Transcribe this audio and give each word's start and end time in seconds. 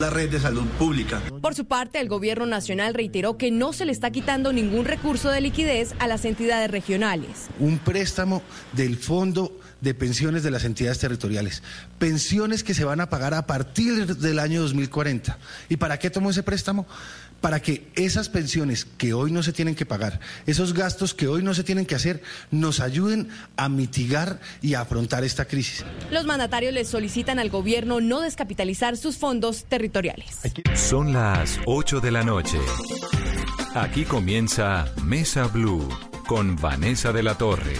la 0.00 0.10
red 0.10 0.30
de 0.30 0.38
salud 0.38 0.64
pública. 0.78 1.20
Por 1.42 1.56
su 1.56 1.64
parte, 1.64 1.98
el 1.98 2.08
gobierno 2.08 2.46
nacional 2.46 2.94
reiteró 2.94 3.36
que 3.36 3.50
no 3.50 3.72
se 3.72 3.84
le 3.84 3.90
está 3.90 4.12
quitando 4.12 4.52
ningún 4.52 4.84
recurso 4.84 5.28
de 5.28 5.40
liquidez 5.40 5.92
a 5.98 6.06
las 6.06 6.24
entidades 6.24 6.70
regionales. 6.70 7.48
Un 7.58 7.80
préstamo 7.80 8.40
del 8.74 8.96
fondo 8.96 9.58
de 9.80 9.94
pensiones 9.94 10.44
de 10.44 10.52
las 10.52 10.64
entidades 10.64 11.00
territoriales. 11.00 11.64
Pensiones 11.98 12.62
que 12.62 12.74
se 12.74 12.84
van 12.84 13.00
a 13.00 13.10
pagar 13.10 13.34
a 13.34 13.48
partir 13.48 14.16
del 14.18 14.38
año 14.38 14.62
2040. 14.62 15.36
¿Y 15.68 15.78
para 15.78 15.98
qué 15.98 16.10
tomó 16.10 16.30
ese 16.30 16.44
préstamo? 16.44 16.86
Para 17.40 17.60
que 17.60 17.88
esas 17.94 18.28
pensiones 18.28 18.84
que 18.84 19.14
hoy 19.14 19.30
no 19.30 19.42
se 19.42 19.52
tienen 19.52 19.74
que 19.74 19.86
pagar, 19.86 20.20
esos 20.46 20.74
gastos 20.74 21.14
que 21.14 21.28
hoy 21.28 21.42
no 21.42 21.54
se 21.54 21.64
tienen 21.64 21.86
que 21.86 21.94
hacer, 21.94 22.22
nos 22.50 22.80
ayuden 22.80 23.28
a 23.56 23.68
mitigar 23.68 24.40
y 24.60 24.74
a 24.74 24.80
afrontar 24.80 25.24
esta 25.24 25.44
crisis. 25.44 25.84
Los 26.10 26.26
mandatarios 26.26 26.72
les 26.72 26.88
solicitan 26.88 27.38
al 27.38 27.50
gobierno 27.50 28.00
no 28.00 28.20
descapitalizar 28.20 28.96
sus 28.96 29.16
fondos 29.16 29.64
territoriales. 29.64 30.38
Son 30.74 31.12
las 31.12 31.58
8 31.66 32.00
de 32.00 32.10
la 32.10 32.22
noche. 32.22 32.58
Aquí 33.74 34.04
comienza 34.04 34.92
Mesa 35.04 35.46
Blue 35.46 35.88
con 36.26 36.56
Vanessa 36.56 37.12
de 37.12 37.22
la 37.22 37.36
Torre. 37.36 37.74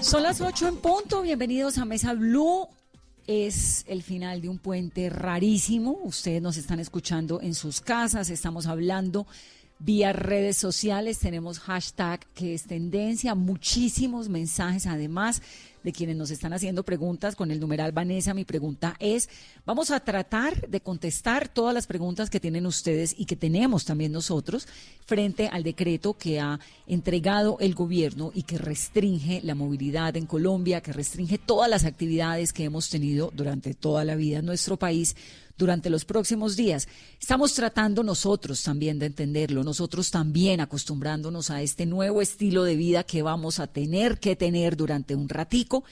Son 0.00 0.22
las 0.22 0.40
8 0.40 0.68
en 0.68 0.76
punto. 0.76 1.22
Bienvenidos 1.22 1.78
a 1.78 1.84
Mesa 1.84 2.12
Blue 2.12 2.68
es 3.26 3.84
el 3.88 4.02
final 4.02 4.40
de 4.40 4.48
un 4.48 4.58
puente 4.58 5.10
rarísimo. 5.10 5.98
Ustedes 6.04 6.42
nos 6.42 6.56
están 6.56 6.80
escuchando 6.80 7.40
en 7.40 7.54
sus 7.54 7.80
casas, 7.80 8.30
estamos 8.30 8.66
hablando 8.66 9.26
vía 9.78 10.12
redes 10.12 10.56
sociales, 10.56 11.18
tenemos 11.18 11.58
hashtag 11.58 12.20
que 12.34 12.54
es 12.54 12.64
tendencia, 12.64 13.34
muchísimos 13.34 14.28
mensajes 14.28 14.86
además 14.86 15.42
de 15.86 15.92
quienes 15.92 16.16
nos 16.16 16.32
están 16.32 16.52
haciendo 16.52 16.82
preguntas 16.82 17.36
con 17.36 17.52
el 17.52 17.60
numeral 17.60 17.92
Vanessa. 17.92 18.34
Mi 18.34 18.44
pregunta 18.44 18.96
es, 18.98 19.28
vamos 19.64 19.92
a 19.92 20.00
tratar 20.00 20.68
de 20.68 20.80
contestar 20.80 21.46
todas 21.46 21.72
las 21.72 21.86
preguntas 21.86 22.28
que 22.28 22.40
tienen 22.40 22.66
ustedes 22.66 23.14
y 23.16 23.24
que 23.24 23.36
tenemos 23.36 23.84
también 23.84 24.10
nosotros 24.10 24.66
frente 25.06 25.46
al 25.46 25.62
decreto 25.62 26.14
que 26.14 26.40
ha 26.40 26.58
entregado 26.88 27.58
el 27.60 27.76
gobierno 27.76 28.32
y 28.34 28.42
que 28.42 28.58
restringe 28.58 29.40
la 29.44 29.54
movilidad 29.54 30.16
en 30.16 30.26
Colombia, 30.26 30.80
que 30.80 30.92
restringe 30.92 31.38
todas 31.38 31.70
las 31.70 31.84
actividades 31.84 32.52
que 32.52 32.64
hemos 32.64 32.90
tenido 32.90 33.30
durante 33.32 33.72
toda 33.72 34.04
la 34.04 34.16
vida 34.16 34.40
en 34.40 34.46
nuestro 34.46 34.76
país 34.76 35.14
durante 35.56 35.90
los 35.90 36.04
próximos 36.04 36.56
días. 36.56 36.88
Estamos 37.20 37.54
tratando 37.54 38.02
nosotros 38.02 38.62
también 38.62 38.98
de 38.98 39.06
entenderlo, 39.06 39.64
nosotros 39.64 40.10
también 40.10 40.60
acostumbrándonos 40.60 41.50
a 41.50 41.62
este 41.62 41.86
nuevo 41.86 42.22
estilo 42.22 42.64
de 42.64 42.76
vida 42.76 43.04
que 43.04 43.22
vamos 43.22 43.58
a 43.60 43.66
tener 43.66 44.18
que 44.18 44.36
tener 44.36 44.76
durante 44.76 45.14
un 45.14 45.28
ratico 45.28 45.84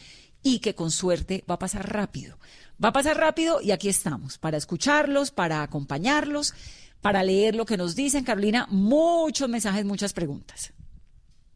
y 0.43 0.59
que 0.59 0.75
con 0.75 0.91
suerte 0.91 1.45
va 1.49 1.55
a 1.55 1.59
pasar 1.59 1.91
rápido. 1.93 2.39
Va 2.83 2.89
a 2.89 2.93
pasar 2.93 3.17
rápido 3.17 3.61
y 3.61 3.71
aquí 3.71 3.89
estamos 3.89 4.39
para 4.39 4.57
escucharlos, 4.57 5.31
para 5.31 5.63
acompañarlos, 5.63 6.55
para 7.01 7.23
leer 7.23 7.55
lo 7.55 7.65
que 7.65 7.77
nos 7.77 7.95
dicen. 7.95 8.25
Carolina, 8.25 8.67
muchos 8.71 9.49
mensajes, 9.49 9.85
muchas 9.85 10.13
preguntas. 10.13 10.73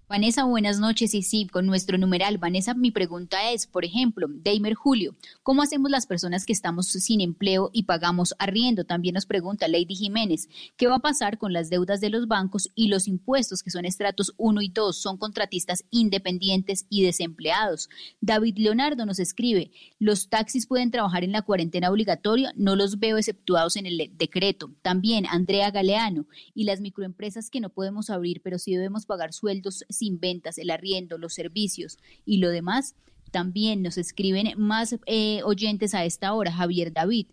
Vanessa, 0.09 0.45
buenas 0.45 0.81
noches. 0.81 1.13
Y 1.13 1.21
sí, 1.23 1.47
con 1.47 1.67
nuestro 1.67 1.99
numeral, 1.99 2.39
Vanessa, 2.39 2.73
mi 2.73 2.91
pregunta 2.91 3.51
es, 3.51 3.67
por 3.67 3.85
ejemplo, 3.85 4.27
Deimer 4.31 4.73
Julio, 4.73 5.15
¿cómo 5.43 5.61
hacemos 5.61 5.91
las 5.91 6.07
personas 6.07 6.47
que 6.47 6.55
estamos 6.55 6.87
sin 6.87 7.21
empleo 7.21 7.69
y 7.75 7.83
pagamos 7.83 8.35
arriendo? 8.39 8.85
También 8.85 9.17
nos 9.17 9.27
pregunta 9.27 9.69
Lady 9.69 9.95
Jiménez, 9.95 10.49
¿qué 10.79 10.87
va 10.87 10.97
a 10.97 11.01
pasar 11.01 11.37
con 11.37 11.53
las 11.53 11.69
deudas 11.69 12.01
de 12.01 12.09
los 12.09 12.27
bancos 12.27 12.71
y 12.75 12.89
los 12.89 13.07
impuestos 13.07 13.63
que 13.63 13.71
son 13.71 13.85
estratos 13.85 14.33
1 14.39 14.63
y 14.63 14.69
2? 14.71 14.97
Son 14.97 15.19
contratistas 15.19 15.85
independientes 15.91 16.87
y 16.89 17.03
desempleados. 17.03 17.91
David 18.23 18.57
Leonardo 18.57 19.05
nos 19.05 19.19
escribe, 19.19 19.73
¿los 19.99 20.31
taxis 20.31 20.67
pueden 20.67 20.91
trabajar 20.91 21.23
en 21.23 21.33
la 21.33 21.43
cuarentena 21.43 21.91
obligatoria? 21.91 22.55
No 22.57 22.77
los 22.77 22.99
veo 22.99 23.19
exceptuados 23.19 23.77
en 23.77 23.85
el 23.85 24.11
decreto. 24.15 24.73
También 24.81 25.27
Andrea 25.27 25.71
Galeano, 25.71 26.25
¿y 26.55 26.65
las 26.65 26.81
microempresas 26.81 27.51
que 27.51 27.61
no 27.61 27.69
podemos 27.69 28.09
abrir, 28.09 28.41
pero 28.41 28.59
sí 28.59 28.73
debemos 28.73 29.05
pagar 29.05 29.35
sueldos? 29.35 29.85
Sin 29.99 30.21
ventas, 30.21 30.59
el 30.59 30.71
arriendo, 30.71 31.19
los 31.19 31.35
servicios 31.35 31.99
y 32.25 32.39
lo 32.39 32.51
demás. 32.51 32.95
También 33.31 33.83
nos 33.83 33.99
escriben 33.99 34.53
más 34.57 34.97
eh, 35.07 35.43
oyentes 35.45 35.95
a 35.95 36.05
esta 36.05 36.33
hora, 36.33 36.53
Javier 36.53 36.93
David. 36.93 37.27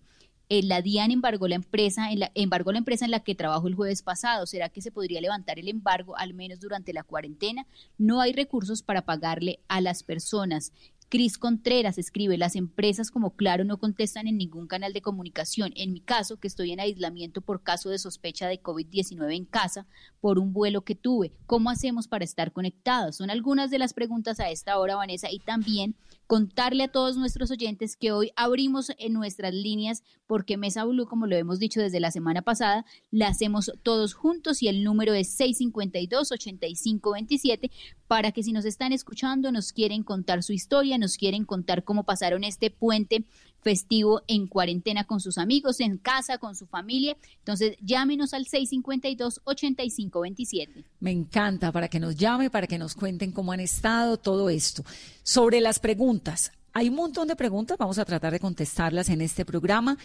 Eh, 0.47 0.61
la 0.61 0.83
DIAN 0.83 1.09
embargó 1.09 1.47
la 1.47 1.55
empresa 1.55 2.11
en 2.11 2.19
la, 2.19 2.31
embargó 2.35 2.71
la 2.71 2.77
empresa 2.77 3.05
en 3.05 3.11
la 3.11 3.21
que 3.21 3.33
trabajo 3.33 3.67
el 3.67 3.73
jueves 3.73 4.03
pasado. 4.03 4.45
¿Será 4.45 4.69
que 4.69 4.81
se 4.81 4.91
podría 4.91 5.19
levantar 5.19 5.57
el 5.57 5.67
embargo 5.67 6.15
al 6.17 6.35
menos 6.35 6.59
durante 6.59 6.93
la 6.93 7.03
cuarentena? 7.03 7.65
No 7.97 8.21
hay 8.21 8.31
recursos 8.31 8.83
para 8.83 9.03
pagarle 9.03 9.59
a 9.67 9.81
las 9.81 10.03
personas. 10.03 10.71
Cris 11.07 11.37
Contreras 11.37 11.99
escribe, 11.99 12.37
las 12.37 12.55
empresas 12.55 13.11
como 13.11 13.35
Claro 13.35 13.63
no 13.63 13.77
contestan 13.77 14.27
en 14.27 14.37
ningún 14.37 14.65
canal 14.65 14.91
de 14.91 15.01
comunicación. 15.01 15.71
En 15.75 15.93
mi 15.93 16.01
caso, 16.01 16.37
que 16.37 16.47
estoy 16.47 16.71
en 16.71 16.79
aislamiento 16.79 17.41
por 17.41 17.61
caso 17.61 17.89
de 17.89 17.99
sospecha 17.99 18.47
de 18.47 18.61
COVID-19 18.61 19.35
en 19.35 19.45
casa, 19.45 19.85
por 20.19 20.39
un 20.39 20.51
vuelo 20.51 20.81
que 20.81 20.95
tuve, 20.95 21.31
¿cómo 21.45 21.69
hacemos 21.69 22.07
para 22.07 22.25
estar 22.25 22.51
conectados? 22.51 23.17
Son 23.17 23.29
algunas 23.29 23.69
de 23.69 23.77
las 23.77 23.93
preguntas 23.93 24.39
a 24.39 24.49
esta 24.49 24.79
hora, 24.79 24.95
Vanessa, 24.95 25.29
y 25.29 25.39
también 25.39 25.95
contarle 26.27 26.83
a 26.83 26.91
todos 26.91 27.17
nuestros 27.17 27.49
oyentes 27.51 27.95
que 27.95 28.11
hoy 28.11 28.31
abrimos 28.35 28.91
en 28.97 29.13
nuestras 29.13 29.53
líneas 29.53 30.03
porque 30.27 30.57
Mesa 30.57 30.83
Blue, 30.85 31.05
como 31.05 31.27
lo 31.27 31.35
hemos 31.35 31.59
dicho 31.59 31.79
desde 31.79 31.99
la 31.99 32.09
semana 32.11 32.41
pasada, 32.41 32.85
la 33.11 33.27
hacemos 33.27 33.71
todos 33.83 34.13
juntos 34.13 34.63
y 34.63 34.67
el 34.67 34.83
número 34.83 35.13
es 35.13 35.39
652-8527 35.39 37.69
para 38.07 38.31
que 38.31 38.43
si 38.43 38.53
nos 38.53 38.65
están 38.65 38.93
escuchando, 38.93 39.51
nos 39.51 39.73
quieren 39.73 40.03
contar 40.03 40.43
su 40.43 40.53
historia, 40.53 40.97
nos 40.97 41.17
quieren 41.17 41.45
contar 41.45 41.83
cómo 41.83 42.03
pasaron 42.03 42.43
este 42.43 42.71
puente 42.71 43.25
festivo 43.65 44.21
en 44.27 44.45
cuarentena 44.45 45.05
con 45.05 45.19
sus 45.19 45.39
amigos, 45.39 45.79
en 45.79 45.97
casa, 45.97 46.37
con 46.37 46.55
su 46.55 46.67
familia. 46.67 47.17
Entonces, 47.39 47.75
llámenos 47.81 48.35
al 48.35 48.45
652-8527. 48.45 50.83
Me 50.99 51.09
encanta 51.09 51.71
para 51.71 51.87
que 51.87 51.99
nos 51.99 52.15
llame, 52.15 52.51
para 52.51 52.67
que 52.67 52.77
nos 52.77 52.93
cuenten 52.93 53.31
cómo 53.31 53.53
han 53.53 53.59
estado, 53.59 54.17
todo 54.17 54.51
esto. 54.51 54.85
Sobre 55.23 55.61
las 55.61 55.79
preguntas, 55.79 56.51
hay 56.73 56.89
un 56.89 56.95
montón 56.95 57.27
de 57.27 57.35
preguntas, 57.35 57.79
vamos 57.79 57.97
a 57.97 58.05
tratar 58.05 58.31
de 58.31 58.39
contestarlas 58.39 59.09
en 59.09 59.21
este 59.21 59.45
programa. 59.45 59.97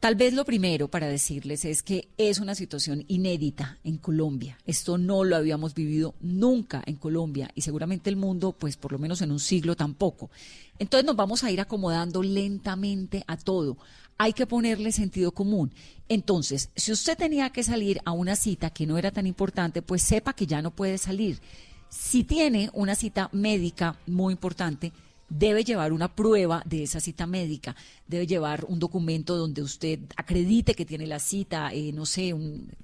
Tal 0.00 0.14
vez 0.14 0.34
lo 0.34 0.44
primero 0.44 0.88
para 0.88 1.08
decirles 1.08 1.64
es 1.64 1.82
que 1.82 2.08
es 2.18 2.38
una 2.38 2.54
situación 2.54 3.04
inédita 3.08 3.78
en 3.82 3.96
Colombia. 3.96 4.58
Esto 4.66 4.98
no 4.98 5.24
lo 5.24 5.36
habíamos 5.36 5.74
vivido 5.74 6.14
nunca 6.20 6.82
en 6.84 6.96
Colombia 6.96 7.50
y 7.54 7.62
seguramente 7.62 8.10
el 8.10 8.16
mundo, 8.16 8.52
pues 8.52 8.76
por 8.76 8.92
lo 8.92 8.98
menos 8.98 9.22
en 9.22 9.32
un 9.32 9.40
siglo 9.40 9.74
tampoco. 9.74 10.30
Entonces 10.78 11.06
nos 11.06 11.16
vamos 11.16 11.44
a 11.44 11.50
ir 11.50 11.62
acomodando 11.62 12.22
lentamente 12.22 13.24
a 13.26 13.38
todo. 13.38 13.78
Hay 14.18 14.34
que 14.34 14.46
ponerle 14.46 14.92
sentido 14.92 15.32
común. 15.32 15.72
Entonces, 16.08 16.70
si 16.76 16.92
usted 16.92 17.16
tenía 17.16 17.50
que 17.50 17.64
salir 17.64 18.00
a 18.04 18.12
una 18.12 18.36
cita 18.36 18.70
que 18.70 18.86
no 18.86 18.98
era 18.98 19.10
tan 19.10 19.26
importante, 19.26 19.80
pues 19.80 20.02
sepa 20.02 20.34
que 20.34 20.46
ya 20.46 20.60
no 20.60 20.72
puede 20.72 20.98
salir. 20.98 21.40
Si 21.88 22.22
tiene 22.22 22.70
una 22.74 22.94
cita 22.94 23.30
médica 23.32 23.98
muy 24.06 24.32
importante, 24.32 24.92
debe 25.28 25.64
llevar 25.64 25.92
una 25.92 26.14
prueba 26.14 26.62
de 26.64 26.84
esa 26.84 27.00
cita 27.00 27.26
médica, 27.26 27.74
debe 28.06 28.26
llevar 28.26 28.64
un 28.68 28.78
documento 28.78 29.36
donde 29.36 29.62
usted 29.62 30.00
acredite 30.16 30.74
que 30.74 30.86
tiene 30.86 31.06
la 31.06 31.18
cita, 31.18 31.72
eh, 31.72 31.92
no 31.92 32.06
sé, 32.06 32.34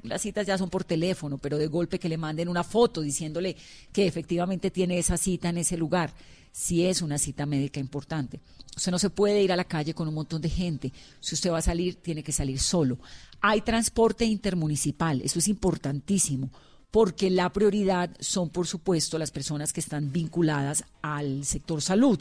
las 0.02 0.22
citas 0.22 0.46
ya 0.46 0.58
son 0.58 0.70
por 0.70 0.84
teléfono, 0.84 1.38
pero 1.38 1.58
de 1.58 1.68
golpe 1.68 1.98
que 1.98 2.08
le 2.08 2.16
manden 2.16 2.48
una 2.48 2.64
foto 2.64 3.00
diciéndole 3.00 3.56
que 3.92 4.06
efectivamente 4.06 4.70
tiene 4.70 4.98
esa 4.98 5.16
cita 5.16 5.48
en 5.48 5.58
ese 5.58 5.76
lugar, 5.76 6.12
si 6.50 6.84
es 6.84 7.00
una 7.00 7.18
cita 7.18 7.46
médica 7.46 7.80
importante. 7.80 8.40
Usted 8.76 8.90
no 8.90 8.98
se 8.98 9.10
puede 9.10 9.42
ir 9.42 9.52
a 9.52 9.56
la 9.56 9.64
calle 9.64 9.94
con 9.94 10.08
un 10.08 10.14
montón 10.14 10.40
de 10.40 10.48
gente. 10.48 10.92
Si 11.20 11.34
usted 11.34 11.50
va 11.50 11.58
a 11.58 11.62
salir, 11.62 11.96
tiene 11.96 12.22
que 12.22 12.32
salir 12.32 12.58
solo. 12.58 12.98
Hay 13.40 13.60
transporte 13.60 14.24
intermunicipal, 14.24 15.20
eso 15.20 15.38
es 15.38 15.48
importantísimo 15.48 16.50
porque 16.92 17.30
la 17.30 17.50
prioridad 17.52 18.10
son, 18.20 18.50
por 18.50 18.68
supuesto, 18.68 19.18
las 19.18 19.32
personas 19.32 19.72
que 19.72 19.80
están 19.80 20.12
vinculadas 20.12 20.84
al 21.00 21.44
sector 21.44 21.82
salud. 21.82 22.20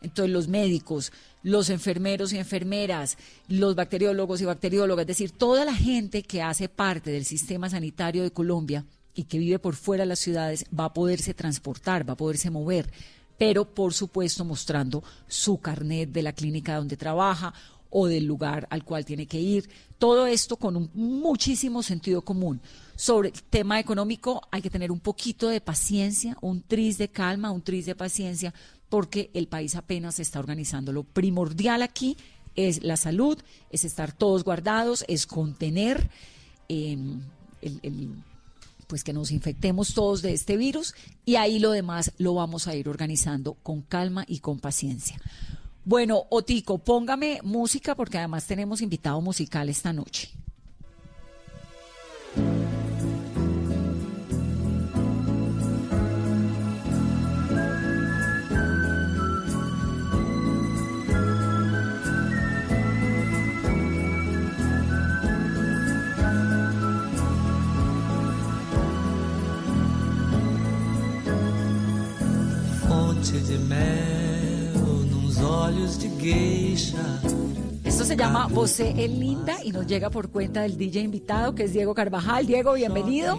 Entonces, 0.00 0.32
los 0.32 0.48
médicos, 0.48 1.12
los 1.42 1.68
enfermeros 1.68 2.32
y 2.32 2.38
enfermeras, 2.38 3.18
los 3.48 3.74
bacteriólogos 3.74 4.40
y 4.40 4.46
bacteriólogas, 4.46 5.02
es 5.02 5.08
decir, 5.08 5.30
toda 5.32 5.64
la 5.64 5.74
gente 5.74 6.22
que 6.22 6.42
hace 6.42 6.68
parte 6.68 7.10
del 7.10 7.26
sistema 7.26 7.68
sanitario 7.68 8.22
de 8.22 8.30
Colombia 8.30 8.86
y 9.14 9.24
que 9.24 9.38
vive 9.38 9.58
por 9.58 9.76
fuera 9.76 10.04
de 10.04 10.08
las 10.08 10.18
ciudades 10.18 10.64
va 10.78 10.86
a 10.86 10.94
poderse 10.94 11.34
transportar, 11.34 12.08
va 12.08 12.14
a 12.14 12.16
poderse 12.16 12.50
mover, 12.50 12.90
pero 13.36 13.66
por 13.66 13.92
supuesto 13.92 14.46
mostrando 14.46 15.04
su 15.28 15.58
carnet 15.58 16.10
de 16.10 16.22
la 16.22 16.32
clínica 16.32 16.76
donde 16.76 16.96
trabaja 16.96 17.52
o 17.90 18.06
del 18.06 18.24
lugar 18.24 18.66
al 18.70 18.84
cual 18.84 19.04
tiene 19.04 19.26
que 19.26 19.40
ir. 19.40 19.68
Todo 19.98 20.26
esto 20.26 20.56
con 20.56 20.76
un 20.76 20.90
muchísimo 20.94 21.82
sentido 21.82 22.22
común. 22.22 22.60
Sobre 22.96 23.28
el 23.28 23.42
tema 23.42 23.78
económico 23.78 24.40
hay 24.50 24.62
que 24.62 24.70
tener 24.70 24.90
un 24.90 25.00
poquito 25.00 25.48
de 25.48 25.60
paciencia, 25.60 26.36
un 26.40 26.62
tris 26.62 26.96
de 26.96 27.08
calma, 27.08 27.50
un 27.50 27.60
tris 27.60 27.84
de 27.84 27.94
paciencia, 27.94 28.54
porque 28.88 29.30
el 29.34 29.48
país 29.48 29.76
apenas 29.76 30.18
está 30.18 30.38
organizando. 30.38 30.92
Lo 30.92 31.04
primordial 31.04 31.82
aquí 31.82 32.16
es 32.54 32.82
la 32.82 32.96
salud, 32.96 33.38
es 33.70 33.84
estar 33.84 34.12
todos 34.12 34.44
guardados, 34.44 35.04
es 35.08 35.26
contener 35.26 36.08
em, 36.68 37.20
pues 38.86 39.04
que 39.04 39.12
nos 39.12 39.30
infectemos 39.30 39.92
todos 39.92 40.22
de 40.22 40.32
este 40.32 40.56
virus 40.56 40.94
y 41.26 41.36
ahí 41.36 41.58
lo 41.58 41.72
demás 41.72 42.12
lo 42.16 42.34
vamos 42.34 42.66
a 42.66 42.74
ir 42.74 42.88
organizando 42.88 43.54
con 43.54 43.82
calma 43.82 44.24
y 44.26 44.38
con 44.38 44.58
paciencia. 44.58 45.20
Bueno, 45.84 46.24
Otico, 46.30 46.78
póngame 46.78 47.40
música 47.42 47.94
porque 47.94 48.18
además 48.18 48.46
tenemos 48.46 48.80
invitado 48.80 49.20
musical 49.20 49.68
esta 49.68 49.92
noche. 49.92 50.30
Esto 77.84 78.04
se 78.04 78.16
llama 78.16 78.46
Você 78.46 78.94
es 78.96 79.10
linda 79.10 79.56
y 79.64 79.72
nos 79.72 79.84
llega 79.88 80.10
por 80.10 80.30
cuenta 80.30 80.62
del 80.62 80.78
DJ 80.78 81.00
invitado 81.00 81.52
que 81.56 81.64
es 81.64 81.72
Diego 81.72 81.92
Carvajal. 81.92 82.46
Diego, 82.46 82.74
bienvenido. 82.74 83.38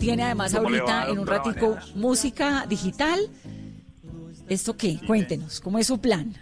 Tiene 0.00 0.24
además 0.24 0.56
ahorita 0.56 1.08
en 1.10 1.20
un 1.20 1.26
ratico 1.28 1.76
música 1.94 2.66
digital. 2.68 3.20
¿Esto 4.48 4.76
qué? 4.76 4.98
Cuéntenos, 5.06 5.60
¿cómo 5.60 5.78
es 5.78 5.86
su 5.86 6.00
plan? 6.00 6.32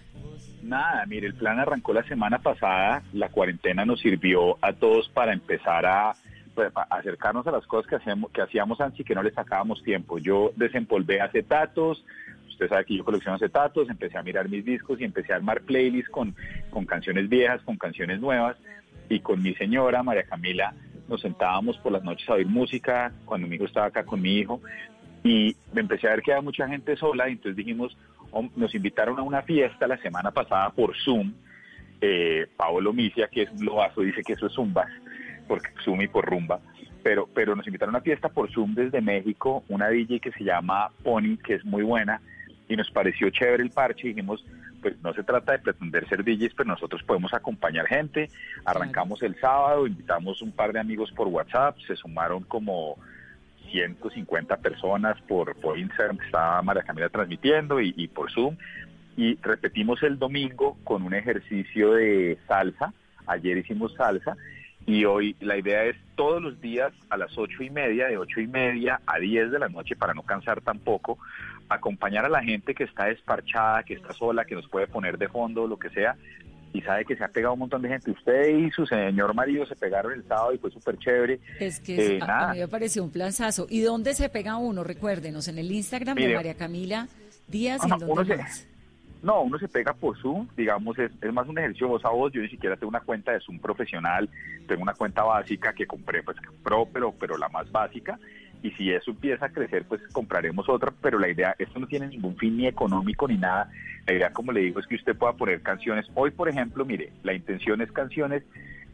Nada, 0.62 1.04
mire, 1.04 1.26
el 1.26 1.34
plan 1.34 1.58
arrancó 1.60 1.92
la 1.92 2.02
semana 2.04 2.38
pasada, 2.38 3.02
la 3.12 3.28
cuarentena 3.28 3.84
nos 3.84 4.00
sirvió 4.00 4.56
a 4.62 4.72
todos 4.72 5.10
para 5.10 5.34
empezar 5.34 5.84
a, 5.84 6.14
pues, 6.54 6.72
acercarnos 6.88 7.46
a 7.46 7.50
las 7.50 7.66
cosas 7.66 7.90
que, 7.90 7.96
hacemos, 7.96 8.30
que 8.32 8.40
hacíamos 8.40 8.80
antes 8.80 9.00
y 9.00 9.04
que 9.04 9.14
no 9.14 9.22
le 9.22 9.32
sacábamos 9.32 9.82
tiempo. 9.82 10.16
Yo 10.16 10.52
desempolvé 10.56 11.20
acetatos, 11.20 12.02
usted 12.56 12.68
sabe 12.68 12.86
que 12.86 12.96
yo 12.96 13.04
colecciono 13.04 13.36
acetatos, 13.36 13.90
empecé 13.90 14.16
a 14.16 14.22
mirar 14.22 14.48
mis 14.48 14.64
discos 14.64 14.98
y 14.98 15.04
empecé 15.04 15.32
a 15.32 15.36
armar 15.36 15.60
playlists 15.60 16.10
con, 16.10 16.34
con 16.70 16.86
canciones 16.86 17.28
viejas, 17.28 17.60
con 17.62 17.76
canciones 17.76 18.18
nuevas. 18.18 18.56
Y 19.08 19.20
con 19.20 19.42
mi 19.42 19.54
señora, 19.54 20.02
María 20.02 20.24
Camila, 20.24 20.74
nos 21.06 21.20
sentábamos 21.20 21.76
por 21.78 21.92
las 21.92 22.02
noches 22.02 22.28
a 22.28 22.34
oír 22.34 22.46
música 22.46 23.12
cuando 23.24 23.46
mi 23.46 23.56
hijo 23.56 23.66
estaba 23.66 23.86
acá 23.86 24.04
con 24.04 24.20
mi 24.20 24.38
hijo. 24.38 24.60
Y 25.22 25.54
me 25.72 25.82
empecé 25.82 26.08
a 26.08 26.10
ver 26.12 26.22
que 26.22 26.32
había 26.32 26.42
mucha 26.42 26.66
gente 26.66 26.96
sola 26.96 27.28
y 27.28 27.32
entonces 27.32 27.56
dijimos, 27.56 27.96
nos 28.56 28.74
invitaron 28.74 29.18
a 29.18 29.22
una 29.22 29.42
fiesta 29.42 29.86
la 29.86 29.98
semana 29.98 30.30
pasada 30.30 30.70
por 30.70 30.96
Zoom, 30.96 31.34
eh, 32.00 32.46
Paolo 32.56 32.92
Misia, 32.92 33.28
que 33.28 33.42
es 33.42 33.50
un 33.50 33.64
lobazo, 33.64 34.00
dice 34.00 34.22
que 34.22 34.34
eso 34.34 34.46
es 34.46 34.52
Zumba, 34.52 34.86
porque 35.46 35.68
Zoom 35.84 36.02
y 36.02 36.08
por 36.08 36.24
rumba, 36.24 36.60
pero, 37.02 37.28
pero 37.32 37.54
nos 37.54 37.66
invitaron 37.66 37.94
a 37.94 37.98
una 37.98 38.04
fiesta 38.04 38.28
por 38.28 38.50
Zoom 38.52 38.74
desde 38.74 39.00
México, 39.00 39.64
una 39.68 39.88
DJ 39.88 40.20
que 40.20 40.32
se 40.32 40.44
llama 40.44 40.90
Pony, 41.02 41.36
que 41.42 41.54
es 41.54 41.64
muy 41.64 41.82
buena, 41.82 42.20
y 42.68 42.76
nos 42.76 42.90
pareció 42.90 43.30
chévere 43.30 43.62
el 43.62 43.70
parche 43.70 44.08
dijimos, 44.08 44.44
pues 44.82 44.96
no 45.02 45.12
se 45.14 45.22
trata 45.22 45.52
de 45.52 45.58
pretender 45.60 46.08
ser 46.08 46.24
DJs, 46.24 46.54
pero 46.56 46.68
nosotros 46.68 47.02
podemos 47.02 47.32
acompañar 47.34 47.86
gente. 47.86 48.30
Arrancamos 48.64 49.22
el 49.22 49.38
sábado, 49.40 49.86
invitamos 49.86 50.42
un 50.42 50.52
par 50.52 50.72
de 50.72 50.80
amigos 50.80 51.12
por 51.12 51.28
WhatsApp, 51.28 51.76
se 51.86 51.96
sumaron 51.96 52.44
como 52.44 52.98
150 53.70 54.56
personas 54.58 55.20
por, 55.22 55.56
por 55.56 55.78
Instagram, 55.78 56.18
que 56.18 56.26
estaba 56.26 56.62
María 56.62 56.82
Camila 56.82 57.08
transmitiendo 57.08 57.80
y, 57.80 57.94
y 57.96 58.08
por 58.08 58.30
Zoom. 58.32 58.56
Y 59.16 59.36
repetimos 59.36 60.02
el 60.02 60.18
domingo 60.18 60.76
con 60.84 61.02
un 61.02 61.14
ejercicio 61.14 61.94
de 61.94 62.38
salsa. 62.46 62.92
Ayer 63.26 63.58
hicimos 63.58 63.94
salsa 63.94 64.36
y 64.86 65.04
hoy 65.04 65.34
la 65.40 65.58
idea 65.58 65.84
es 65.84 65.96
todos 66.14 66.40
los 66.40 66.60
días 66.60 66.92
a 67.10 67.16
las 67.16 67.36
ocho 67.36 67.62
y 67.64 67.70
media, 67.70 68.06
de 68.06 68.18
ocho 68.18 68.40
y 68.40 68.46
media 68.46 69.00
a 69.04 69.18
diez 69.18 69.50
de 69.50 69.58
la 69.58 69.68
noche, 69.68 69.96
para 69.96 70.14
no 70.14 70.22
cansar 70.22 70.60
tampoco, 70.60 71.18
acompañar 71.68 72.24
a 72.24 72.28
la 72.28 72.42
gente 72.42 72.74
que 72.74 72.84
está 72.84 73.06
desparchada, 73.06 73.82
que 73.82 73.94
está 73.94 74.12
sola, 74.12 74.44
que 74.44 74.54
nos 74.54 74.68
puede 74.68 74.86
poner 74.86 75.18
de 75.18 75.28
fondo, 75.28 75.66
lo 75.66 75.78
que 75.78 75.90
sea, 75.90 76.16
y 76.72 76.82
sabe 76.82 77.04
que 77.04 77.16
se 77.16 77.24
ha 77.24 77.28
pegado 77.28 77.54
un 77.54 77.60
montón 77.60 77.82
de 77.82 77.88
gente. 77.88 78.10
Usted 78.10 78.48
y 78.48 78.70
su 78.70 78.86
señor 78.86 79.34
marido 79.34 79.66
se 79.66 79.76
pegaron 79.76 80.12
el 80.12 80.26
sábado 80.26 80.52
y 80.52 80.58
fue 80.58 80.70
súper 80.70 80.98
chévere. 80.98 81.40
Es 81.58 81.80
que 81.80 82.16
eh, 82.16 82.18
a, 82.20 82.52
mí 82.52 82.58
me 82.58 82.68
pareció 82.68 83.02
un 83.02 83.10
planzazo. 83.10 83.66
¿Y 83.70 83.80
dónde 83.80 84.14
se 84.14 84.28
pega 84.28 84.56
uno? 84.56 84.84
Recuérdenos, 84.84 85.48
en 85.48 85.58
el 85.58 85.70
Instagram 85.72 86.16
de 86.16 86.34
María 86.34 86.54
Camila 86.54 87.08
Díaz. 87.48 87.80
¿y 87.84 87.88
dónde 87.88 88.06
no, 89.22 89.42
uno 89.42 89.58
se 89.58 89.66
pega 89.66 89.92
por 89.92 90.16
Zoom, 90.18 90.46
digamos, 90.56 90.96
es, 91.00 91.10
es, 91.20 91.32
más 91.32 91.48
un 91.48 91.58
ejercicio 91.58 91.88
voz 91.88 92.04
a 92.04 92.10
voz. 92.10 92.32
Yo 92.32 92.42
ni 92.42 92.48
siquiera 92.48 92.76
tengo 92.76 92.90
una 92.90 93.00
cuenta 93.00 93.32
de 93.32 93.40
Zoom 93.40 93.58
profesional, 93.58 94.28
tengo 94.68 94.82
una 94.82 94.94
cuenta 94.94 95.24
básica 95.24 95.72
que 95.72 95.84
compré, 95.84 96.22
pues 96.22 96.36
pro, 96.62 96.86
pero, 96.92 97.12
pero 97.12 97.36
la 97.36 97.48
más 97.48 97.70
básica 97.72 98.20
y 98.66 98.72
si 98.72 98.90
eso 98.90 99.12
empieza 99.12 99.46
a 99.46 99.48
crecer, 99.50 99.84
pues 99.84 100.00
compraremos 100.12 100.68
otra, 100.68 100.92
pero 101.00 101.20
la 101.20 101.28
idea, 101.28 101.54
esto 101.56 101.78
no 101.78 101.86
tiene 101.86 102.08
ningún 102.08 102.36
fin 102.36 102.56
ni 102.56 102.66
económico 102.66 103.28
ni 103.28 103.36
nada, 103.36 103.70
la 104.08 104.14
idea, 104.14 104.32
como 104.32 104.50
le 104.50 104.60
digo, 104.60 104.80
es 104.80 104.86
que 104.88 104.96
usted 104.96 105.16
pueda 105.16 105.34
poner 105.34 105.62
canciones. 105.62 106.06
Hoy, 106.14 106.32
por 106.32 106.48
ejemplo, 106.48 106.84
mire, 106.84 107.12
la 107.22 107.32
intención 107.32 107.80
es 107.80 107.92
canciones, 107.92 108.42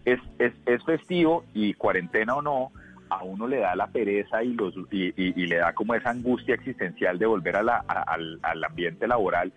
es, 0.05 0.21
es, 0.39 0.53
es 0.67 0.85
festivo 0.85 1.45
y 1.55 1.73
cuarentena 1.73 2.35
o 2.35 2.43
no, 2.43 2.71
a 3.09 3.23
uno 3.25 3.47
le 3.47 3.59
da 3.59 3.75
la 3.75 3.87
pereza 3.87 4.43
y, 4.43 4.53
los, 4.53 4.75
y, 4.91 5.15
y, 5.17 5.47
le 5.47 5.57
da 5.57 5.73
como 5.73 5.95
esa 5.95 6.11
angustia 6.11 6.55
existencial 6.55 7.19
de 7.19 7.25
volver 7.25 7.57
a 7.57 7.63
la, 7.63 7.77
al, 7.79 8.39
al 8.43 8.65
ambiente 8.65 9.07
laboral. 9.07 9.53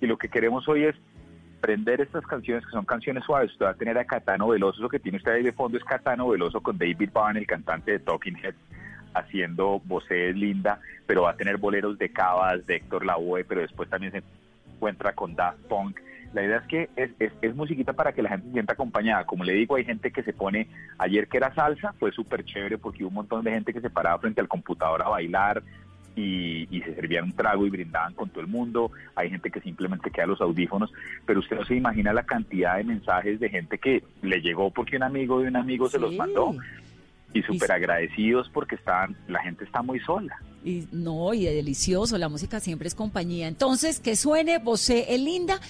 Y 0.00 0.06
lo 0.06 0.18
que 0.18 0.28
queremos 0.28 0.68
hoy 0.68 0.84
es 0.84 0.96
prender 1.60 2.02
estas 2.02 2.26
canciones 2.26 2.66
que 2.66 2.72
son 2.72 2.84
canciones 2.84 3.24
suaves. 3.24 3.52
Usted 3.52 3.64
va 3.64 3.70
a 3.70 3.74
tener 3.74 3.96
a 3.96 4.04
Catano 4.04 4.48
Veloso, 4.48 4.82
lo 4.82 4.90
que 4.90 4.98
tiene 4.98 5.16
usted 5.16 5.32
ahí 5.32 5.42
de 5.42 5.52
fondo 5.52 5.78
es 5.78 5.84
Catano 5.84 6.28
Veloso 6.28 6.60
con 6.60 6.76
David 6.76 7.10
Byrne, 7.14 7.40
el 7.40 7.46
cantante 7.46 7.92
de 7.92 7.98
Talking 8.00 8.36
Heads 8.36 8.73
haciendo 9.14 9.80
voces 9.84 10.36
linda, 10.36 10.80
pero 11.06 11.22
va 11.22 11.30
a 11.30 11.36
tener 11.36 11.56
boleros 11.56 11.98
de 11.98 12.10
Cabas, 12.10 12.66
de 12.66 12.76
Héctor 12.76 13.06
Lavoe, 13.06 13.44
pero 13.44 13.60
después 13.60 13.88
también 13.88 14.12
se 14.12 14.22
encuentra 14.74 15.12
con 15.12 15.34
Daft 15.34 15.60
Punk. 15.68 16.00
La 16.32 16.42
idea 16.42 16.56
es 16.58 16.66
que 16.66 16.90
es, 16.96 17.32
es, 17.40 17.54
musiquita 17.54 17.92
para 17.92 18.12
que 18.12 18.22
la 18.22 18.30
gente 18.30 18.46
se 18.48 18.52
sienta 18.54 18.72
acompañada. 18.72 19.24
Como 19.24 19.44
le 19.44 19.52
digo, 19.52 19.76
hay 19.76 19.84
gente 19.84 20.10
que 20.10 20.24
se 20.24 20.32
pone, 20.32 20.66
ayer 20.98 21.28
que 21.28 21.36
era 21.36 21.54
salsa, 21.54 21.92
fue 21.92 22.10
súper 22.10 22.44
chévere 22.44 22.76
porque 22.76 23.04
hubo 23.04 23.08
un 23.08 23.14
montón 23.14 23.44
de 23.44 23.52
gente 23.52 23.72
que 23.72 23.80
se 23.80 23.88
paraba 23.88 24.18
frente 24.18 24.40
al 24.40 24.48
computador 24.48 25.02
a 25.02 25.08
bailar, 25.08 25.62
y, 26.16 26.68
y, 26.70 26.80
se 26.82 26.94
servían 26.94 27.24
un 27.24 27.32
trago 27.32 27.66
y 27.66 27.70
brindaban 27.70 28.14
con 28.14 28.28
todo 28.28 28.40
el 28.40 28.46
mundo. 28.46 28.92
Hay 29.16 29.30
gente 29.30 29.50
que 29.50 29.60
simplemente 29.60 30.10
queda 30.10 30.26
los 30.26 30.40
audífonos, 30.40 30.92
pero 31.26 31.40
usted 31.40 31.56
no 31.56 31.64
se 31.64 31.74
imagina 31.74 32.12
la 32.12 32.22
cantidad 32.22 32.76
de 32.76 32.84
mensajes 32.84 33.40
de 33.40 33.48
gente 33.48 33.78
que 33.78 34.02
le 34.22 34.40
llegó 34.40 34.70
porque 34.70 34.96
un 34.96 35.02
amigo 35.02 35.40
de 35.40 35.48
un 35.48 35.56
amigo 35.56 35.88
se 35.88 35.98
los 35.98 36.14
mandó 36.14 36.54
y 37.34 37.42
súper 37.42 37.70
agradecidos 37.72 38.48
porque 38.48 38.76
están, 38.76 39.14
la 39.28 39.42
gente 39.42 39.64
está 39.64 39.82
muy 39.82 40.00
sola. 40.00 40.40
Y 40.64 40.88
no, 40.92 41.34
y 41.34 41.44
delicioso, 41.44 42.16
la 42.16 42.30
música 42.30 42.60
siempre 42.60 42.88
es 42.88 42.94
compañía. 42.94 43.48
Entonces, 43.48 44.00
que 44.00 44.16
suene 44.16 44.56
Bosé 44.58 45.12
es 45.12 45.20
linda. 45.20 45.60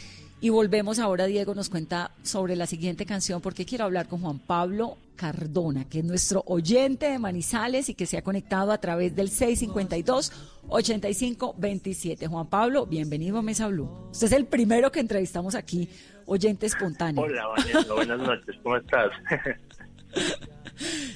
Y 0.41 0.51
volvemos 0.51 0.99
ahora, 0.99 1.25
Diego 1.25 1.55
nos 1.55 1.71
cuenta 1.71 2.11
sobre 2.23 2.55
la 2.55 2.67
siguiente 2.67 3.07
canción, 3.07 3.41
porque 3.41 3.65
quiero 3.65 3.85
hablar 3.85 4.09
con 4.09 4.21
Juan 4.21 4.41
Pablo 4.41 4.99
Cardona, 5.17 5.89
que 5.89 6.01
es 6.01 6.05
nuestro 6.05 6.43
oyente 6.47 7.09
de 7.09 7.19
Manizales 7.19 7.89
y 7.89 7.95
que 7.95 8.05
se 8.05 8.19
ha 8.19 8.23
conectado 8.23 8.71
a 8.71 8.77
través 8.79 9.17
del 9.17 9.31
652-8527. 9.31 12.29
Juan 12.29 12.49
Pablo, 12.49 12.85
bienvenido 12.85 13.39
a 13.39 13.43
Mesa 13.43 13.69
Blue. 13.69 13.89
Usted 14.11 14.27
es 14.27 14.35
el 14.35 14.45
primero 14.45 14.93
que 14.93 15.01
entrevistamos 15.01 15.55
aquí, 15.55 15.89
oyente 16.27 16.67
espontáneo. 16.67 17.23
Hola, 17.23 17.47
buenas 17.95 18.19
noches, 18.19 18.55
¿cómo 18.63 18.77
estás? 18.77 19.13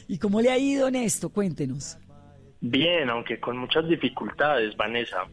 ¿Y 0.09 0.19
cómo 0.19 0.41
le 0.41 0.51
ha 0.51 0.59
ido 0.59 0.89
en 0.89 0.97
esto? 0.97 1.31
Cuéntenos. 1.31 1.99
Bien, 2.61 3.09
aunque 3.11 3.39
con 3.39 3.57
muchas 3.57 3.89
dificultades, 3.89 4.77
Vanessa, 4.77 5.25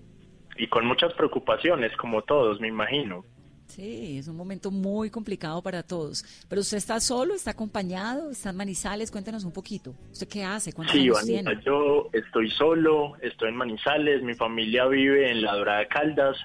y 0.57 0.67
con 0.67 0.85
muchas 0.85 1.13
preocupaciones, 1.13 1.95
como 1.97 2.21
todos, 2.21 2.59
me 2.59 2.67
imagino. 2.67 3.25
Sí, 3.67 4.19
es 4.19 4.27
un 4.27 4.37
momento 4.37 4.69
muy 4.69 5.09
complicado 5.09 5.61
para 5.61 5.81
todos. 5.81 6.23
Pero 6.47 6.61
usted 6.61 6.77
está 6.77 6.99
solo, 6.99 7.33
está 7.33 7.51
acompañado, 7.51 8.29
está 8.29 8.51
en 8.51 8.57
Manizales, 8.57 9.11
cuéntenos 9.11 9.43
un 9.43 9.51
poquito. 9.51 9.95
¿Usted 10.11 10.27
qué 10.27 10.43
hace? 10.43 10.71
¿Cuántos 10.71 10.95
sí, 10.95 11.09
Vanessa, 11.09 11.59
yo 11.65 12.09
estoy 12.13 12.49
solo, 12.51 13.13
estoy 13.21 13.49
en 13.49 13.55
Manizales, 13.55 14.21
mi 14.21 14.35
familia 14.35 14.85
vive 14.85 15.31
en 15.31 15.41
La 15.41 15.55
Dorada 15.55 15.87
Caldas, 15.87 16.37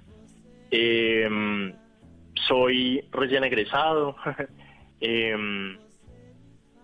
em, 0.71 1.75
soy 2.49 3.05
recién 3.13 3.45
egresado, 3.45 4.17
em, 5.01 5.79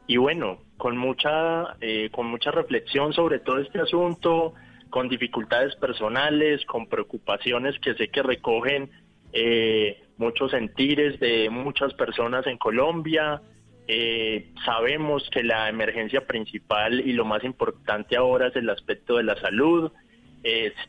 y 0.07 0.19
bueno, 0.19 0.59
con 0.77 0.97
mucha, 0.97 1.77
eh, 1.81 2.11
con 2.11 2.27
mucha 2.27 2.51
reflexión 2.51 3.13
sobre 3.13 3.39
todo 3.39 3.59
este 3.59 3.81
asunto, 3.81 4.55
con 4.91 5.09
dificultades 5.09 5.75
personales, 5.77 6.65
con 6.67 6.87
preocupaciones 6.87 7.79
que 7.81 7.95
sé 7.95 8.09
que 8.09 8.23
recogen 8.23 8.91
eh, 9.33 10.03
muchos 10.17 10.51
sentires 10.51 11.19
de 11.19 11.51
muchas 11.51 11.95
personas 11.95 12.47
en 12.47 12.59
Colombia. 12.59 13.41
Eh, 13.89 14.51
sabemos 14.65 15.29
que 15.31 15.43
la 15.43 15.69
emergencia 15.69 16.27
principal 16.27 17.01
y 17.01 17.13
lo 17.13 17.25
más 17.25 17.45
importante 17.45 18.17
ahora 18.17 18.49
es 18.49 18.57
el 18.57 18.69
aspecto 18.69 19.17
de 19.17 19.25
la 19.25 19.37
salud, 19.41 19.93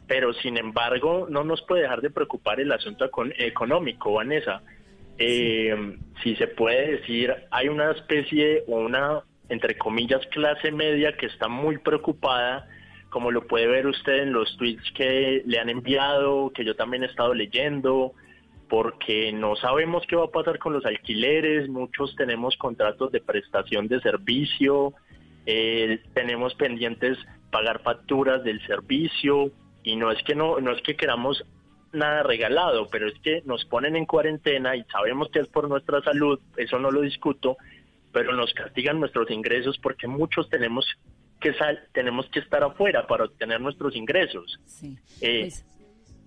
pero 0.06 0.34
sin 0.34 0.56
embargo 0.56 1.26
no 1.32 1.44
nos 1.44 1.64
puede 1.64 1.82
dejar 1.82 2.02
de 2.02 2.12
preocupar 2.12 2.60
el 2.60 2.72
asunto 2.72 3.10
económico, 3.40 4.14
Vanessa. 4.14 4.62
Si 5.18 6.36
se 6.36 6.48
puede 6.48 6.98
decir, 6.98 7.34
hay 7.50 7.68
una 7.68 7.90
especie 7.90 8.64
o 8.68 8.76
una 8.78 9.24
entre 9.50 9.78
comillas, 9.78 10.26
clase 10.28 10.72
media 10.72 11.16
que 11.16 11.28
está 11.28 11.48
muy 11.48 11.78
preocupada, 11.78 12.68
como 13.10 13.32
lo 13.32 13.48
puede 13.48 13.68
ver 13.68 13.88
usted 13.88 14.24
en 14.24 14.34
los 14.34 14.56
tweets 14.58 14.92
que 14.94 15.42
le 15.46 15.60
han 15.60 15.70
enviado, 15.70 16.52
que 16.54 16.66
yo 16.66 16.76
también 16.76 17.04
he 17.04 17.08
estado 17.08 17.34
leyendo. 17.34 18.14
porque 18.70 19.32
no 19.32 19.56
sabemos 19.56 20.04
qué 20.10 20.18
va 20.18 20.26
a 20.26 20.32
pasar 20.32 20.60
con 20.60 20.74
los 20.74 20.86
alquileres, 20.86 21.70
muchos 21.70 22.14
tenemos 22.18 22.58
contratos 22.58 23.14
de 23.14 23.22
prestación 23.22 23.88
de 23.88 24.02
servicio, 24.02 24.94
eh, 25.46 26.02
tenemos 26.14 26.54
pendientes 26.56 27.18
pagar 27.50 27.82
facturas 27.82 28.44
del 28.44 28.60
servicio 28.68 29.52
y 29.84 29.96
no 29.96 30.12
es 30.12 30.22
que 30.24 30.36
no 30.36 30.60
no 30.60 30.74
es 30.74 30.82
que 30.82 30.98
queramos 30.98 31.46
nada 31.94 32.24
regalado, 32.24 32.88
pero 32.90 33.08
es 33.08 33.18
que 33.20 33.42
nos 33.46 33.64
ponen 33.66 33.96
en 33.96 34.06
cuarentena 34.06 34.76
y 34.76 34.84
sabemos 34.92 35.30
que 35.32 35.40
es 35.40 35.48
por 35.48 35.70
nuestra 35.70 36.02
salud, 36.02 36.40
eso 36.58 36.80
no 36.80 36.92
lo 36.92 37.02
discuto, 37.02 37.58
pero 38.18 38.36
nos 38.36 38.52
castigan 38.56 39.00
nuestros 39.00 39.30
ingresos 39.30 39.78
porque 39.78 40.08
muchos 40.08 40.50
tenemos 40.50 40.84
que 41.40 41.54
sal 41.54 41.80
tenemos 41.94 42.28
que 42.32 42.40
estar 42.40 42.64
afuera 42.64 43.06
para 43.06 43.26
obtener 43.26 43.62
nuestros 43.62 43.96
ingresos. 43.96 44.60
Eh, 45.22 45.52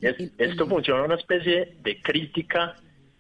pues, 0.01 0.33
esto 0.39 0.69
funciona 0.69 1.03
una 1.03 1.17
especie 1.17 1.79
de 1.83 2.01
crítica, 2.01 2.77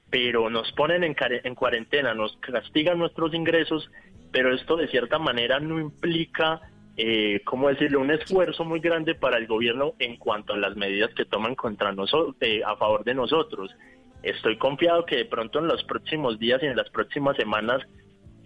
pero 0.08 0.48
nos 0.50 0.70
ponen 0.70 1.02
en, 1.02 1.16
en 1.18 1.54
cuarentena, 1.56 2.14
nos 2.14 2.36
castigan 2.36 2.96
nuestros 2.96 3.34
ingresos, 3.34 3.90
pero 4.30 4.54
esto 4.54 4.76
de 4.76 4.86
cierta 4.86 5.18
manera 5.18 5.58
no 5.58 5.80
implica 5.80 6.60
eh, 6.96 7.40
¿cómo 7.44 7.70
decirlo?, 7.70 7.98
un 7.98 8.12
esfuerzo 8.12 8.64
muy 8.64 8.78
grande 8.78 9.16
para 9.16 9.38
el 9.38 9.48
gobierno 9.48 9.94
en 9.98 10.16
cuanto 10.16 10.52
a 10.52 10.56
las 10.56 10.76
medidas 10.76 11.12
que 11.14 11.24
toman 11.24 11.56
contra 11.56 11.90
nosotros, 11.90 12.36
eh, 12.40 12.62
a 12.64 12.76
favor 12.76 13.02
de 13.02 13.14
nosotros. 13.14 13.74
Estoy 14.22 14.58
confiado 14.58 15.04
que 15.06 15.16
de 15.16 15.24
pronto 15.24 15.58
en 15.58 15.66
los 15.66 15.82
próximos 15.82 16.38
días 16.38 16.62
y 16.62 16.66
en 16.66 16.76
las 16.76 16.88
próximas 16.90 17.36
semanas 17.36 17.82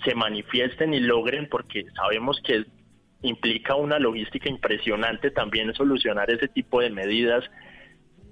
se 0.04 0.14
manifiesten 0.14 0.94
y 0.94 1.00
logren, 1.00 1.48
porque 1.48 1.86
sabemos 1.96 2.40
que 2.44 2.64
implica 3.22 3.74
una 3.74 3.98
logística 3.98 4.48
impresionante 4.48 5.30
también 5.30 5.72
solucionar 5.74 6.30
ese 6.30 6.48
tipo 6.48 6.80
de 6.80 6.90
medidas, 6.90 7.44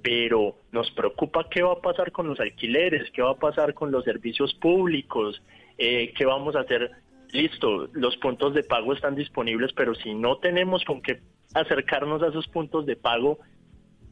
pero 0.02 0.58
nos 0.72 0.90
preocupa 0.90 1.48
qué 1.50 1.62
va 1.62 1.72
a 1.72 1.80
pasar 1.80 2.12
con 2.12 2.28
los 2.28 2.40
alquileres, 2.40 3.10
qué 3.12 3.22
va 3.22 3.32
a 3.32 3.38
pasar 3.38 3.72
con 3.74 3.90
los 3.90 4.04
servicios 4.04 4.52
públicos, 4.54 5.42
eh, 5.78 6.12
qué 6.16 6.26
vamos 6.26 6.56
a 6.56 6.60
hacer 6.60 6.90
listo, 7.30 7.88
los 7.92 8.16
puntos 8.18 8.52
de 8.54 8.62
pago 8.62 8.92
están 8.92 9.14
disponibles, 9.14 9.72
pero 9.72 9.94
si 9.94 10.14
no 10.14 10.36
tenemos 10.36 10.84
con 10.84 11.00
qué 11.00 11.20
acercarnos 11.54 12.22
a 12.22 12.28
esos 12.28 12.46
puntos 12.48 12.84
de 12.84 12.96
pago, 12.96 13.38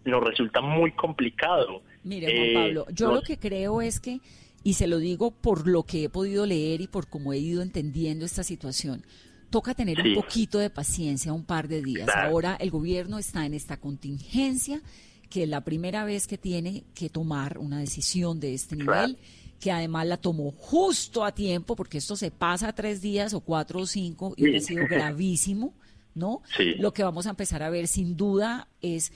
nos 0.04 0.22
resulta 0.24 0.60
muy 0.60 0.92
complicado. 0.92 1.82
Mire, 2.02 2.26
Juan 2.26 2.46
eh, 2.46 2.54
Pablo, 2.54 2.86
yo 2.92 3.12
lo 3.12 3.20
que 3.20 3.38
creo 3.38 3.82
es 3.82 4.00
que, 4.00 4.20
y 4.62 4.74
se 4.74 4.86
lo 4.86 4.98
digo 4.98 5.30
por 5.30 5.66
lo 5.66 5.84
que 5.84 6.04
he 6.04 6.08
podido 6.08 6.46
leer 6.46 6.80
y 6.80 6.86
por 6.86 7.08
cómo 7.08 7.32
he 7.32 7.38
ido 7.38 7.62
entendiendo 7.62 8.24
esta 8.24 8.44
situación, 8.44 9.04
toca 9.50 9.74
tener 9.74 10.00
un 10.00 10.14
poquito 10.14 10.58
de 10.58 10.70
paciencia, 10.70 11.32
un 11.32 11.44
par 11.44 11.68
de 11.68 11.82
días. 11.82 12.08
Ahora 12.14 12.56
el 12.60 12.70
gobierno 12.70 13.18
está 13.18 13.46
en 13.46 13.54
esta 13.54 13.78
contingencia, 13.78 14.80
que 15.28 15.44
es 15.44 15.48
la 15.48 15.62
primera 15.62 16.04
vez 16.04 16.26
que 16.26 16.38
tiene 16.38 16.84
que 16.94 17.08
tomar 17.08 17.58
una 17.58 17.78
decisión 17.78 18.40
de 18.40 18.54
este 18.54 18.76
nivel 18.76 19.18
que 19.60 19.70
además 19.70 20.06
la 20.06 20.16
tomó 20.16 20.52
justo 20.52 21.22
a 21.22 21.32
tiempo, 21.32 21.76
porque 21.76 21.98
esto 21.98 22.16
se 22.16 22.30
pasa 22.30 22.72
tres 22.72 23.02
días 23.02 23.34
o 23.34 23.40
cuatro 23.40 23.80
o 23.80 23.86
cinco 23.86 24.32
y 24.36 24.56
ha 24.56 24.60
sido 24.60 24.86
gravísimo, 24.88 25.74
¿no? 26.14 26.42
Lo 26.78 26.92
que 26.92 27.04
vamos 27.04 27.26
a 27.26 27.30
empezar 27.30 27.62
a 27.62 27.70
ver 27.70 27.86
sin 27.86 28.16
duda 28.16 28.68
es 28.80 29.12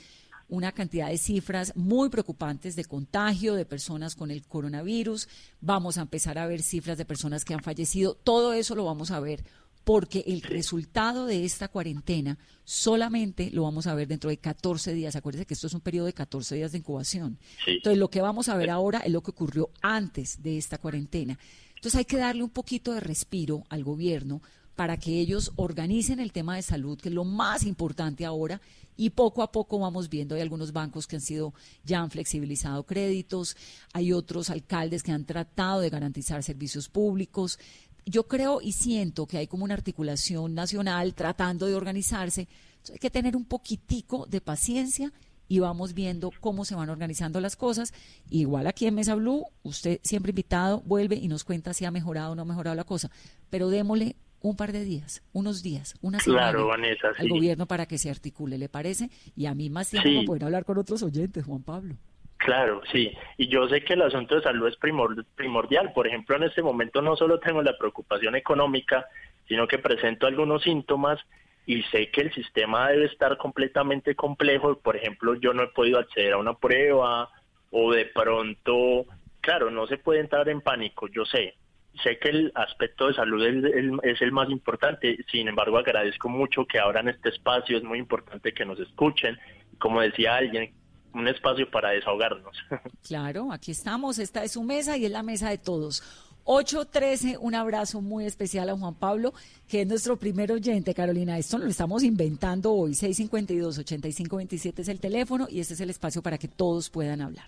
una 0.47 0.71
cantidad 0.71 1.09
de 1.09 1.17
cifras 1.17 1.73
muy 1.75 2.09
preocupantes 2.09 2.75
de 2.75 2.85
contagio 2.85 3.55
de 3.55 3.65
personas 3.65 4.15
con 4.15 4.31
el 4.31 4.43
coronavirus. 4.43 5.27
Vamos 5.61 5.97
a 5.97 6.01
empezar 6.01 6.37
a 6.37 6.47
ver 6.47 6.61
cifras 6.61 6.97
de 6.97 7.05
personas 7.05 7.45
que 7.45 7.53
han 7.53 7.63
fallecido. 7.63 8.15
Todo 8.15 8.53
eso 8.53 8.75
lo 8.75 8.85
vamos 8.85 9.11
a 9.11 9.19
ver 9.19 9.43
porque 9.85 10.23
el 10.25 10.41
resultado 10.41 11.27
de 11.27 11.45
esta 11.45 11.67
cuarentena 11.67 12.39
solamente 12.63 13.51
lo 13.51 13.63
vamos 13.63 13.85
a 13.85 13.93
ver 13.93 14.07
dentro 14.07 14.31
de 14.31 14.37
14 14.37 14.93
días. 14.93 15.15
Acuérdense 15.15 15.45
que 15.45 15.53
esto 15.53 15.67
es 15.67 15.73
un 15.73 15.81
periodo 15.81 16.07
de 16.07 16.13
14 16.13 16.55
días 16.55 16.71
de 16.71 16.79
incubación. 16.79 17.37
Entonces, 17.67 17.99
lo 17.99 18.09
que 18.09 18.21
vamos 18.21 18.49
a 18.49 18.57
ver 18.57 18.71
ahora 18.71 18.99
es 18.99 19.11
lo 19.11 19.21
que 19.21 19.31
ocurrió 19.31 19.69
antes 19.81 20.41
de 20.41 20.57
esta 20.57 20.79
cuarentena. 20.79 21.37
Entonces, 21.75 21.99
hay 21.99 22.05
que 22.05 22.17
darle 22.17 22.43
un 22.43 22.49
poquito 22.49 22.93
de 22.93 22.99
respiro 22.99 23.63
al 23.69 23.83
gobierno 23.83 24.41
para 24.75 24.97
que 24.97 25.19
ellos 25.19 25.53
organicen 25.55 26.19
el 26.19 26.31
tema 26.31 26.55
de 26.55 26.61
salud, 26.61 26.99
que 26.99 27.09
es 27.09 27.15
lo 27.15 27.23
más 27.23 27.63
importante 27.63 28.25
ahora, 28.25 28.61
y 28.97 29.09
poco 29.09 29.43
a 29.43 29.51
poco 29.51 29.79
vamos 29.79 30.09
viendo, 30.09 30.35
hay 30.35 30.41
algunos 30.41 30.71
bancos 30.71 31.07
que 31.07 31.17
han 31.17 31.21
sido, 31.21 31.53
ya 31.83 32.01
han 32.01 32.11
flexibilizado 32.11 32.85
créditos, 32.85 33.57
hay 33.93 34.13
otros 34.13 34.49
alcaldes 34.49 35.03
que 35.03 35.11
han 35.11 35.25
tratado 35.25 35.81
de 35.81 35.89
garantizar 35.89 36.43
servicios 36.43 36.87
públicos, 36.87 37.59
yo 38.05 38.27
creo 38.27 38.61
y 38.61 38.73
siento 38.73 39.25
que 39.25 39.37
hay 39.37 39.47
como 39.47 39.65
una 39.65 39.73
articulación 39.73 40.53
nacional 40.53 41.13
tratando 41.15 41.65
de 41.65 41.75
organizarse. 41.75 42.47
hay 42.91 42.99
que 42.99 43.09
tener 43.09 43.35
un 43.35 43.45
poquitico 43.45 44.27
de 44.27 44.41
paciencia 44.41 45.11
y 45.47 45.59
vamos 45.59 45.93
viendo 45.93 46.31
cómo 46.39 46.65
se 46.65 46.75
van 46.75 46.89
organizando 46.89 47.39
las 47.39 47.55
cosas. 47.55 47.93
Igual 48.29 48.67
aquí 48.67 48.85
en 48.85 48.95
Mesa 48.95 49.15
Blue, 49.15 49.45
usted 49.63 49.99
siempre 50.03 50.31
invitado, 50.31 50.81
vuelve 50.85 51.15
y 51.15 51.27
nos 51.27 51.43
cuenta 51.43 51.73
si 51.73 51.85
ha 51.85 51.91
mejorado 51.91 52.31
o 52.31 52.35
no 52.35 52.43
ha 52.43 52.45
mejorado 52.45 52.75
la 52.75 52.83
cosa. 52.83 53.09
Pero 53.49 53.69
démosle 53.69 54.15
un 54.49 54.55
par 54.55 54.71
de 54.71 54.83
días, 54.83 55.23
unos 55.33 55.63
días, 55.63 55.95
una 56.01 56.19
semana 56.19 56.49
al 56.49 57.29
gobierno 57.29 57.65
para 57.65 57.87
que 57.87 57.97
se 57.97 58.11
articule, 58.11 58.57
¿le 58.57 58.69
parece? 58.69 59.09
Y 59.35 59.47
a 59.47 59.55
mí 59.55 59.71
más 59.71 59.89
tiempo 59.89 60.07
sí. 60.07 60.25
poder 60.25 60.43
hablar 60.43 60.65
con 60.65 60.77
otros 60.77 61.01
oyentes, 61.01 61.45
Juan 61.45 61.63
Pablo. 61.63 61.95
Claro, 62.37 62.81
sí. 62.91 63.11
Y 63.37 63.47
yo 63.47 63.67
sé 63.67 63.83
que 63.83 63.93
el 63.93 64.03
asunto 64.03 64.35
de 64.35 64.43
salud 64.43 64.67
es 64.67 64.77
primordial. 64.77 65.93
Por 65.93 66.05
ejemplo, 66.05 66.35
en 66.35 66.43
este 66.43 66.61
momento 66.61 67.01
no 67.01 67.15
solo 67.15 67.39
tengo 67.39 67.63
la 67.63 67.75
preocupación 67.75 68.35
económica, 68.35 69.07
sino 69.47 69.67
que 69.67 69.79
presento 69.79 70.27
algunos 70.27 70.61
síntomas 70.61 71.19
y 71.65 71.81
sé 71.83 72.11
que 72.11 72.21
el 72.21 72.33
sistema 72.33 72.89
debe 72.89 73.05
estar 73.05 73.37
completamente 73.37 74.13
complejo. 74.13 74.77
Por 74.77 74.95
ejemplo, 74.95 75.33
yo 75.33 75.53
no 75.53 75.63
he 75.63 75.67
podido 75.69 75.97
acceder 75.97 76.33
a 76.33 76.37
una 76.37 76.53
prueba 76.53 77.31
o 77.71 77.91
de 77.91 78.05
pronto, 78.05 79.05
claro, 79.41 79.71
no 79.71 79.87
se 79.87 79.97
puede 79.97 80.19
entrar 80.19 80.47
en 80.49 80.61
pánico, 80.61 81.07
yo 81.07 81.25
sé. 81.25 81.55
Sé 82.03 82.17
que 82.19 82.29
el 82.29 82.51
aspecto 82.55 83.07
de 83.07 83.13
salud 83.13 83.45
es 83.45 83.73
el, 83.73 83.99
es 84.03 84.21
el 84.21 84.31
más 84.31 84.49
importante, 84.49 85.17
sin 85.31 85.47
embargo 85.47 85.77
agradezco 85.77 86.29
mucho 86.29 86.65
que 86.65 86.79
abran 86.79 87.07
este 87.07 87.29
espacio, 87.29 87.77
es 87.77 87.83
muy 87.83 87.99
importante 87.99 88.53
que 88.53 88.65
nos 88.65 88.79
escuchen. 88.79 89.37
Como 89.77 90.01
decía 90.01 90.35
alguien, 90.35 90.73
un 91.13 91.27
espacio 91.27 91.69
para 91.69 91.89
desahogarnos. 91.91 92.55
Claro, 93.07 93.51
aquí 93.51 93.71
estamos, 93.71 94.17
esta 94.19 94.43
es 94.43 94.53
su 94.53 94.63
mesa 94.63 94.97
y 94.97 95.05
es 95.05 95.11
la 95.11 95.21
mesa 95.23 95.49
de 95.49 95.57
todos. 95.57 96.03
813, 96.45 97.37
un 97.39 97.55
abrazo 97.55 98.01
muy 98.01 98.25
especial 98.25 98.69
a 98.69 98.77
Juan 98.77 98.93
Pablo, 98.95 99.33
que 99.67 99.81
es 99.81 99.87
nuestro 99.87 100.17
primer 100.17 100.51
oyente, 100.51 100.93
Carolina. 100.93 101.37
Esto 101.37 101.57
lo 101.57 101.67
estamos 101.67 102.03
inventando 102.03 102.71
hoy. 102.73 102.91
652-8527 102.91 104.79
es 104.79 104.87
el 104.87 104.99
teléfono 104.99 105.47
y 105.49 105.59
este 105.59 105.73
es 105.73 105.81
el 105.81 105.89
espacio 105.89 106.21
para 106.21 106.37
que 106.37 106.47
todos 106.47 106.89
puedan 106.89 107.21
hablar. 107.21 107.47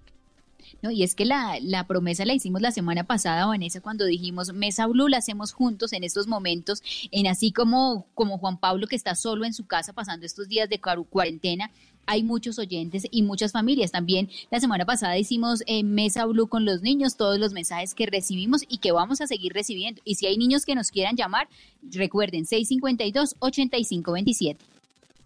No, 0.81 0.91
y 0.91 1.03
es 1.03 1.15
que 1.15 1.25
la, 1.25 1.57
la 1.61 1.87
promesa 1.87 2.25
la 2.25 2.33
hicimos 2.33 2.61
la 2.61 2.71
semana 2.71 3.05
pasada, 3.05 3.45
Vanessa, 3.45 3.81
cuando 3.81 4.05
dijimos 4.05 4.53
Mesa 4.53 4.87
Blue 4.87 5.07
la 5.07 5.17
hacemos 5.17 5.51
juntos 5.51 5.93
en 5.93 6.03
estos 6.03 6.27
momentos, 6.27 6.81
en 7.11 7.27
así 7.27 7.51
como, 7.51 8.05
como 8.15 8.37
Juan 8.37 8.57
Pablo 8.57 8.87
que 8.87 8.95
está 8.95 9.15
solo 9.15 9.45
en 9.45 9.53
su 9.53 9.65
casa 9.65 9.93
pasando 9.93 10.25
estos 10.25 10.47
días 10.47 10.69
de 10.69 10.79
cuarentena, 10.79 11.71
hay 12.07 12.23
muchos 12.23 12.57
oyentes 12.57 13.05
y 13.11 13.21
muchas 13.21 13.51
familias. 13.51 13.91
También 13.91 14.29
la 14.49 14.59
semana 14.59 14.85
pasada 14.85 15.15
hicimos 15.17 15.61
eh, 15.67 15.83
Mesa 15.83 16.25
Blue 16.25 16.47
con 16.47 16.65
los 16.65 16.81
niños, 16.81 17.17
todos 17.17 17.37
los 17.37 17.53
mensajes 17.53 17.93
que 17.93 18.07
recibimos 18.07 18.63
y 18.67 18.79
que 18.79 18.91
vamos 18.91 19.21
a 19.21 19.27
seguir 19.27 19.53
recibiendo. 19.53 20.01
Y 20.05 20.15
si 20.15 20.25
hay 20.25 20.37
niños 20.37 20.65
que 20.65 20.73
nos 20.73 20.89
quieran 20.89 21.15
llamar, 21.15 21.47
recuerden 21.83 22.45
652-8527. 22.45 24.57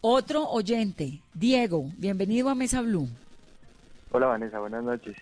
Otro 0.02 0.50
oyente, 0.50 1.22
Diego, 1.36 1.90
bienvenido 1.98 2.50
a 2.50 2.56
Mesa 2.56 2.82
Blue. 2.82 3.08
Hola 4.14 4.28
Vanessa, 4.28 4.60
buenas 4.60 4.84
noches. 4.84 5.16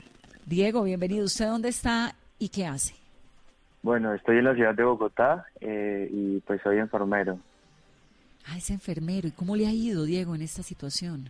Diego, 0.45 0.83
bienvenido. 0.83 1.25
¿Usted 1.25 1.45
dónde 1.45 1.69
está 1.69 2.15
y 2.39 2.49
qué 2.49 2.65
hace? 2.65 2.95
Bueno, 3.83 4.13
estoy 4.13 4.39
en 4.39 4.45
la 4.45 4.55
ciudad 4.55 4.73
de 4.73 4.83
Bogotá 4.83 5.45
eh, 5.61 6.09
y 6.11 6.39
pues 6.39 6.61
soy 6.63 6.79
enfermero. 6.79 7.39
Ah, 8.47 8.57
es 8.57 8.71
enfermero. 8.71 9.27
¿Y 9.27 9.31
cómo 9.31 9.55
le 9.55 9.67
ha 9.67 9.71
ido, 9.71 10.05
Diego, 10.05 10.33
en 10.33 10.41
esta 10.41 10.63
situación? 10.63 11.29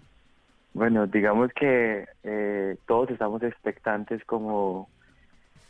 Bueno, 0.73 1.05
digamos 1.07 1.51
que 1.53 2.07
eh, 2.23 2.77
todos 2.87 3.09
estamos 3.09 3.43
expectantes 3.43 4.23
como 4.23 4.87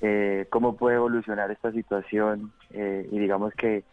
eh, 0.01 0.45
cómo 0.51 0.75
puede 0.75 0.97
evolucionar 0.97 1.49
esta 1.49 1.71
situación 1.71 2.51
eh, 2.71 3.07
y 3.11 3.17
digamos 3.17 3.53
que 3.55 3.83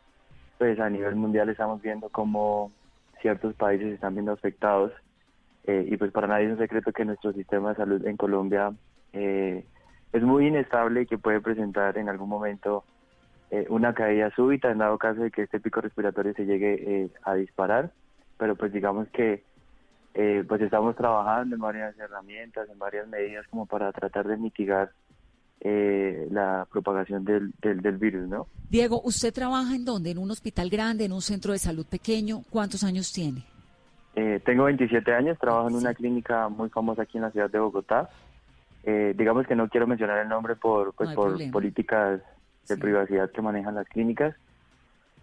pues 0.59 0.79
a 0.79 0.91
nivel 0.91 1.17
mundial 1.17 1.49
estamos 1.49 1.81
viendo 1.81 2.09
cómo 2.11 2.71
ciertos 3.21 3.55
países 3.55 3.95
están 3.95 4.15
viendo 4.15 4.33
afectados 4.33 4.93
y 5.67 5.97
pues 5.97 6.13
para 6.13 6.29
nadie 6.29 6.47
es 6.47 6.53
un 6.53 6.59
secreto 6.59 6.93
que 6.93 7.05
nuestro 7.05 7.33
sistema 7.33 7.71
de 7.71 7.77
salud 7.77 8.07
en 8.07 8.17
Colombia 8.17 8.73
es 9.13 10.23
muy 10.23 10.47
inestable 10.47 11.03
y 11.03 11.07
que 11.07 11.19
puede 11.19 11.41
presentar 11.41 11.99
en 11.99 12.09
algún 12.09 12.29
momento 12.29 12.85
una 13.69 13.93
caída 13.95 14.31
súbita 14.37 14.71
en 14.71 14.79
dado 14.79 14.97
caso 14.97 15.23
de 15.23 15.31
que 15.31 15.43
este 15.43 15.59
pico 15.59 15.81
respiratorio 15.81 16.35
se 16.35 16.47
llegue 16.47 17.11
a 17.25 17.35
disparar, 17.35 17.91
pero 18.39 18.55
pues 18.55 18.73
digamos 18.73 19.09
que 19.09 19.43
eh, 20.19 20.45
pues 20.49 20.63
estamos 20.63 20.97
trabajando 20.97 21.57
en 21.57 21.61
varias 21.61 21.99
herramientas, 21.99 22.67
en 22.71 22.79
varias 22.79 23.07
medidas 23.07 23.47
como 23.51 23.67
para 23.67 23.93
tratar 23.93 24.27
de 24.27 24.39
mitigar 24.39 24.91
eh, 25.61 26.27
la 26.31 26.67
propagación 26.73 27.23
del, 27.23 27.53
del, 27.61 27.99
virus, 27.99 28.27
¿no? 28.27 28.47
Diego, 28.71 29.03
¿usted 29.03 29.35
trabaja 29.35 29.77
en 29.77 29.85
dónde? 29.85 30.13
¿En 30.13 30.19
un 30.19 30.31
hospital 30.31 30.71
grande, 30.71 31.05
en 31.05 31.13
un 31.13 31.21
centro 31.21 31.53
de 31.53 31.59
salud 31.59 31.85
pequeño? 31.85 32.41
¿Cuántos 32.49 32.83
años 32.83 33.13
tiene? 33.13 33.45
Eh, 34.17 34.41
tengo 34.45 34.65
27 34.65 35.13
años, 35.13 35.39
trabajo 35.39 35.69
en 35.69 35.75
una 35.75 35.93
clínica 35.93 36.49
muy 36.49 36.71
famosa 36.71 37.03
aquí 37.03 37.19
en 37.19 37.23
la 37.25 37.31
ciudad 37.31 37.51
de 37.51 37.59
Bogotá. 37.59 38.09
eh, 38.85 39.15
digamos 39.17 39.47
que 39.47 39.55
no 39.55 39.69
quiero 39.69 39.87
mencionar 39.87 40.19
el 40.19 40.29
nombre 40.29 40.57
por, 40.57 40.95
pues, 40.95 41.13
por 41.15 41.39
políticas 41.51 42.21
de 42.69 42.77
privacidad 42.77 43.31
que 43.31 43.43
manejan 43.43 43.75
las 43.75 43.87
clínicas. 43.89 44.35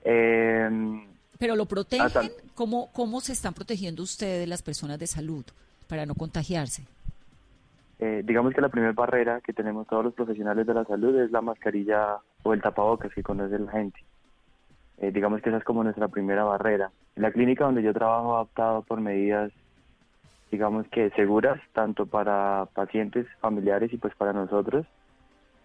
Em, 0.04 1.08
Pero 1.40 1.56
lo 1.56 1.66
protegen, 1.66 2.32
¿Cómo, 2.56 2.90
¿cómo 2.94 3.20
se 3.22 3.34
están 3.34 3.54
protegiendo 3.54 4.04
ustedes, 4.04 4.48
las 4.48 4.62
personas 4.62 5.00
de 5.00 5.08
salud, 5.08 5.46
para 5.88 6.06
no 6.06 6.14
contagiarse? 6.14 6.84
Eh, 8.00 8.22
digamos 8.26 8.54
que 8.54 8.62
la 8.62 8.70
primera 8.70 8.92
barrera 8.92 9.40
que 9.42 9.54
tenemos 9.54 9.88
todos 9.88 10.04
los 10.04 10.14
profesionales 10.14 10.68
de 10.68 10.74
la 10.74 10.84
salud 10.84 11.18
es 11.20 11.32
la 11.32 11.42
mascarilla 11.42 12.18
o 12.44 12.54
el 12.54 12.62
tapabocas 12.62 13.14
que 13.14 13.24
conoce 13.24 13.58
la 13.58 13.72
gente. 13.72 14.00
Eh, 14.98 15.12
digamos 15.12 15.42
que 15.42 15.50
esa 15.50 15.58
es 15.60 15.64
como 15.64 15.84
nuestra 15.84 16.10
primera 16.10 16.44
barrera. 16.44 16.92
La 17.16 17.32
clínica 17.32 17.66
donde 17.66 17.84
yo 17.84 17.94
trabajo 17.94 18.36
ha 18.36 18.42
optado 18.42 18.82
por 18.82 19.00
medidas, 19.00 19.52
digamos 20.52 20.88
que 20.88 21.10
seguras, 21.12 21.60
tanto 21.74 22.06
para 22.06 22.68
pacientes, 22.74 23.28
familiares 23.40 23.94
y 23.94 23.98
pues 23.98 24.16
para 24.16 24.34
nosotros. 24.34 24.86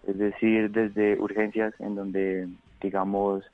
Es 0.07 0.19
decir, 0.19 0.71
desde 0.71 1.21
urgencias 1.21 1.75
en 1.81 1.95
donde, 1.95 2.49
digamos, 2.81 3.45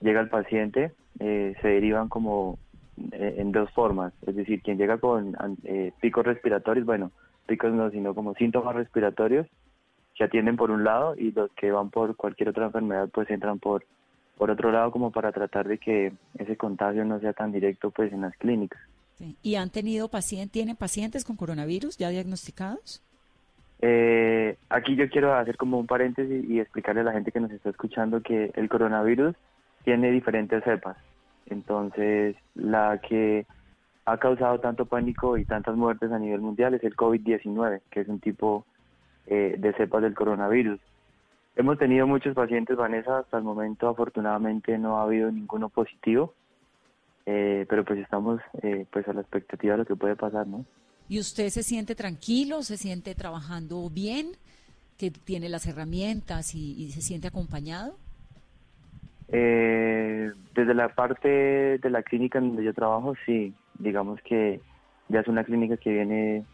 llega 0.00 0.20
el 0.20 0.28
paciente, 0.28 0.92
eh, 1.20 1.54
se 1.62 1.68
derivan 1.68 2.08
como 2.08 2.58
eh, 3.12 3.36
en 3.38 3.52
dos 3.52 3.70
formas. 3.72 4.12
Es 4.26 4.36
decir, 4.36 4.60
quien 4.62 4.78
llega 4.78 4.98
con 4.98 5.36
picos 6.00 6.26
respiratorios, 6.26 6.84
bueno, 6.84 7.12
picos 7.46 7.72
no, 7.72 7.90
sino 7.90 8.14
como 8.14 8.34
síntomas 8.34 8.74
respiratorios, 8.74 9.46
se 10.16 10.24
atienden 10.24 10.56
por 10.56 10.70
un 10.70 10.84
lado 10.84 11.14
y 11.16 11.32
los 11.32 11.50
que 11.52 11.70
van 11.70 11.90
por 11.90 12.16
cualquier 12.16 12.48
otra 12.48 12.66
enfermedad 12.66 13.08
pues 13.12 13.28
entran 13.30 13.58
por 13.58 13.84
por 14.36 14.50
otro 14.50 14.70
lado 14.70 14.90
como 14.90 15.10
para 15.10 15.32
tratar 15.32 15.66
de 15.66 15.78
que 15.78 16.12
ese 16.38 16.56
contagio 16.56 17.04
no 17.04 17.20
sea 17.20 17.32
tan 17.32 17.52
directo 17.52 17.90
pues 17.90 18.12
en 18.12 18.22
las 18.22 18.36
clínicas. 18.36 18.80
¿Y 19.42 19.54
han 19.54 19.70
tenido 19.70 20.08
pacientes, 20.08 20.52
tienen 20.52 20.76
pacientes 20.76 21.24
con 21.24 21.36
coronavirus 21.36 21.96
ya 21.96 22.10
diagnosticados? 22.10 23.02
Eh, 23.80 24.56
aquí 24.68 24.96
yo 24.96 25.08
quiero 25.08 25.34
hacer 25.34 25.56
como 25.56 25.78
un 25.78 25.86
paréntesis 25.86 26.48
y 26.48 26.60
explicarle 26.60 27.02
a 27.02 27.04
la 27.04 27.12
gente 27.12 27.32
que 27.32 27.40
nos 27.40 27.50
está 27.50 27.70
escuchando 27.70 28.22
que 28.22 28.50
el 28.54 28.68
coronavirus 28.68 29.34
tiene 29.84 30.10
diferentes 30.10 30.62
cepas. 30.64 30.96
Entonces, 31.46 32.36
la 32.54 33.00
que 33.00 33.46
ha 34.04 34.18
causado 34.18 34.60
tanto 34.60 34.86
pánico 34.86 35.36
y 35.36 35.44
tantas 35.44 35.76
muertes 35.76 36.12
a 36.12 36.18
nivel 36.18 36.40
mundial 36.40 36.74
es 36.74 36.84
el 36.84 36.96
COVID-19, 36.96 37.80
que 37.90 38.00
es 38.00 38.08
un 38.08 38.20
tipo 38.20 38.64
eh, 39.26 39.56
de 39.58 39.72
cepas 39.74 40.02
del 40.02 40.14
coronavirus. 40.14 40.80
Hemos 41.56 41.78
tenido 41.78 42.06
muchos 42.06 42.34
pacientes, 42.34 42.76
Vanessa, 42.76 43.20
hasta 43.20 43.38
el 43.38 43.44
momento 43.44 43.88
afortunadamente 43.88 44.76
no 44.76 44.98
ha 44.98 45.04
habido 45.04 45.32
ninguno 45.32 45.70
positivo, 45.70 46.34
eh, 47.24 47.64
pero 47.66 47.82
pues 47.82 47.98
estamos 47.98 48.42
eh, 48.62 48.84
pues 48.92 49.08
a 49.08 49.14
la 49.14 49.22
expectativa 49.22 49.72
de 49.72 49.78
lo 49.78 49.86
que 49.86 49.96
puede 49.96 50.16
pasar, 50.16 50.46
¿no? 50.46 50.66
¿Y 51.08 51.18
usted 51.18 51.48
se 51.48 51.62
siente 51.62 51.94
tranquilo, 51.94 52.62
se 52.62 52.76
siente 52.76 53.14
trabajando 53.14 53.88
bien, 53.88 54.32
que 54.98 55.10
tiene 55.10 55.48
las 55.48 55.66
herramientas 55.66 56.54
y, 56.54 56.90
se 56.90 57.00
siente 57.00 57.28
acompañado? 57.28 57.96
Eh, 59.28 60.30
desde 60.54 60.74
la 60.74 60.94
parte 60.94 61.78
de 61.78 61.90
la 61.90 62.02
clínica 62.02 62.38
en 62.38 62.48
donde 62.48 62.64
yo 62.64 62.74
trabajo, 62.74 63.14
sí, 63.24 63.54
digamos 63.78 64.20
que 64.22 64.60
ya 65.08 65.20
es 65.20 65.28
una 65.28 65.44
clínica 65.44 65.78
que 65.78 65.90
viene 65.90 66.44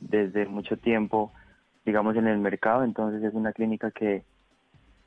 desde 0.00 0.46
mucho 0.46 0.78
tiempo, 0.78 1.30
digamos, 1.84 2.16
en 2.16 2.26
el 2.26 2.38
mercado, 2.38 2.84
entonces 2.84 3.22
es 3.22 3.34
una 3.34 3.52
clínica 3.52 3.90
que 3.90 4.24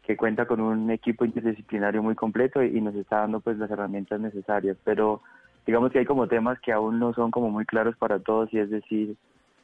que 0.10 0.18
cuenta 0.18 0.48
con 0.48 0.60
un 0.60 0.90
equipo 0.90 1.24
interdisciplinario 1.24 2.02
muy 2.02 2.16
completo 2.16 2.64
y, 2.64 2.82
nos 2.82 2.96
está 2.96 3.18
dando 3.18 3.42
pues 3.42 3.60
las 3.60 3.70
herramientas 3.70 4.20
necesarias, 4.20 4.76
pero 4.84 5.22
digamos 5.68 5.92
que 5.92 6.00
hay 6.00 6.06
como 6.06 6.28
temas 6.28 6.60
que 6.62 6.72
aún 6.72 6.98
no 6.98 7.14
son 7.14 7.30
como 7.30 7.52
muy 7.52 7.64
claros 7.64 7.96
para 7.96 8.18
todos 8.18 8.52
y 8.52 8.58
es 8.58 8.72
decir, 8.72 9.16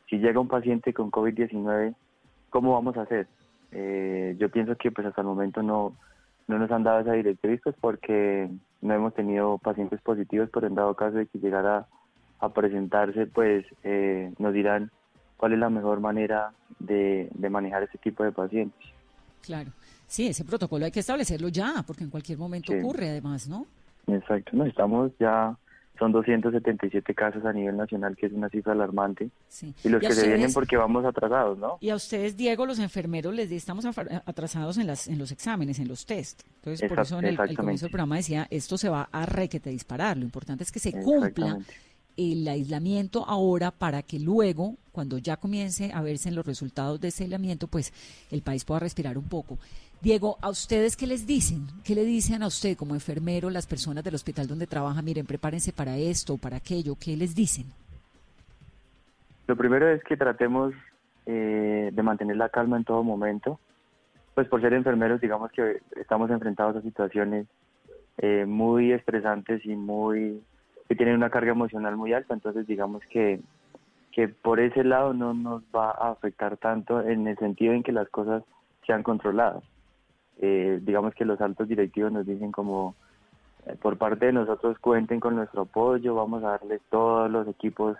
si 0.07 0.19
llega 0.19 0.39
un 0.39 0.47
paciente 0.47 0.93
con 0.93 1.09
COVID-19, 1.09 1.95
¿cómo 2.51 2.73
vamos 2.73 2.95
a 2.95 3.01
hacer? 3.01 3.25
Eh, 3.71 4.35
yo 4.37 4.49
pienso 4.49 4.75
que 4.75 4.91
pues 4.91 5.07
hasta 5.07 5.21
el 5.21 5.27
momento 5.27 5.63
no, 5.63 5.95
no 6.47 6.59
nos 6.59 6.69
han 6.69 6.83
dado 6.83 6.99
esa 6.99 7.13
directriz 7.13 7.59
pues 7.63 7.75
porque 7.81 8.47
no 8.83 8.93
hemos 8.93 9.15
tenido 9.15 9.57
pacientes 9.57 9.99
positivos, 10.01 10.51
pero 10.53 10.67
en 10.67 10.75
dado 10.75 10.93
caso 10.93 11.17
de 11.17 11.25
que 11.25 11.39
llegara 11.39 11.87
a 12.39 12.49
presentarse, 12.49 13.25
pues 13.25 13.65
eh, 13.81 14.31
nos 14.37 14.53
dirán 14.53 14.91
cuál 15.37 15.53
es 15.53 15.59
la 15.59 15.71
mejor 15.71 16.01
manera 16.01 16.51
de, 16.77 17.29
de 17.33 17.49
manejar 17.49 17.81
este 17.81 17.97
tipo 17.97 18.23
de 18.23 18.31
pacientes. 18.31 18.79
Claro. 19.41 19.71
Sí, 20.07 20.27
ese 20.27 20.43
protocolo 20.43 20.85
hay 20.85 20.91
que 20.91 20.99
establecerlo 20.99 21.49
ya, 21.49 21.83
porque 21.85 22.03
en 22.03 22.09
cualquier 22.09 22.37
momento 22.37 22.73
ocurre 22.73 23.09
además, 23.09 23.47
¿no? 23.47 23.65
Exacto, 24.07 24.51
no, 24.53 24.65
estamos 24.65 25.11
ya, 25.19 25.57
son 25.97 26.11
277 26.11 27.13
casos 27.13 27.45
a 27.45 27.53
nivel 27.53 27.77
nacional, 27.77 28.15
que 28.15 28.25
es 28.25 28.33
una 28.33 28.49
cifra 28.49 28.73
alarmante. 28.73 29.29
Sí. 29.47 29.73
Y 29.83 29.89
los 29.89 30.01
que 30.01 30.11
se 30.11 30.27
vienen 30.27 30.51
porque 30.53 30.77
vamos 30.77 31.05
atrasados, 31.05 31.57
¿no? 31.57 31.77
Y 31.79 31.89
a 31.89 31.95
ustedes, 31.95 32.35
Diego, 32.35 32.65
los 32.65 32.79
enfermeros, 32.79 33.33
les 33.33 33.51
estamos 33.51 33.85
atrasados 33.85 34.77
en, 34.77 34.87
las, 34.87 35.07
en 35.07 35.17
los 35.17 35.31
exámenes, 35.31 35.79
en 35.79 35.87
los 35.87 36.05
test. 36.05 36.43
Entonces, 36.57 36.87
por 36.89 36.99
eso 36.99 37.19
en 37.19 37.25
el, 37.25 37.37
comienzo 37.55 37.85
del 37.85 37.91
programa 37.91 38.17
decía, 38.17 38.47
esto 38.49 38.77
se 38.77 38.89
va 38.89 39.09
a 39.11 39.25
requete 39.25 39.69
disparar. 39.69 40.17
Lo 40.17 40.23
importante 40.23 40.63
es 40.63 40.71
que 40.71 40.79
se 40.79 40.91
cumpla 40.91 41.59
el 42.17 42.47
aislamiento 42.47 43.25
ahora 43.27 43.71
para 43.71 44.01
que 44.01 44.19
luego, 44.19 44.75
cuando 44.91 45.17
ya 45.17 45.37
comience 45.37 45.91
a 45.93 46.01
verse 46.01 46.29
en 46.29 46.35
los 46.35 46.45
resultados 46.45 46.99
de 47.01 47.09
ese 47.09 47.23
aislamiento, 47.23 47.67
pues 47.67 47.93
el 48.31 48.41
país 48.41 48.63
pueda 48.63 48.79
respirar 48.79 49.17
un 49.17 49.25
poco. 49.25 49.57
Diego, 50.01 50.37
¿a 50.41 50.49
ustedes 50.49 50.95
qué 50.95 51.07
les 51.07 51.25
dicen? 51.25 51.65
¿Qué 51.83 51.95
le 51.95 52.03
dicen 52.03 52.43
a 52.43 52.47
usted 52.47 52.77
como 52.77 52.93
enfermero, 52.93 53.49
las 53.49 53.65
personas 53.65 54.03
del 54.03 54.15
hospital 54.15 54.47
donde 54.47 54.67
trabaja? 54.67 55.01
Miren, 55.01 55.25
prepárense 55.25 55.73
para 55.73 55.97
esto 55.97 56.37
para 56.37 56.57
aquello. 56.57 56.95
¿Qué 56.99 57.17
les 57.17 57.33
dicen? 57.33 57.65
Lo 59.47 59.55
primero 59.55 59.89
es 59.89 60.03
que 60.03 60.17
tratemos 60.17 60.73
eh, 61.25 61.89
de 61.91 62.03
mantener 62.03 62.37
la 62.37 62.49
calma 62.49 62.77
en 62.77 62.83
todo 62.83 63.03
momento. 63.03 63.59
Pues 64.35 64.47
por 64.47 64.61
ser 64.61 64.73
enfermeros, 64.73 65.21
digamos 65.21 65.51
que 65.51 65.81
estamos 65.95 66.29
enfrentados 66.29 66.75
a 66.75 66.81
situaciones 66.81 67.47
eh, 68.17 68.45
muy 68.45 68.91
estresantes 68.91 69.65
y 69.65 69.75
muy 69.75 70.41
que 70.87 70.95
tienen 70.95 71.15
una 71.15 71.31
carga 71.31 71.51
emocional 71.51 71.95
muy 71.95 72.13
alta. 72.13 72.33
Entonces, 72.33 72.67
digamos 72.67 73.01
que 73.09 73.39
que 74.11 74.29
por 74.29 74.61
ese 74.61 74.85
lado 74.85 75.13
no 75.13 75.33
nos 75.33 75.61
va 75.75 75.91
a 75.91 76.11
afectar 76.11 76.55
tanto 76.55 77.01
en 77.01 77.27
el 77.27 77.37
sentido 77.37 77.73
en 77.73 77.83
que 77.83 77.91
las 77.91 78.07
cosas 78.07 78.43
sean 78.85 79.03
controladas 79.03 79.61
eh, 80.41 80.79
digamos 80.81 81.13
que 81.15 81.25
los 81.25 81.39
altos 81.41 81.67
directivos 81.67 82.11
nos 82.11 82.25
dicen 82.25 82.51
como 82.51 82.95
eh, 83.65 83.75
por 83.81 83.97
parte 83.97 84.27
de 84.27 84.33
nosotros 84.33 84.77
cuenten 84.79 85.19
con 85.19 85.35
nuestro 85.35 85.63
apoyo, 85.63 86.15
vamos 86.15 86.43
a 86.43 86.51
darles 86.51 86.81
todos 86.89 87.29
los 87.31 87.47
equipos 87.47 87.97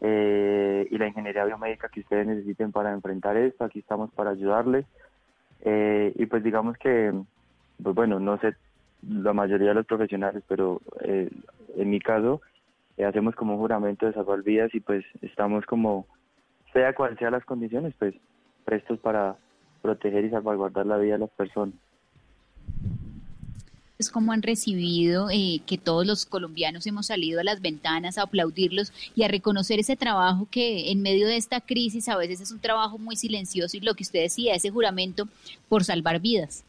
eh, 0.00 0.86
y 0.90 0.98
la 0.98 1.08
ingeniería 1.08 1.44
biomédica 1.44 1.88
que 1.88 2.00
ustedes 2.00 2.26
necesiten 2.26 2.72
para 2.72 2.92
enfrentar 2.92 3.36
esto, 3.36 3.64
aquí 3.64 3.78
estamos 3.78 4.10
para 4.12 4.30
ayudarles. 4.30 4.86
Eh, 5.62 6.12
y 6.14 6.26
pues 6.26 6.44
digamos 6.44 6.76
que, 6.78 7.12
pues 7.82 7.94
bueno, 7.94 8.20
no 8.20 8.38
sé 8.38 8.54
la 9.08 9.32
mayoría 9.32 9.68
de 9.68 9.74
los 9.74 9.86
profesionales, 9.86 10.42
pero 10.48 10.80
en 11.00 11.90
mi 11.90 12.00
caso 12.00 12.40
hacemos 13.06 13.36
como 13.36 13.54
un 13.54 13.60
juramento 13.60 14.06
de 14.06 14.12
salvar 14.12 14.42
vidas 14.42 14.74
y 14.74 14.80
pues 14.80 15.04
estamos 15.22 15.64
como, 15.66 16.06
sea 16.72 16.92
cual 16.94 17.16
sea 17.16 17.30
las 17.30 17.44
condiciones, 17.44 17.94
pues 17.96 18.14
prestos 18.64 18.98
para 18.98 19.36
proteger 19.82 20.24
y 20.24 20.30
salvaguardar 20.30 20.86
la 20.86 20.98
vida 20.98 21.14
de 21.14 21.20
las 21.20 21.30
personas. 21.30 21.74
Es 23.98 24.10
como 24.10 24.30
han 24.30 24.42
recibido 24.42 25.28
eh, 25.28 25.60
que 25.66 25.76
todos 25.76 26.06
los 26.06 26.24
colombianos 26.24 26.86
hemos 26.86 27.06
salido 27.06 27.40
a 27.40 27.44
las 27.44 27.60
ventanas 27.60 28.16
a 28.16 28.22
aplaudirlos 28.22 28.92
y 29.16 29.24
a 29.24 29.28
reconocer 29.28 29.80
ese 29.80 29.96
trabajo 29.96 30.46
que 30.48 30.92
en 30.92 31.02
medio 31.02 31.26
de 31.26 31.36
esta 31.36 31.60
crisis 31.60 32.08
a 32.08 32.16
veces 32.16 32.40
es 32.40 32.52
un 32.52 32.60
trabajo 32.60 32.98
muy 32.98 33.16
silencioso 33.16 33.76
y 33.76 33.80
lo 33.80 33.94
que 33.94 34.04
usted 34.04 34.22
decía, 34.22 34.54
ese 34.54 34.70
juramento 34.70 35.24
por 35.68 35.82
salvar 35.82 36.20
vidas. 36.20 36.64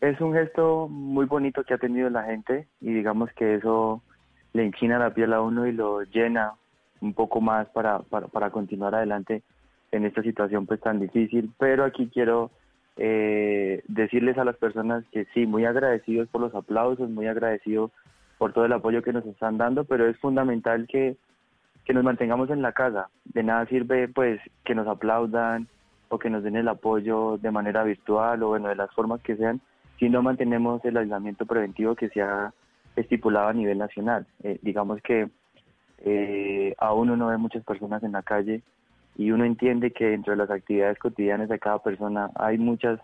Es 0.00 0.20
un 0.20 0.34
gesto 0.34 0.86
muy 0.88 1.26
bonito 1.26 1.64
que 1.64 1.74
ha 1.74 1.78
tenido 1.78 2.10
la 2.10 2.22
gente 2.22 2.68
y 2.80 2.92
digamos 2.92 3.32
que 3.32 3.56
eso 3.56 4.02
le 4.52 4.64
enchina 4.64 5.00
la 5.00 5.12
piel 5.12 5.32
a 5.32 5.40
uno 5.40 5.66
y 5.66 5.72
lo 5.72 6.02
llena 6.02 6.52
un 7.00 7.12
poco 7.12 7.40
más 7.40 7.68
para, 7.70 7.98
para, 8.00 8.28
para 8.28 8.50
continuar 8.50 8.94
adelante 8.94 9.42
en 9.92 10.04
esta 10.04 10.22
situación 10.22 10.66
pues 10.66 10.80
tan 10.80 11.00
difícil, 11.00 11.50
pero 11.58 11.84
aquí 11.84 12.10
quiero 12.12 12.50
eh, 12.96 13.82
decirles 13.88 14.38
a 14.38 14.44
las 14.44 14.56
personas 14.56 15.04
que 15.12 15.26
sí, 15.34 15.46
muy 15.46 15.64
agradecidos 15.64 16.28
por 16.28 16.40
los 16.40 16.54
aplausos, 16.54 17.10
muy 17.10 17.26
agradecidos 17.26 17.90
por 18.38 18.52
todo 18.52 18.64
el 18.64 18.72
apoyo 18.72 19.02
que 19.02 19.12
nos 19.12 19.24
están 19.26 19.58
dando, 19.58 19.84
pero 19.84 20.08
es 20.08 20.16
fundamental 20.18 20.86
que, 20.86 21.16
que 21.84 21.94
nos 21.94 22.04
mantengamos 22.04 22.50
en 22.50 22.62
la 22.62 22.72
casa. 22.72 23.08
De 23.24 23.42
nada 23.42 23.66
sirve 23.66 24.08
pues 24.08 24.40
que 24.64 24.74
nos 24.74 24.86
aplaudan 24.86 25.68
o 26.08 26.18
que 26.18 26.30
nos 26.30 26.42
den 26.42 26.56
el 26.56 26.68
apoyo 26.68 27.38
de 27.38 27.50
manera 27.50 27.82
virtual 27.82 28.42
o 28.42 28.48
bueno, 28.48 28.68
de 28.68 28.76
las 28.76 28.92
formas 28.92 29.20
que 29.22 29.36
sean, 29.36 29.60
si 29.98 30.08
no 30.08 30.22
mantenemos 30.22 30.84
el 30.84 30.96
aislamiento 30.96 31.46
preventivo 31.46 31.94
que 31.94 32.08
se 32.10 32.22
ha 32.22 32.52
estipulado 32.96 33.48
a 33.48 33.52
nivel 33.52 33.78
nacional. 33.78 34.26
Eh, 34.42 34.58
digamos 34.62 35.00
que 35.02 35.28
eh, 35.98 36.74
aún 36.78 37.10
uno 37.10 37.28
ve 37.28 37.38
muchas 37.38 37.64
personas 37.64 38.02
en 38.02 38.12
la 38.12 38.22
calle 38.22 38.62
y 39.18 39.30
uno 39.30 39.44
entiende 39.44 39.92
que 39.92 40.06
dentro 40.06 40.32
de 40.32 40.38
las 40.38 40.50
actividades 40.50 40.98
cotidianas 40.98 41.48
de 41.48 41.58
cada 41.58 41.82
persona 41.82 42.30
hay 42.34 42.58
muchas 42.58 43.00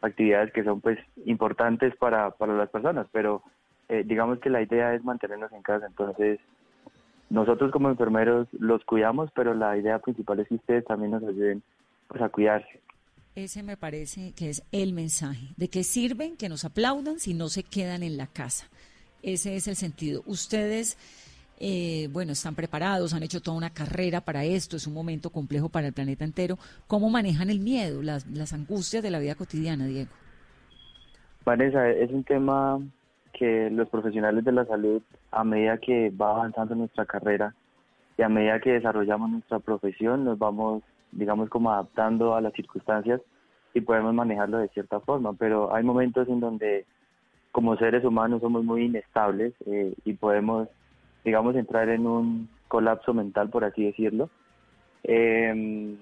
actividades 0.00 0.52
que 0.52 0.64
son 0.64 0.80
pues 0.80 0.98
importantes 1.24 1.94
para, 1.96 2.30
para 2.30 2.54
las 2.54 2.70
personas, 2.70 3.06
pero 3.12 3.42
eh, 3.88 4.04
digamos 4.06 4.38
que 4.40 4.50
la 4.50 4.62
idea 4.62 4.94
es 4.94 5.04
mantenernos 5.04 5.52
en 5.52 5.62
casa, 5.62 5.86
entonces 5.86 6.38
nosotros 7.30 7.72
como 7.72 7.88
enfermeros 7.88 8.46
los 8.52 8.84
cuidamos, 8.84 9.30
pero 9.34 9.54
la 9.54 9.76
idea 9.76 9.98
principal 9.98 10.40
es 10.40 10.48
que 10.48 10.54
ustedes 10.54 10.84
también 10.84 11.10
nos 11.10 11.22
ayuden 11.24 11.62
pues 12.08 12.22
a 12.22 12.28
cuidarse. 12.28 12.80
Ese 13.34 13.62
me 13.62 13.76
parece 13.76 14.32
que 14.32 14.48
es 14.48 14.62
el 14.72 14.92
mensaje. 14.92 15.48
¿De 15.56 15.68
qué 15.68 15.84
sirven 15.84 16.36
que 16.36 16.48
nos 16.48 16.64
aplaudan 16.64 17.18
si 17.18 17.34
no 17.34 17.48
se 17.48 17.64
quedan 17.64 18.02
en 18.02 18.16
la 18.16 18.28
casa? 18.28 18.66
Ese 19.22 19.56
es 19.56 19.68
el 19.68 19.76
sentido. 19.76 20.22
Ustedes, 20.24 20.96
eh, 21.58 22.08
bueno, 22.12 22.32
están 22.32 22.54
preparados, 22.54 23.14
han 23.14 23.22
hecho 23.22 23.40
toda 23.40 23.56
una 23.56 23.70
carrera 23.70 24.20
para 24.20 24.44
esto, 24.44 24.76
es 24.76 24.86
un 24.86 24.94
momento 24.94 25.30
complejo 25.30 25.68
para 25.68 25.86
el 25.86 25.92
planeta 25.92 26.24
entero. 26.24 26.58
¿Cómo 26.86 27.10
manejan 27.10 27.50
el 27.50 27.60
miedo, 27.60 28.02
las, 28.02 28.26
las 28.26 28.52
angustias 28.52 29.02
de 29.02 29.10
la 29.10 29.18
vida 29.18 29.34
cotidiana, 29.34 29.86
Diego? 29.86 30.10
Vanessa, 31.44 31.88
es 31.90 32.10
un 32.10 32.24
tema 32.24 32.80
que 33.32 33.70
los 33.70 33.88
profesionales 33.88 34.44
de 34.44 34.52
la 34.52 34.64
salud, 34.64 35.02
a 35.30 35.44
medida 35.44 35.78
que 35.78 36.10
va 36.10 36.30
avanzando 36.30 36.74
nuestra 36.74 37.04
carrera 37.04 37.54
y 38.18 38.22
a 38.22 38.28
medida 38.28 38.60
que 38.60 38.72
desarrollamos 38.72 39.30
nuestra 39.30 39.58
profesión, 39.58 40.24
nos 40.24 40.38
vamos, 40.38 40.82
digamos, 41.12 41.50
como 41.50 41.70
adaptando 41.70 42.34
a 42.34 42.40
las 42.40 42.54
circunstancias 42.54 43.20
y 43.74 43.82
podemos 43.82 44.14
manejarlo 44.14 44.58
de 44.58 44.68
cierta 44.68 45.00
forma. 45.00 45.34
Pero 45.34 45.74
hay 45.74 45.84
momentos 45.84 46.26
en 46.28 46.40
donde, 46.40 46.86
como 47.52 47.76
seres 47.76 48.04
humanos, 48.04 48.40
somos 48.40 48.64
muy 48.64 48.84
inestables 48.84 49.52
eh, 49.66 49.94
y 50.04 50.14
podemos, 50.14 50.68
digamos, 51.26 51.54
entrar 51.56 51.90
en 51.90 52.06
un 52.06 52.48
colapso 52.68 53.12
mental, 53.12 53.50
por 53.50 53.64
así 53.64 53.84
decirlo. 53.84 54.30
Eh, 55.04 55.96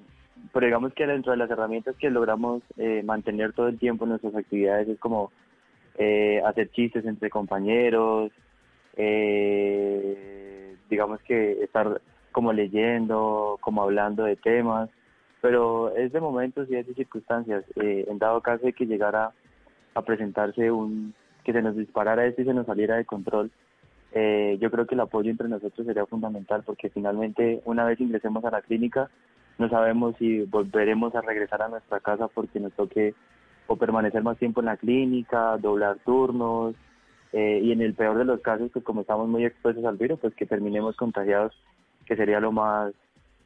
pero 0.52 0.66
digamos 0.66 0.92
que 0.94 1.06
dentro 1.06 1.32
de 1.32 1.38
las 1.38 1.50
herramientas 1.50 1.96
que 1.96 2.10
logramos 2.10 2.62
eh, 2.76 3.02
mantener 3.04 3.52
todo 3.52 3.68
el 3.68 3.78
tiempo 3.78 4.04
en 4.04 4.10
nuestras 4.10 4.34
actividades 4.34 4.88
es 4.88 4.98
como 4.98 5.32
eh, 5.96 6.42
hacer 6.44 6.70
chistes 6.70 7.04
entre 7.04 7.30
compañeros, 7.30 8.32
eh, 8.96 10.76
digamos 10.90 11.20
que 11.22 11.62
estar 11.62 12.00
como 12.32 12.52
leyendo, 12.52 13.58
como 13.60 13.82
hablando 13.82 14.24
de 14.24 14.36
temas, 14.36 14.90
pero 15.40 15.94
es 15.94 16.12
de 16.12 16.20
momentos 16.20 16.68
y 16.70 16.76
es 16.76 16.86
de 16.86 16.94
circunstancias. 16.94 17.64
en 17.76 18.18
dado 18.18 18.40
caso 18.40 18.66
de 18.66 18.72
que 18.72 18.86
llegara 18.86 19.32
a 19.94 20.02
presentarse 20.02 20.70
un, 20.70 21.14
que 21.44 21.52
se 21.52 21.62
nos 21.62 21.76
disparara 21.76 22.26
esto 22.26 22.42
y 22.42 22.44
se 22.44 22.54
nos 22.54 22.66
saliera 22.66 22.96
de 22.96 23.04
control, 23.04 23.50
yo 24.14 24.70
creo 24.70 24.86
que 24.86 24.94
el 24.94 25.00
apoyo 25.00 25.30
entre 25.30 25.48
nosotros 25.48 25.86
sería 25.86 26.06
fundamental 26.06 26.62
porque 26.64 26.88
finalmente 26.88 27.60
una 27.64 27.84
vez 27.84 28.00
ingresemos 28.00 28.44
a 28.44 28.50
la 28.50 28.62
clínica 28.62 29.10
no 29.58 29.68
sabemos 29.68 30.16
si 30.18 30.42
volveremos 30.42 31.14
a 31.14 31.20
regresar 31.20 31.62
a 31.62 31.68
nuestra 31.68 32.00
casa 32.00 32.28
porque 32.28 32.60
nos 32.60 32.72
toque 32.72 33.14
o 33.66 33.76
permanecer 33.76 34.22
más 34.22 34.38
tiempo 34.38 34.60
en 34.60 34.66
la 34.66 34.76
clínica, 34.76 35.56
doblar 35.58 35.98
turnos 36.04 36.74
eh, 37.32 37.60
y 37.62 37.72
en 37.72 37.80
el 37.80 37.94
peor 37.94 38.18
de 38.18 38.24
los 38.24 38.40
casos, 38.40 38.70
pues 38.72 38.84
como 38.84 39.02
estamos 39.02 39.28
muy 39.28 39.44
expuestos 39.44 39.84
al 39.84 39.96
virus, 39.96 40.18
pues 40.20 40.34
que 40.34 40.46
terminemos 40.46 40.96
contagiados, 40.96 41.52
que 42.04 42.16
sería 42.16 42.40
lo 42.40 42.52
más 42.52 42.92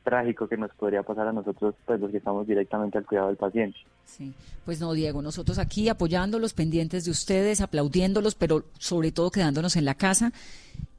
trágico 0.05 0.49
que 0.49 0.57
nos 0.57 0.71
podría 0.73 1.03
pasar 1.03 1.29
a 1.29 1.33
nosotros, 1.33 1.75
pues 1.85 2.01
los 2.01 2.11
que 2.11 2.19
estamos 2.19 2.47
directamente 2.47 2.99
al 2.99 3.07
cuidado 3.07 3.29
del 3.29 3.37
paciente. 3.37 3.79
Sí, 4.05 4.33
pues 4.65 4.81
no, 4.81 4.93
Diego, 4.93 5.23
nosotros 5.23 5.59
aquí 5.59 5.89
apoyándolos, 5.89 6.55
pendientes 6.55 7.05
de 7.05 7.11
ustedes, 7.11 7.61
aplaudiéndolos, 7.61 8.35
pero 8.35 8.65
sobre 8.79 9.13
todo 9.13 9.31
quedándonos 9.31 9.77
en 9.77 9.85
la 9.85 9.95
casa 9.95 10.33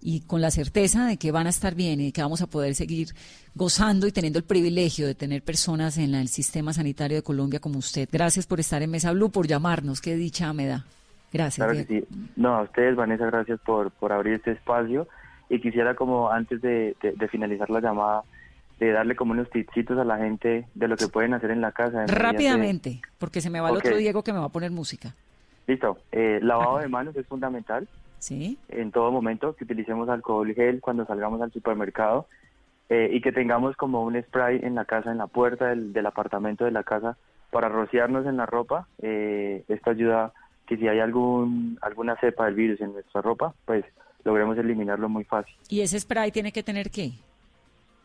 y 0.02 0.22
con 0.22 0.42
la 0.42 0.52
certeza 0.52 1.08
de 1.08 1.18
que 1.18 1.32
van 1.32 1.48
a 1.48 1.50
estar 1.50 1.76
bien 1.76 2.00
y 2.00 2.12
que 2.12 2.22
vamos 2.22 2.42
a 2.42 2.48
poder 2.48 2.76
seguir 2.76 3.10
gozando 3.56 4.08
y 4.08 4.12
teniendo 4.12 4.40
el 4.40 4.46
privilegio 4.46 5.08
de 5.08 5.16
tener 5.16 5.44
personas 5.44 5.98
en 5.98 6.16
el 6.16 6.28
sistema 6.28 6.74
sanitario 6.74 7.18
de 7.18 7.24
Colombia 7.24 7.60
como 7.60 7.80
usted. 7.80 8.08
Gracias 8.12 8.48
por 8.48 8.60
estar 8.60 8.82
en 8.82 8.92
Mesa 8.92 9.12
Blue, 9.12 9.32
por 9.32 9.48
llamarnos, 9.48 10.02
qué 10.02 10.16
dicha 10.16 10.54
me 10.54 10.68
da. 10.68 10.86
Gracias. 11.32 11.68
Claro 11.68 11.86
que 11.86 12.02
sí. 12.02 12.08
No, 12.36 12.56
a 12.56 12.62
ustedes, 12.64 12.96
Vanessa, 12.96 13.26
gracias 13.26 13.60
por, 13.60 13.92
por 13.92 14.12
abrir 14.12 14.36
este 14.36 14.52
espacio 14.52 15.08
y 15.50 15.60
quisiera 15.60 15.96
como 15.96 16.30
antes 16.30 16.62
de, 16.62 16.96
finalizar 17.32 17.70
la 17.70 17.82
llamada 17.82 18.24
de 18.80 18.92
darle 18.92 19.16
como 19.16 19.34
unos 19.34 19.50
tipsitos 19.50 19.98
a 19.98 20.04
la 20.04 20.18
gente 20.18 20.66
de 20.74 20.88
lo 20.88 20.96
que 20.96 21.08
pueden 21.08 21.34
hacer 21.34 21.52
en 21.52 21.62
la 21.62 21.72
casa. 21.72 22.06
Rápidamente, 22.08 23.02
porque 23.18 23.42
se 23.42 23.50
me 23.50 23.60
va 23.60 23.70
el 23.70 23.78
otro 23.78 23.98
Diego 23.98 24.24
que 24.24 24.34
me 24.34 24.40
va 24.40 24.46
a 24.46 24.50
poner 24.50 24.72
música. 24.72 25.14
Listo. 25.68 25.98
Eh, 26.12 26.40
lavado 26.42 26.80
de 26.80 26.88
manos 26.88 27.16
es 27.16 27.28
fundamental. 27.28 27.88
¿Sí? 28.20 28.58
en 28.68 28.92
todo 28.92 29.14
momento, 29.14 29.56
que 29.56 29.64
utilicemos 29.64 30.10
alcohol 30.10 30.54
gel 30.54 30.82
cuando 30.82 31.06
salgamos 31.06 31.42
al 31.42 31.54
supermercado 31.54 32.28
eh, 32.90 33.10
y 33.14 33.22
que 33.22 33.32
tengamos 33.32 33.78
como 33.78 34.04
un 34.04 34.22
spray 34.22 34.60
en 34.62 34.76
la 34.76 34.84
casa, 34.84 35.10
en 35.10 35.20
la 35.20 35.28
puerta 35.28 35.68
del, 35.68 35.94
del 35.94 36.06
apartamento 36.06 36.66
de 36.66 36.72
la 36.72 36.84
casa 36.84 37.16
para 37.50 37.70
rociarnos 37.70 38.26
en 38.26 38.36
la 38.36 38.46
ropa. 38.46 38.88
Eh, 39.02 39.64
esto 39.70 39.92
ayuda 39.92 40.34
que 40.68 40.78
si 40.78 40.88
hay 40.88 41.00
algún 41.00 41.78
alguna 41.82 42.16
cepa 42.18 42.46
del 42.46 42.56
virus 42.56 42.82
en 42.82 42.94
nuestra 42.94 43.22
ropa, 43.22 43.54
pues 43.66 43.86
logremos 44.24 44.58
eliminarlo 44.58 45.08
muy 45.10 45.24
fácil. 45.24 45.56
¿Y 45.70 45.82
ese 45.82 46.00
spray 46.00 46.32
tiene 46.32 46.52
que 46.52 46.62
tener 46.62 46.92
qué? 46.92 47.14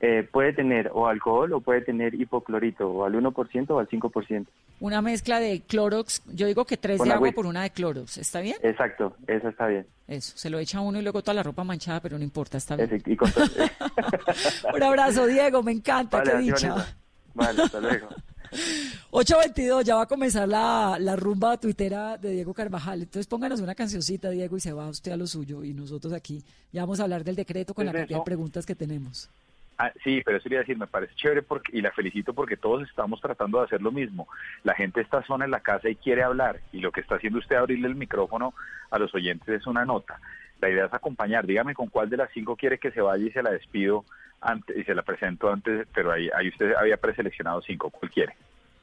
Eh, 0.06 0.22
puede 0.22 0.52
tener 0.52 0.90
o 0.92 1.06
alcohol 1.06 1.50
o 1.54 1.60
puede 1.62 1.80
tener 1.80 2.12
hipoclorito, 2.12 2.86
o 2.90 3.06
al 3.06 3.14
1% 3.14 3.70
o 3.70 3.78
al 3.78 3.88
5%. 3.88 4.46
Una 4.80 5.00
mezcla 5.00 5.40
de 5.40 5.62
Clorox, 5.62 6.22
yo 6.34 6.46
digo 6.46 6.66
que 6.66 6.76
tres 6.76 7.00
de 7.02 7.10
agua 7.10 7.32
por 7.32 7.46
una 7.46 7.62
de 7.62 7.70
Clorox, 7.70 8.18
¿está 8.18 8.40
bien? 8.40 8.56
Exacto, 8.62 9.16
eso 9.26 9.48
está 9.48 9.66
bien. 9.66 9.86
Eso, 10.06 10.36
se 10.36 10.50
lo 10.50 10.58
echa 10.58 10.82
uno 10.82 10.98
y 10.98 11.02
luego 11.02 11.22
toda 11.22 11.32
la 11.32 11.42
ropa 11.42 11.64
manchada, 11.64 12.00
pero 12.00 12.18
no 12.18 12.24
importa, 12.24 12.58
está 12.58 12.76
bien. 12.76 13.02
Un 14.74 14.82
abrazo, 14.82 15.26
Diego, 15.26 15.62
me 15.62 15.72
encanta, 15.72 16.22
qué 16.22 16.36
dicha. 16.36 16.86
Vale, 17.32 17.62
hasta 17.62 17.80
luego. 17.80 18.08
8.22, 19.10 19.84
ya 19.84 19.96
va 19.96 20.02
a 20.02 20.06
comenzar 20.06 20.46
la, 20.46 20.98
la 21.00 21.16
rumba 21.16 21.56
tuitera 21.56 22.18
de 22.18 22.32
Diego 22.32 22.52
Carvajal. 22.52 23.00
Entonces 23.00 23.26
pónganos 23.26 23.60
una 23.60 23.74
cancioncita, 23.74 24.28
Diego, 24.28 24.58
y 24.58 24.60
se 24.60 24.74
va 24.74 24.86
usted 24.86 25.12
a 25.12 25.16
lo 25.16 25.26
suyo. 25.26 25.64
Y 25.64 25.72
nosotros 25.72 26.12
aquí 26.12 26.44
ya 26.72 26.82
vamos 26.82 27.00
a 27.00 27.04
hablar 27.04 27.24
del 27.24 27.36
decreto 27.36 27.72
con 27.72 27.86
la 27.86 27.92
cantidad 27.92 28.18
de 28.18 28.24
preguntas 28.24 28.66
que 28.66 28.74
tenemos. 28.74 29.30
Ah, 29.76 29.92
sí, 30.04 30.22
pero 30.24 30.37
eso 30.37 30.44
quería 30.44 30.60
decir, 30.60 30.78
me 30.78 30.87
parece 30.87 31.14
chévere 31.16 31.42
porque, 31.42 31.76
y 31.76 31.82
la 31.82 31.90
felicito 31.90 32.32
porque 32.32 32.56
todos 32.56 32.88
estamos 32.88 33.20
tratando 33.20 33.58
de 33.58 33.64
hacer 33.64 33.82
lo 33.82 33.90
mismo. 33.90 34.28
La 34.62 34.74
gente 34.74 35.00
está 35.00 35.24
sola 35.24 35.44
en 35.44 35.50
la 35.50 35.60
casa 35.60 35.88
y 35.88 35.96
quiere 35.96 36.22
hablar 36.22 36.60
y 36.72 36.78
lo 36.78 36.92
que 36.92 37.00
está 37.00 37.16
haciendo 37.16 37.40
usted 37.40 37.56
abrirle 37.56 37.88
el 37.88 37.96
micrófono 37.96 38.54
a 38.90 38.98
los 38.98 39.12
oyentes 39.14 39.48
es 39.48 39.66
una 39.66 39.84
nota. 39.84 40.20
La 40.60 40.70
idea 40.70 40.87
es 40.87 40.94
acompañar. 40.94 41.44
Dígame 41.46 41.74
con 41.74 41.88
cuál 41.88 42.08
de 42.08 42.16
las 42.16 42.30
cinco 42.32 42.54
quiere 42.54 42.78
que 42.78 42.92
se 42.92 43.00
vaya 43.00 43.26
y 43.26 43.32
se 43.32 43.42
la 43.42 43.50
despido 43.50 44.04
antes 44.40 44.76
y 44.76 44.84
se 44.84 44.94
la 44.94 45.02
presento 45.02 45.50
antes, 45.50 45.87
pero 45.92 46.12
ahí, 46.12 46.30
ahí 46.37 46.48
usted 46.48 46.74
había 46.74 46.96
preseleccionado 46.96 47.60
cinco. 47.62 47.90
¿Cuál 47.90 48.10
quiere? 48.12 48.34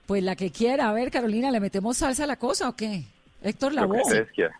Pues 0.07 0.23
la 0.23 0.35
que 0.35 0.51
quiera. 0.51 0.89
A 0.89 0.93
ver, 0.93 1.09
Carolina, 1.09 1.51
¿le 1.51 1.61
metemos 1.61 1.97
salsa 1.97 2.25
a 2.25 2.27
la 2.27 2.35
cosa 2.35 2.67
o 2.67 2.75
qué? 2.75 3.03
Héctor 3.41 3.73
Lavoe. 3.73 3.97
Lo 3.97 4.03
que 4.03 4.09
ustedes 4.09 4.31
quieran. 4.31 4.57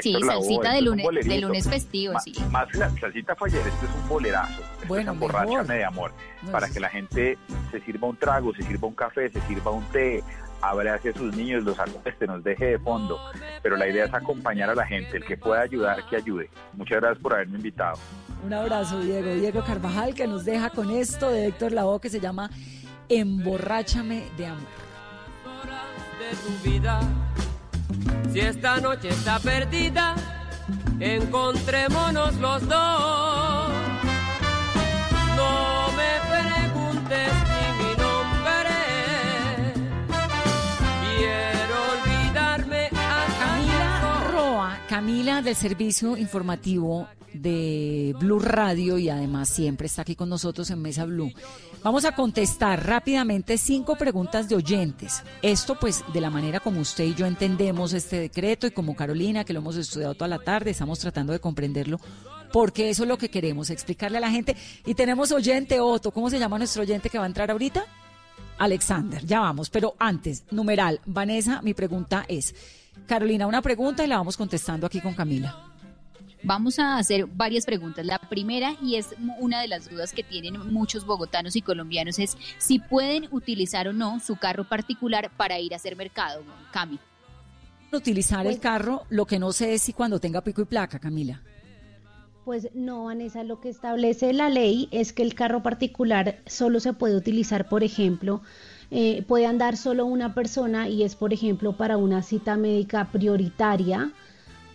Sí, 0.00 0.14
salsita 0.24 0.72
de 0.72 0.82
lunes, 0.82 1.06
de 1.26 1.38
lunes 1.38 1.68
festivo, 1.68 2.18
sí. 2.20 2.34
Más 2.50 2.72
la 2.74 2.90
salsita 2.98 3.34
fue 3.34 3.48
ayer, 3.48 3.66
esto 3.66 3.86
es 3.86 4.02
un 4.02 4.08
bolerazo. 4.08 4.62
bueno, 4.86 5.12
es 5.12 5.18
borracha 5.18 5.64
de 5.64 5.84
amor. 5.84 6.12
para 6.50 6.68
que 6.68 6.80
la 6.80 6.88
gente 6.88 7.38
se 7.70 7.80
sirva 7.80 8.08
un 8.08 8.16
trago, 8.16 8.54
se 8.54 8.62
sirva 8.62 8.88
un 8.88 8.94
café, 8.94 9.30
se 9.30 9.40
sirva 9.42 9.70
un 9.70 9.84
té, 9.86 10.22
abrace 10.60 11.10
a 11.10 11.12
sus 11.12 11.34
niños, 11.36 11.64
los 11.64 11.78
acueste, 11.78 12.26
nos 12.26 12.42
deje 12.44 12.66
de 12.66 12.78
fondo. 12.78 13.18
Pero 13.62 13.76
la 13.76 13.88
idea 13.88 14.04
es 14.04 14.14
acompañar 14.14 14.70
a 14.70 14.74
la 14.74 14.86
gente, 14.86 15.16
el 15.16 15.24
que 15.24 15.36
pueda 15.36 15.62
ayudar, 15.62 16.04
que 16.08 16.16
ayude. 16.16 16.50
Muchas 16.74 17.00
gracias 17.00 17.22
por 17.22 17.34
haberme 17.34 17.56
invitado. 17.56 17.98
Un 18.44 18.52
abrazo, 18.52 19.00
Diego. 19.00 19.34
Diego 19.34 19.64
Carvajal, 19.64 20.14
que 20.14 20.26
nos 20.26 20.44
deja 20.44 20.70
con 20.70 20.90
esto 20.90 21.30
de 21.30 21.46
Héctor 21.46 21.72
Lavoe, 21.72 22.00
que 22.00 22.10
se 22.10 22.20
llama 22.20 22.50
Emborráchame 23.08 24.24
de 24.36 24.46
amor. 24.46 24.66
De 26.18 26.36
tu 26.36 26.70
vida 26.70 27.00
si 28.32 28.40
esta 28.40 28.80
noche 28.80 29.08
está 29.08 29.38
perdida, 29.38 30.14
encontrémonos 31.00 32.34
los 32.36 32.68
dos. 32.68 33.70
No 35.36 35.88
me 35.96 36.12
preguntes 36.30 37.32
Camila 44.88 45.42
del 45.42 45.56
Servicio 45.56 46.16
Informativo 46.16 47.08
de 47.32 48.14
Blue 48.20 48.38
Radio 48.38 48.98
y 48.98 49.08
además 49.08 49.48
siempre 49.48 49.86
está 49.86 50.02
aquí 50.02 50.14
con 50.14 50.28
nosotros 50.28 50.70
en 50.70 50.80
Mesa 50.80 51.04
Blue. 51.04 51.32
Vamos 51.82 52.04
a 52.04 52.14
contestar 52.14 52.86
rápidamente 52.86 53.58
cinco 53.58 53.96
preguntas 53.96 54.48
de 54.48 54.54
oyentes. 54.54 55.22
Esto 55.42 55.78
pues 55.78 56.04
de 56.12 56.20
la 56.20 56.30
manera 56.30 56.60
como 56.60 56.80
usted 56.80 57.04
y 57.04 57.14
yo 57.14 57.26
entendemos 57.26 57.92
este 57.92 58.20
decreto 58.20 58.66
y 58.66 58.70
como 58.70 58.94
Carolina, 58.94 59.44
que 59.44 59.52
lo 59.52 59.58
hemos 59.58 59.76
estudiado 59.76 60.14
toda 60.14 60.28
la 60.28 60.38
tarde, 60.38 60.70
estamos 60.70 60.98
tratando 60.98 61.32
de 61.32 61.40
comprenderlo 61.40 61.98
porque 62.52 62.88
eso 62.88 63.02
es 63.02 63.08
lo 63.08 63.18
que 63.18 63.28
queremos, 63.28 63.70
explicarle 63.70 64.18
a 64.18 64.20
la 64.20 64.30
gente. 64.30 64.56
Y 64.86 64.94
tenemos 64.94 65.32
oyente 65.32 65.80
Otto, 65.80 66.12
¿cómo 66.12 66.30
se 66.30 66.38
llama 66.38 66.58
nuestro 66.58 66.82
oyente 66.82 67.10
que 67.10 67.18
va 67.18 67.24
a 67.24 67.28
entrar 67.28 67.50
ahorita? 67.50 67.84
Alexander, 68.58 69.24
ya 69.24 69.40
vamos, 69.40 69.70
pero 69.70 69.94
antes, 69.98 70.44
numeral, 70.50 71.00
Vanessa, 71.06 71.60
mi 71.62 71.74
pregunta 71.74 72.24
es, 72.28 72.54
Carolina, 73.06 73.46
una 73.46 73.62
pregunta 73.62 74.04
y 74.04 74.06
la 74.06 74.16
vamos 74.16 74.36
contestando 74.36 74.86
aquí 74.86 75.00
con 75.00 75.14
Camila. 75.14 75.66
Vamos 76.42 76.78
a 76.78 76.96
hacer 76.96 77.26
varias 77.26 77.64
preguntas. 77.64 78.06
La 78.06 78.18
primera, 78.18 78.76
y 78.80 78.96
es 78.96 79.08
una 79.40 79.60
de 79.60 79.68
las 79.68 79.90
dudas 79.90 80.12
que 80.12 80.22
tienen 80.22 80.72
muchos 80.72 81.04
bogotanos 81.04 81.56
y 81.56 81.62
colombianos, 81.62 82.18
es 82.18 82.36
si 82.58 82.78
pueden 82.78 83.28
utilizar 83.32 83.88
o 83.88 83.92
no 83.92 84.20
su 84.20 84.36
carro 84.36 84.68
particular 84.68 85.30
para 85.36 85.58
ir 85.58 85.72
a 85.72 85.76
hacer 85.76 85.96
mercado, 85.96 86.42
Cami. 86.72 86.98
Utilizar 87.92 88.46
el 88.46 88.60
carro, 88.60 89.06
lo 89.10 89.26
que 89.26 89.38
no 89.38 89.52
sé 89.52 89.74
es 89.74 89.82
si 89.82 89.92
cuando 89.92 90.20
tenga 90.20 90.40
pico 90.40 90.62
y 90.62 90.66
placa, 90.66 90.98
Camila. 90.98 91.42
Pues 92.46 92.68
no, 92.74 93.04
Vanessa, 93.06 93.42
lo 93.44 93.60
que 93.60 93.68
establece 93.68 94.32
la 94.32 94.48
ley 94.48 94.88
es 94.92 95.12
que 95.12 95.22
el 95.22 95.34
carro 95.34 95.62
particular 95.62 96.36
solo 96.46 96.80
se 96.80 96.94
puede 96.94 97.16
utilizar, 97.16 97.68
por 97.68 97.82
ejemplo, 97.84 98.40
eh, 98.92 99.22
puede 99.28 99.44
andar 99.46 99.76
solo 99.76 100.06
una 100.06 100.32
persona 100.32 100.88
y 100.88 101.02
es, 101.02 101.16
por 101.16 101.32
ejemplo, 101.34 101.76
para 101.76 101.96
una 101.98 102.22
cita 102.22 102.56
médica 102.56 103.10
prioritaria, 103.12 104.12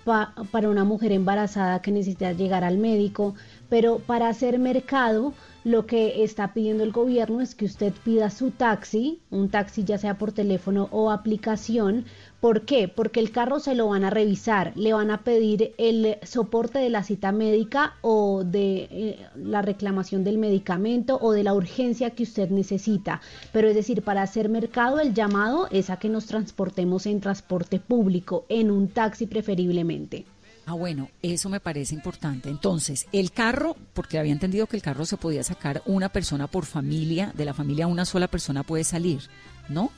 pa- 0.04 0.34
para 0.52 0.70
una 0.70 0.84
mujer 0.84 1.14
embarazada 1.14 1.82
que 1.82 1.92
necesita 1.92 2.34
llegar 2.34 2.64
al 2.66 2.78
médico, 2.78 3.36
pero 3.70 4.00
para 4.00 4.28
hacer 4.30 4.60
mercado 4.60 5.34
lo 5.64 5.86
que 5.86 6.24
está 6.24 6.54
pidiendo 6.54 6.84
el 6.84 6.92
gobierno 6.92 7.42
es 7.42 7.56
que 7.56 7.66
usted 7.66 7.94
pida 8.04 8.30
su 8.32 8.52
taxi, 8.52 9.22
un 9.32 9.50
taxi 9.50 9.84
ya 9.86 9.98
sea 9.98 10.18
por 10.18 10.34
teléfono 10.34 10.90
o 10.92 11.12
aplicación. 11.12 12.06
¿Por 12.42 12.64
qué? 12.66 12.88
Porque 12.88 13.20
el 13.20 13.30
carro 13.30 13.60
se 13.60 13.76
lo 13.76 13.90
van 13.90 14.04
a 14.04 14.10
revisar, 14.10 14.74
le 14.76 14.94
van 14.94 15.12
a 15.12 15.24
pedir 15.24 15.76
el 15.78 16.18
soporte 16.24 16.80
de 16.80 16.90
la 16.90 17.04
cita 17.04 17.32
médica 17.32 17.98
o 18.02 18.44
de 18.44 18.88
eh, 18.90 19.28
la 19.36 19.62
reclamación 19.62 20.24
del 20.24 20.40
medicamento 20.40 21.20
o 21.22 21.34
de 21.34 21.44
la 21.44 21.54
urgencia 21.54 22.10
que 22.10 22.24
usted 22.24 22.50
necesita. 22.50 23.22
Pero 23.54 23.70
es 23.70 23.76
decir, 23.76 24.02
para 24.02 24.24
hacer 24.24 24.50
mercado 24.50 25.00
el 25.00 25.14
llamado 25.14 25.68
es 25.70 25.92
a 25.92 26.00
que 26.00 26.10
nos 26.10 26.26
transportemos 26.26 27.06
en 27.06 27.22
transporte 27.22 27.80
público, 27.80 28.46
en 28.50 28.72
un 28.72 28.88
taxi 28.88 29.28
preferiblemente. 29.28 30.26
Ah, 30.66 30.74
bueno, 30.74 31.10
eso 31.22 31.48
me 31.48 31.60
parece 31.60 31.94
importante. 31.94 32.50
Entonces, 32.50 33.06
el 33.12 33.32
carro, 33.32 33.76
porque 33.94 34.18
había 34.18 34.32
entendido 34.32 34.66
que 34.66 34.78
el 34.78 34.82
carro 34.82 35.06
se 35.06 35.18
podía 35.18 35.44
sacar 35.44 35.84
una 35.86 36.10
persona 36.10 36.48
por 36.48 36.66
familia, 36.66 37.34
de 37.38 37.46
la 37.46 37.54
familia 37.54 37.86
una 37.86 38.06
sola 38.06 38.28
persona 38.28 38.64
puede 38.64 38.84
salir, 38.84 39.22
¿no? 39.70 39.92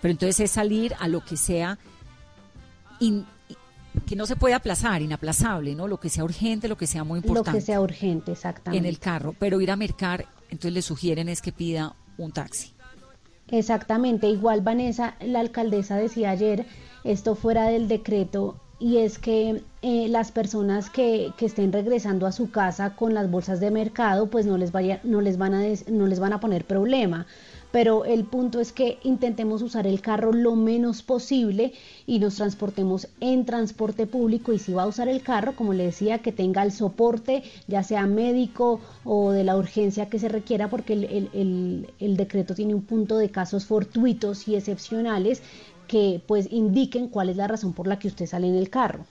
Pero 0.00 0.12
entonces 0.12 0.40
es 0.40 0.50
salir 0.50 0.94
a 0.98 1.08
lo 1.08 1.24
que 1.24 1.36
sea 1.36 1.78
in- 3.00 3.26
que 4.06 4.14
no 4.16 4.24
se 4.26 4.36
puede 4.36 4.54
aplazar, 4.54 5.02
inaplazable, 5.02 5.74
¿no? 5.74 5.88
Lo 5.88 5.98
que 5.98 6.08
sea 6.08 6.24
urgente, 6.24 6.68
lo 6.68 6.76
que 6.76 6.86
sea 6.86 7.02
muy 7.04 7.20
Lo 7.20 7.26
importante 7.26 7.58
que 7.58 7.64
sea 7.64 7.80
urgente, 7.80 8.32
exactamente. 8.32 8.78
en 8.78 8.86
el 8.88 8.98
carro, 8.98 9.34
pero 9.38 9.60
ir 9.60 9.70
a 9.70 9.76
mercar, 9.76 10.26
entonces 10.44 10.72
le 10.72 10.82
sugieren 10.82 11.28
es 11.28 11.42
que 11.42 11.52
pida 11.52 11.94
un 12.16 12.30
taxi. 12.32 12.72
Exactamente, 13.48 14.28
igual 14.28 14.60
Vanessa, 14.60 15.16
la 15.20 15.40
alcaldesa 15.40 15.96
decía 15.96 16.30
ayer, 16.30 16.66
esto 17.02 17.34
fuera 17.34 17.64
del 17.68 17.88
decreto, 17.88 18.60
y 18.78 18.98
es 18.98 19.18
que 19.18 19.62
eh, 19.82 20.08
las 20.08 20.30
personas 20.30 20.88
que, 20.88 21.32
que 21.36 21.46
estén 21.46 21.72
regresando 21.72 22.26
a 22.26 22.32
su 22.32 22.50
casa 22.50 22.94
con 22.94 23.12
las 23.12 23.28
bolsas 23.30 23.58
de 23.60 23.70
mercado, 23.72 24.28
pues 24.30 24.46
no 24.46 24.56
les, 24.56 24.70
vaya, 24.72 25.00
no 25.02 25.20
les, 25.20 25.36
van, 25.36 25.52
a 25.54 25.60
des- 25.60 25.88
no 25.88 26.06
les 26.06 26.20
van 26.20 26.32
a 26.32 26.40
poner 26.40 26.64
problema. 26.64 27.26
Pero 27.72 28.04
el 28.04 28.24
punto 28.24 28.60
es 28.60 28.72
que 28.72 28.98
intentemos 29.04 29.62
usar 29.62 29.86
el 29.86 30.00
carro 30.00 30.32
lo 30.32 30.56
menos 30.56 31.02
posible 31.02 31.72
y 32.06 32.18
nos 32.18 32.36
transportemos 32.36 33.08
en 33.20 33.44
transporte 33.44 34.06
público 34.06 34.52
y 34.52 34.58
si 34.58 34.72
va 34.72 34.82
a 34.82 34.86
usar 34.86 35.08
el 35.08 35.22
carro, 35.22 35.54
como 35.54 35.72
le 35.72 35.84
decía, 35.84 36.18
que 36.18 36.32
tenga 36.32 36.62
el 36.62 36.72
soporte, 36.72 37.42
ya 37.68 37.82
sea 37.82 38.06
médico 38.06 38.80
o 39.04 39.30
de 39.30 39.44
la 39.44 39.56
urgencia 39.56 40.08
que 40.08 40.18
se 40.18 40.28
requiera, 40.28 40.68
porque 40.68 40.94
el, 40.94 42.16
decreto 42.16 42.54
tiene 42.54 42.74
un 42.74 42.82
punto 42.82 43.18
de 43.18 43.30
casos 43.30 43.66
fortuitos 43.66 44.48
y 44.48 44.56
excepcionales 44.56 45.42
que 45.86 46.22
pues 46.26 46.48
indiquen 46.50 47.08
cuál 47.08 47.30
es 47.30 47.36
la 47.36 47.48
razón 47.48 47.72
por 47.72 47.86
la 47.86 47.98
que 47.98 48.08
usted 48.08 48.26
sale 48.26 48.48
en 48.48 48.56
el 48.56 48.70
carro. 48.70 49.04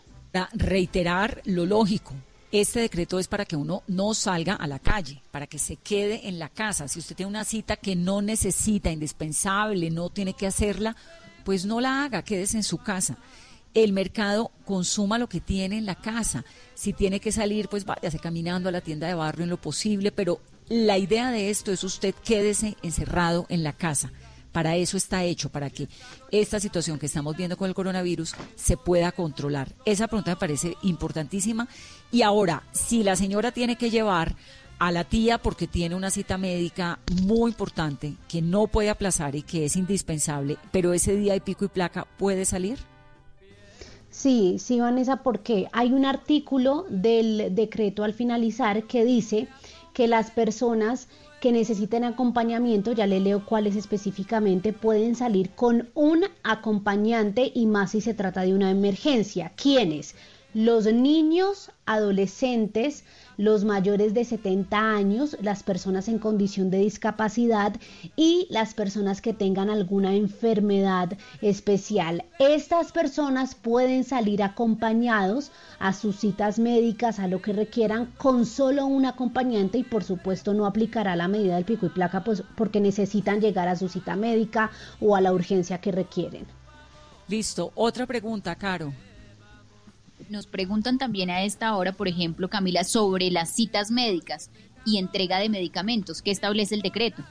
Reiterar 0.54 1.41
lo 1.45 1.65
lógico, 1.65 2.13
este 2.51 2.79
decreto 2.79 3.19
es 3.19 3.27
para 3.27 3.45
que 3.45 3.55
uno 3.55 3.83
no 3.88 4.13
salga 4.13 4.55
a 4.55 4.65
la 4.65 4.79
calle, 4.79 5.21
para 5.31 5.45
que 5.45 5.59
se 5.59 5.75
quede 5.75 6.27
en 6.27 6.39
la 6.39 6.49
casa. 6.49 6.88
Si 6.88 6.99
usted 6.99 7.15
tiene 7.15 7.29
una 7.29 7.45
cita 7.45 7.77
que 7.77 7.95
no 7.95 8.21
necesita, 8.21 8.91
indispensable, 8.91 9.91
no 9.91 10.09
tiene 10.09 10.33
que 10.33 10.47
hacerla, 10.47 10.95
pues 11.43 11.65
no 11.65 11.79
la 11.79 12.03
haga, 12.03 12.23
quédese 12.23 12.57
en 12.57 12.63
su 12.63 12.79
casa. 12.79 13.17
El 13.75 13.93
mercado 13.93 14.51
consuma 14.65 15.19
lo 15.19 15.29
que 15.29 15.41
tiene 15.41 15.77
en 15.77 15.85
la 15.85 15.95
casa. 15.95 16.43
Si 16.73 16.91
tiene 16.91 17.19
que 17.19 17.31
salir, 17.31 17.69
pues 17.69 17.85
váyase 17.85 18.17
caminando 18.17 18.69
a 18.69 18.71
la 18.71 18.81
tienda 18.81 19.07
de 19.07 19.13
barrio 19.13 19.43
en 19.43 19.51
lo 19.51 19.62
posible, 19.62 20.12
pero 20.12 20.41
la 20.69 20.97
idea 20.97 21.31
de 21.31 21.51
esto 21.51 21.71
es 21.71 21.83
usted 21.83 22.15
quédese 22.23 22.77
encerrado 22.81 23.45
en 23.49 23.63
la 23.63 23.73
casa. 23.73 24.12
Para 24.60 24.76
eso 24.76 24.98
está 24.98 25.24
hecho, 25.24 25.50
para 25.50 25.69
que 25.69 25.88
esta 26.32 26.60
situación 26.60 27.00
que 27.00 27.06
estamos 27.06 27.38
viendo 27.38 27.56
con 27.56 27.69
el 27.69 27.74
coronavirus 27.74 28.36
se 28.58 28.76
pueda 28.76 29.13
controlar. 29.13 29.74
Esa 29.86 30.10
pregunta 30.10 30.32
me 30.32 30.36
parece 30.36 30.76
importantísima. 30.82 31.69
Y 32.12 32.24
ahora, 32.24 32.63
si 32.74 33.02
la 33.02 33.15
señora 33.15 33.54
tiene 33.54 33.78
que 33.78 33.89
llevar 33.89 34.36
a 34.78 34.91
la 34.91 35.06
tía 35.06 35.38
porque 35.38 35.65
tiene 35.65 35.95
una 35.95 36.12
cita 36.12 36.38
médica 36.38 37.00
muy 37.24 37.52
importante 37.52 38.15
que 38.28 38.41
no 38.41 38.67
puede 38.67 38.89
aplazar 38.89 39.34
y 39.38 39.43
que 39.43 39.63
es 39.63 39.78
indispensable, 39.78 40.58
pero 40.74 40.91
ese 40.91 41.15
día 41.15 41.32
hay 41.32 41.39
pico 41.39 41.63
y 41.63 41.69
placa, 41.69 42.06
¿puede 42.17 42.43
salir? 42.43 42.80
Sí, 44.10 44.58
sí, 44.60 44.82
Vanessa, 44.82 45.24
porque 45.24 45.69
hay 45.72 45.93
un 45.93 46.06
artículo 46.06 46.86
del 46.89 47.56
decreto 47.56 48.04
al 48.04 48.13
finalizar 48.13 48.84
que 48.88 49.06
dice 49.06 49.48
que 49.93 50.10
las 50.10 50.32
personas 50.32 51.08
que 51.39 51.52
necesiten 51.52 52.04
acompañamiento, 52.04 52.91
ya 52.91 53.08
le 53.08 53.19
leo 53.19 53.45
cuáles 53.45 53.75
específicamente, 53.75 54.73
pueden 54.73 55.15
salir 55.15 55.52
con 55.52 55.89
un 55.93 56.25
acompañante 56.43 57.52
y 57.54 57.65
más 57.65 57.91
si 57.91 58.02
se 58.02 58.13
trata 58.13 58.41
de 58.41 58.54
una 58.54 58.71
emergencia. 58.71 59.54
¿Quiénes? 59.56 60.15
Los 60.54 60.86
niños, 60.86 61.71
adolescentes, 61.86 63.04
los 63.39 63.63
mayores 63.63 64.13
de 64.13 64.25
70 64.25 64.78
años, 64.78 65.38
las 65.41 65.63
personas 65.63 66.10
en 66.10 66.19
condición 66.19 66.69
de 66.69 66.80
discapacidad 66.80 67.73
y 68.17 68.47
las 68.49 68.73
personas 68.73 69.21
que 69.21 69.32
tengan 69.32 69.69
alguna 69.69 70.13
enfermedad 70.13 71.17
especial. 71.41 72.25
Estas 72.38 72.91
personas 72.91 73.56
pueden 73.56 74.04
salir 74.04 74.43
acompañados 74.43 75.54
a 75.80 75.93
sus 75.93 76.17
citas 76.17 76.60
médicas, 76.60 77.17
a 77.17 77.30
lo 77.30 77.41
que 77.41 77.54
requieran, 77.54 78.08
con 78.17 78.45
solo 78.45 78.86
un 78.86 79.06
acompañante 79.06 79.78
y 79.78 79.84
por 79.84 80.04
supuesto 80.04 80.54
no 80.54 80.65
aplicará 80.65 81.15
la 81.15 81.30
medida 81.30 81.56
del 81.56 81.63
pico 81.63 81.86
y 81.86 81.89
placa 81.89 82.25
pues, 82.25 82.43
porque 82.58 82.82
necesitan 82.82 83.39
llegar 83.39 83.69
a 83.69 83.78
su 83.78 83.88
cita 83.88 84.17
médica 84.17 84.69
o 84.99 85.15
a 85.15 85.21
la 85.21 85.32
urgencia 85.32 85.80
que 85.80 85.93
requieren. 85.93 86.45
Listo. 87.30 87.71
Otra 87.75 88.06
pregunta, 88.06 88.54
Caro. 88.56 88.91
Nos 90.30 90.46
preguntan 90.46 91.00
también 91.00 91.32
a 91.32 91.42
esta 91.42 91.76
hora, 91.76 91.94
por 91.94 92.08
ejemplo, 92.08 92.50
Camila, 92.50 92.84
sobre 92.84 93.32
las 93.32 93.50
citas 93.50 93.89
médicas 93.89 94.52
y 94.86 95.00
entrega 95.00 95.39
de 95.39 95.50
medicamentos. 95.50 96.22
¿Qué 96.22 96.30
establece 96.30 96.76
el 96.76 96.84
decreto? 96.84 97.24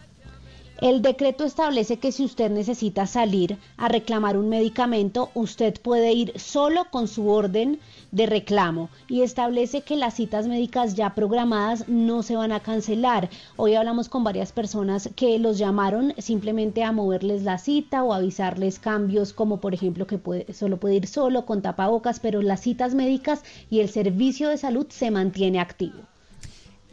El 0.81 1.03
decreto 1.03 1.45
establece 1.45 1.97
que 1.97 2.12
si 2.12 2.25
usted 2.25 2.53
necesita 2.53 3.09
salir 3.09 3.59
a 3.79 3.88
reclamar 3.88 4.37
un 4.37 4.49
medicamento, 4.49 5.29
usted 5.35 5.75
puede 5.83 6.12
ir 6.12 6.38
solo 6.38 6.85
con 6.88 7.09
su 7.09 7.29
orden 7.31 7.81
de 8.12 8.27
reclamo 8.27 8.88
y 9.09 9.23
establece 9.23 9.81
que 9.81 9.97
las 9.97 10.14
citas 10.14 10.47
médicas 10.47 10.95
ya 10.95 11.17
programadas 11.17 11.88
no 11.88 12.23
se 12.23 12.37
van 12.37 12.53
a 12.53 12.61
cancelar. 12.61 13.29
Hoy 13.57 13.75
hablamos 13.75 14.09
con 14.09 14.23
varias 14.23 14.53
personas 14.53 15.11
que 15.17 15.41
los 15.41 15.59
llamaron 15.59 16.14
simplemente 16.19 16.85
a 16.85 16.93
moverles 16.93 17.43
la 17.43 17.59
cita 17.59 18.05
o 18.05 18.12
avisarles 18.12 18.79
cambios 18.79 19.33
como 19.33 19.61
por 19.61 19.75
ejemplo 19.75 20.07
que 20.07 20.21
solo 20.55 20.77
puede 20.77 20.95
ir 20.95 21.09
solo 21.09 21.45
con 21.45 21.61
tapabocas, 21.61 22.21
pero 22.21 22.41
las 22.41 22.61
citas 22.61 22.95
médicas 22.95 23.43
y 23.69 23.81
el 23.81 23.88
servicio 23.88 24.49
de 24.49 24.59
salud 24.59 24.87
se 24.91 25.11
mantiene 25.11 25.59
activo. 25.59 25.99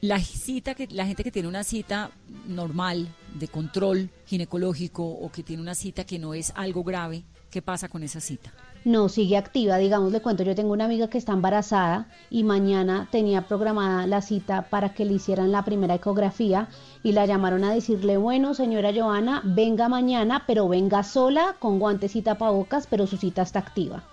La 0.06 0.20
cita 0.20 0.76
que 0.76 0.88
la 0.92 1.08
gente 1.08 1.24
que 1.24 1.32
tiene 1.32 1.48
una 1.48 1.64
cita 1.64 2.12
normal 2.48 3.08
de 3.34 3.48
control 3.48 4.12
ginecológico 4.28 5.04
o 5.04 5.32
que 5.32 5.42
tiene 5.42 5.64
una 5.64 5.74
cita 5.74 6.04
que 6.04 6.20
no 6.20 6.36
es 6.36 6.54
algo 6.56 6.84
grave, 6.84 7.24
¿qué 7.50 7.64
pasa 7.64 7.90
con 7.90 8.04
esa 8.04 8.20
cita? 8.20 8.54
No, 8.84 9.10
sigue 9.10 9.36
activa. 9.36 9.78
Digamos, 9.78 10.12
le 10.12 10.22
cuento, 10.22 10.44
yo 10.44 10.54
tengo 10.54 10.74
una 10.74 10.86
amiga 10.86 11.10
que 11.10 11.18
está 11.18 11.34
embarazada 11.34 12.08
y 12.30 12.44
mañana 12.44 13.08
tenía 13.12 13.48
programada 13.48 14.06
la 14.06 14.22
cita 14.22 14.70
para 14.70 14.94
que 14.94 15.06
le 15.06 15.14
hicieran 15.14 15.52
la 15.52 15.66
primera 15.66 15.96
ecografía 15.96 16.68
y 17.02 17.14
la 17.14 17.26
llamaron 17.26 17.64
a 17.64 17.74
decirle, 17.74 18.18
bueno, 18.18 18.54
señora 18.54 18.94
Joana, 18.96 19.42
venga 19.44 19.90
mañana, 19.90 20.44
pero 20.46 20.68
venga 20.68 21.02
sola, 21.02 21.56
con 21.58 21.80
guantes 21.80 22.16
y 22.16 22.22
tapabocas, 22.22 22.86
pero 22.86 23.08
su 23.08 23.18
cita 23.18 23.42
está 23.42 23.58
activa. 23.58 24.04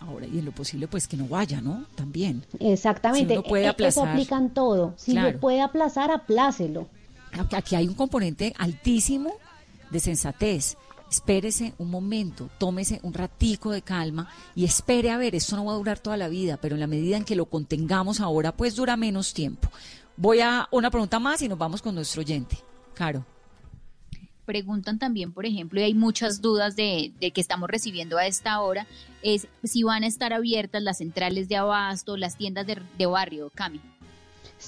Ahora, 0.00 0.26
y 0.26 0.38
en 0.38 0.44
lo 0.44 0.52
posible, 0.52 0.86
pues 0.88 1.08
que 1.08 1.16
no 1.16 1.26
vaya, 1.26 1.60
¿no? 1.60 1.84
También. 1.94 2.44
Exactamente. 2.60 3.34
Si 3.34 3.38
uno 3.38 3.48
puede 3.48 3.64
E- 3.64 3.68
aplazar. 3.68 4.04
Eso 4.04 4.12
aplican 4.12 4.50
todo. 4.54 4.94
Si 4.96 5.12
Claro. 5.12 5.32
lo 5.32 5.40
puede 5.40 5.60
aplazar, 5.62 6.10
aplácelo. 6.10 6.86
Aquí- 7.32 7.56
Aquí 7.56 7.74
hay 7.76 7.88
un 7.88 7.94
componente 7.94 8.54
altísimo 8.58 9.32
de 9.90 10.00
sensatez. 10.00 10.76
Espérese 11.10 11.72
un 11.78 11.90
momento, 11.90 12.50
tómese 12.58 12.98
un 13.04 13.14
ratico 13.14 13.70
de 13.70 13.80
calma 13.82 14.28
y 14.56 14.64
espere 14.64 15.10
a 15.10 15.16
ver, 15.18 15.34
esto 15.36 15.54
no 15.56 15.64
va 15.64 15.72
a 15.72 15.76
durar 15.76 15.98
toda 16.00 16.16
la 16.16 16.28
vida, 16.28 16.56
pero 16.60 16.74
en 16.74 16.80
la 16.80 16.88
medida 16.88 17.16
en 17.16 17.24
que 17.24 17.36
lo 17.36 17.46
contengamos 17.46 18.20
ahora, 18.20 18.50
pues 18.56 18.74
dura 18.74 18.96
menos 18.96 19.32
tiempo. 19.32 19.68
Voy 20.16 20.40
a 20.40 20.66
una 20.72 20.90
pregunta 20.90 21.20
más 21.20 21.42
y 21.42 21.48
nos 21.48 21.58
vamos 21.58 21.80
con 21.80 21.94
nuestro 21.94 22.20
oyente. 22.22 22.58
Caro. 22.94 23.24
Preguntan 24.46 24.98
también, 24.98 25.32
por 25.32 25.44
ejemplo, 25.44 25.80
y 25.80 25.82
hay 25.82 25.94
muchas 25.94 26.40
dudas 26.40 26.76
de, 26.76 27.12
de 27.20 27.32
que 27.32 27.40
estamos 27.40 27.68
recibiendo 27.68 28.16
a 28.16 28.26
esta 28.26 28.60
hora, 28.60 28.86
es 29.22 29.48
si 29.64 29.82
van 29.82 30.04
a 30.04 30.06
estar 30.06 30.32
abiertas 30.32 30.82
las 30.82 30.98
centrales 30.98 31.48
de 31.48 31.56
abasto, 31.56 32.16
las 32.16 32.36
tiendas 32.36 32.66
de, 32.66 32.80
de 32.96 33.06
barrio, 33.06 33.50
Cami. 33.54 33.80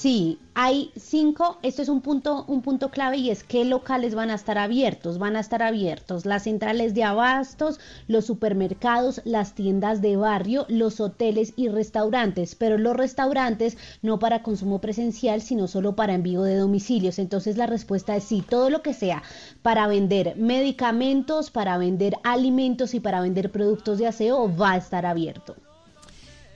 Sí, 0.00 0.38
hay 0.54 0.92
cinco, 0.94 1.58
esto 1.62 1.82
es 1.82 1.88
un 1.88 2.02
punto, 2.02 2.44
un 2.46 2.62
punto 2.62 2.88
clave 2.88 3.16
y 3.16 3.30
es 3.30 3.42
qué 3.42 3.64
locales 3.64 4.14
van 4.14 4.30
a 4.30 4.36
estar 4.36 4.56
abiertos. 4.56 5.18
Van 5.18 5.34
a 5.34 5.40
estar 5.40 5.60
abiertos 5.60 6.24
las 6.24 6.44
centrales 6.44 6.94
de 6.94 7.02
abastos, 7.02 7.80
los 8.06 8.24
supermercados, 8.24 9.20
las 9.24 9.56
tiendas 9.56 10.00
de 10.00 10.16
barrio, 10.16 10.66
los 10.68 11.00
hoteles 11.00 11.52
y 11.56 11.66
restaurantes, 11.66 12.54
pero 12.54 12.78
los 12.78 12.96
restaurantes 12.96 13.76
no 14.00 14.20
para 14.20 14.44
consumo 14.44 14.80
presencial, 14.80 15.42
sino 15.42 15.66
solo 15.66 15.96
para 15.96 16.14
envío 16.14 16.42
de 16.42 16.54
domicilios. 16.54 17.18
Entonces 17.18 17.56
la 17.56 17.66
respuesta 17.66 18.14
es 18.14 18.22
sí, 18.22 18.44
todo 18.48 18.70
lo 18.70 18.82
que 18.82 18.94
sea 18.94 19.24
para 19.62 19.88
vender 19.88 20.36
medicamentos, 20.36 21.50
para 21.50 21.76
vender 21.76 22.14
alimentos 22.22 22.94
y 22.94 23.00
para 23.00 23.20
vender 23.20 23.50
productos 23.50 23.98
de 23.98 24.06
aseo 24.06 24.56
va 24.56 24.74
a 24.74 24.76
estar 24.76 25.06
abierto. 25.06 25.56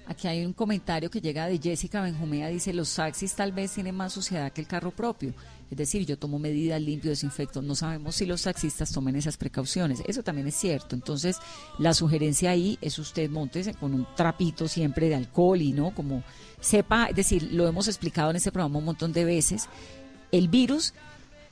Aquí 0.06 0.26
hay 0.26 0.44
un 0.44 0.52
comentario 0.52 1.10
que 1.10 1.20
llega 1.20 1.46
de 1.46 1.58
Jessica 1.58 2.00
Benjumea, 2.00 2.48
dice, 2.48 2.72
los 2.72 2.92
taxis 2.92 3.34
tal 3.34 3.52
vez 3.52 3.72
tienen 3.72 3.94
más 3.94 4.12
suciedad 4.12 4.52
que 4.52 4.60
el 4.60 4.66
carro 4.66 4.90
propio. 4.90 5.32
Es 5.70 5.78
decir, 5.78 6.04
yo 6.04 6.18
tomo 6.18 6.38
medidas, 6.38 6.82
limpio, 6.82 7.10
desinfecto. 7.10 7.62
No 7.62 7.74
sabemos 7.74 8.16
si 8.16 8.26
los 8.26 8.42
taxistas 8.42 8.92
tomen 8.92 9.16
esas 9.16 9.36
precauciones. 9.36 10.02
Eso 10.06 10.22
también 10.22 10.48
es 10.48 10.56
cierto. 10.56 10.96
Entonces, 10.96 11.38
la 11.78 11.94
sugerencia 11.94 12.50
ahí 12.50 12.78
es 12.80 12.98
usted 12.98 13.30
montese 13.30 13.74
con 13.74 13.94
un 13.94 14.06
trapito 14.16 14.66
siempre 14.66 15.08
de 15.08 15.14
alcohol 15.14 15.62
y 15.62 15.72
no 15.72 15.94
como 15.94 16.24
sepa, 16.60 17.06
es 17.06 17.16
decir, 17.16 17.52
lo 17.52 17.66
hemos 17.68 17.88
explicado 17.88 18.30
en 18.30 18.36
este 18.36 18.52
programa 18.52 18.80
un 18.80 18.84
montón 18.84 19.12
de 19.12 19.24
veces. 19.24 19.68
El 20.32 20.48
virus 20.48 20.94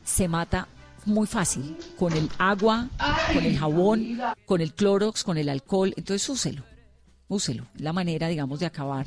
se 0.05 0.29
mata 0.29 0.69
muy 1.07 1.27
fácil 1.27 1.77
con 1.99 2.13
el 2.13 2.29
agua, 2.37 2.91
con 3.33 3.45
el 3.45 3.57
jabón, 3.57 4.21
con 4.45 4.61
el 4.61 4.75
clorox, 4.75 5.23
con 5.25 5.39
el 5.39 5.49
alcohol. 5.49 5.95
Entonces, 5.97 6.29
úselo 6.29 6.65
úselo. 7.31 7.67
La 7.79 7.95
manera, 7.95 8.29
digamos, 8.29 8.61
de 8.61 8.67
acabar 8.67 9.07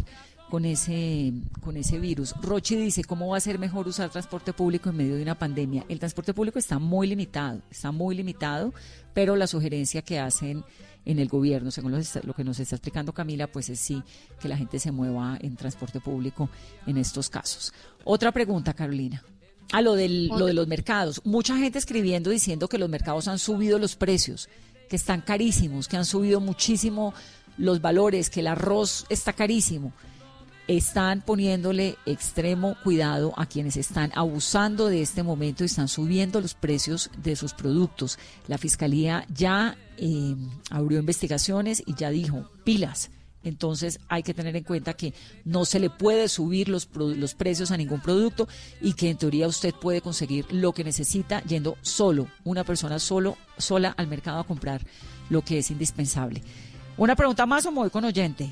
con 0.49 0.65
ese, 0.65 1.33
con 1.61 1.77
ese 1.77 1.99
virus. 1.99 2.33
Rochi 2.41 2.75
dice, 2.75 3.03
¿cómo 3.03 3.29
va 3.29 3.37
a 3.37 3.39
ser 3.39 3.59
mejor 3.59 3.87
usar 3.87 4.09
transporte 4.09 4.53
público 4.53 4.89
en 4.89 4.97
medio 4.97 5.15
de 5.15 5.21
una 5.21 5.37
pandemia? 5.37 5.85
El 5.89 5.99
transporte 5.99 6.33
público 6.33 6.59
está 6.59 6.79
muy 6.79 7.07
limitado, 7.07 7.61
está 7.71 7.91
muy 7.91 8.15
limitado, 8.15 8.73
pero 9.13 9.35
la 9.35 9.47
sugerencia 9.47 10.01
que 10.01 10.19
hacen 10.19 10.63
en 11.05 11.19
el 11.19 11.27
gobierno, 11.27 11.71
según 11.71 11.91
lo, 11.91 12.33
que 12.33 12.43
nos 12.43 12.59
está 12.59 12.75
explicando 12.75 13.13
Camila, 13.13 13.47
pues 13.47 13.69
es 13.69 13.79
sí 13.79 14.03
que 14.39 14.47
la 14.47 14.55
gente 14.55 14.79
se 14.79 14.91
mueva 14.91 15.37
en 15.41 15.55
transporte 15.55 15.99
público 15.99 16.49
en 16.85 16.97
estos 16.97 17.29
casos. 17.29 17.73
Otra 18.03 18.31
pregunta, 18.31 18.73
Carolina. 18.73 19.23
A 19.71 19.81
lo, 19.81 19.95
del, 19.95 20.27
lo 20.27 20.45
de 20.45 20.53
los 20.53 20.67
mercados. 20.67 21.21
Mucha 21.23 21.57
gente 21.57 21.79
escribiendo 21.79 22.29
diciendo 22.29 22.67
que 22.67 22.77
los 22.77 22.89
mercados 22.89 23.27
han 23.27 23.39
subido 23.39 23.79
los 23.79 23.95
precios, 23.95 24.49
que 24.87 24.97
están 24.97 25.21
carísimos, 25.21 25.87
que 25.87 25.97
han 25.97 26.05
subido 26.05 26.39
muchísimo 26.39 27.13
los 27.57 27.81
valores, 27.81 28.29
que 28.29 28.41
el 28.41 28.47
arroz 28.47 29.05
está 29.09 29.33
carísimo, 29.33 29.93
están 30.67 31.21
poniéndole 31.21 31.97
extremo 32.05 32.75
cuidado 32.83 33.33
a 33.37 33.45
quienes 33.45 33.75
están 33.77 34.11
abusando 34.15 34.87
de 34.87 35.01
este 35.01 35.23
momento 35.23 35.63
y 35.63 35.65
están 35.65 35.87
subiendo 35.87 36.39
los 36.39 36.53
precios 36.53 37.09
de 37.17 37.35
sus 37.35 37.53
productos. 37.53 38.17
La 38.47 38.57
Fiscalía 38.57 39.25
ya 39.33 39.77
eh, 39.97 40.35
abrió 40.69 40.99
investigaciones 40.99 41.83
y 41.85 41.95
ya 41.95 42.09
dijo, 42.09 42.49
pilas. 42.63 43.11
Entonces 43.43 43.99
hay 44.07 44.23
que 44.23 44.33
tener 44.33 44.55
en 44.55 44.63
cuenta 44.63 44.93
que 44.93 45.13
no 45.43 45.65
se 45.65 45.79
le 45.79 45.89
puede 45.89 46.29
subir 46.29 46.69
los, 46.69 46.87
los 46.95 47.35
precios 47.35 47.71
a 47.71 47.77
ningún 47.77 47.99
producto 47.99 48.47
y 48.79 48.93
que 48.93 49.09
en 49.09 49.17
teoría 49.17 49.49
usted 49.49 49.73
puede 49.73 49.99
conseguir 49.99 50.45
lo 50.53 50.71
que 50.71 50.85
necesita 50.85 51.43
yendo 51.43 51.77
solo, 51.81 52.27
una 52.45 52.63
persona 52.63 52.99
solo, 52.99 53.37
sola 53.57 53.93
al 53.97 54.07
mercado 54.07 54.39
a 54.39 54.47
comprar 54.47 54.85
lo 55.29 55.41
que 55.41 55.57
es 55.57 55.71
indispensable. 55.71 56.41
Una 56.95 57.15
pregunta 57.15 57.47
más 57.47 57.65
o 57.65 57.71
me 57.71 57.79
voy 57.79 57.89
con 57.89 58.05
oyente. 58.05 58.51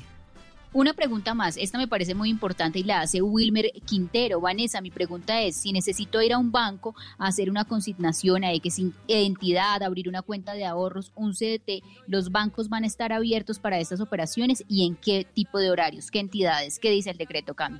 Una 0.72 0.94
pregunta 0.94 1.34
más, 1.34 1.58
esta 1.58 1.78
me 1.78 1.86
parece 1.86 2.14
muy 2.14 2.30
importante 2.30 2.78
y 2.78 2.82
la 2.82 3.02
hace 3.02 3.20
Wilmer 3.20 3.70
Quintero. 3.84 4.40
Vanessa, 4.40 4.80
mi 4.80 4.90
pregunta 4.90 5.42
es, 5.42 5.54
si 5.54 5.70
necesito 5.70 6.20
ir 6.22 6.32
a 6.32 6.38
un 6.38 6.50
banco 6.50 6.96
a 7.18 7.26
hacer 7.26 7.50
una 7.50 7.66
consignación, 7.66 8.42
a 8.42 8.52
X 8.54 8.80
identidad, 9.06 9.82
abrir 9.82 10.08
una 10.08 10.22
cuenta 10.22 10.54
de 10.54 10.64
ahorros, 10.64 11.12
un 11.14 11.34
CDT, 11.34 11.84
¿los 12.08 12.32
bancos 12.32 12.68
van 12.68 12.84
a 12.84 12.86
estar 12.86 13.12
abiertos 13.12 13.58
para 13.58 13.78
estas 13.78 14.00
operaciones 14.00 14.64
y 14.66 14.86
en 14.86 14.96
qué 14.96 15.24
tipo 15.24 15.58
de 15.58 15.70
horarios, 15.70 16.10
qué 16.10 16.20
entidades? 16.20 16.78
¿Qué 16.78 16.90
dice 16.90 17.10
el 17.10 17.18
decreto, 17.18 17.54
Cami? 17.54 17.78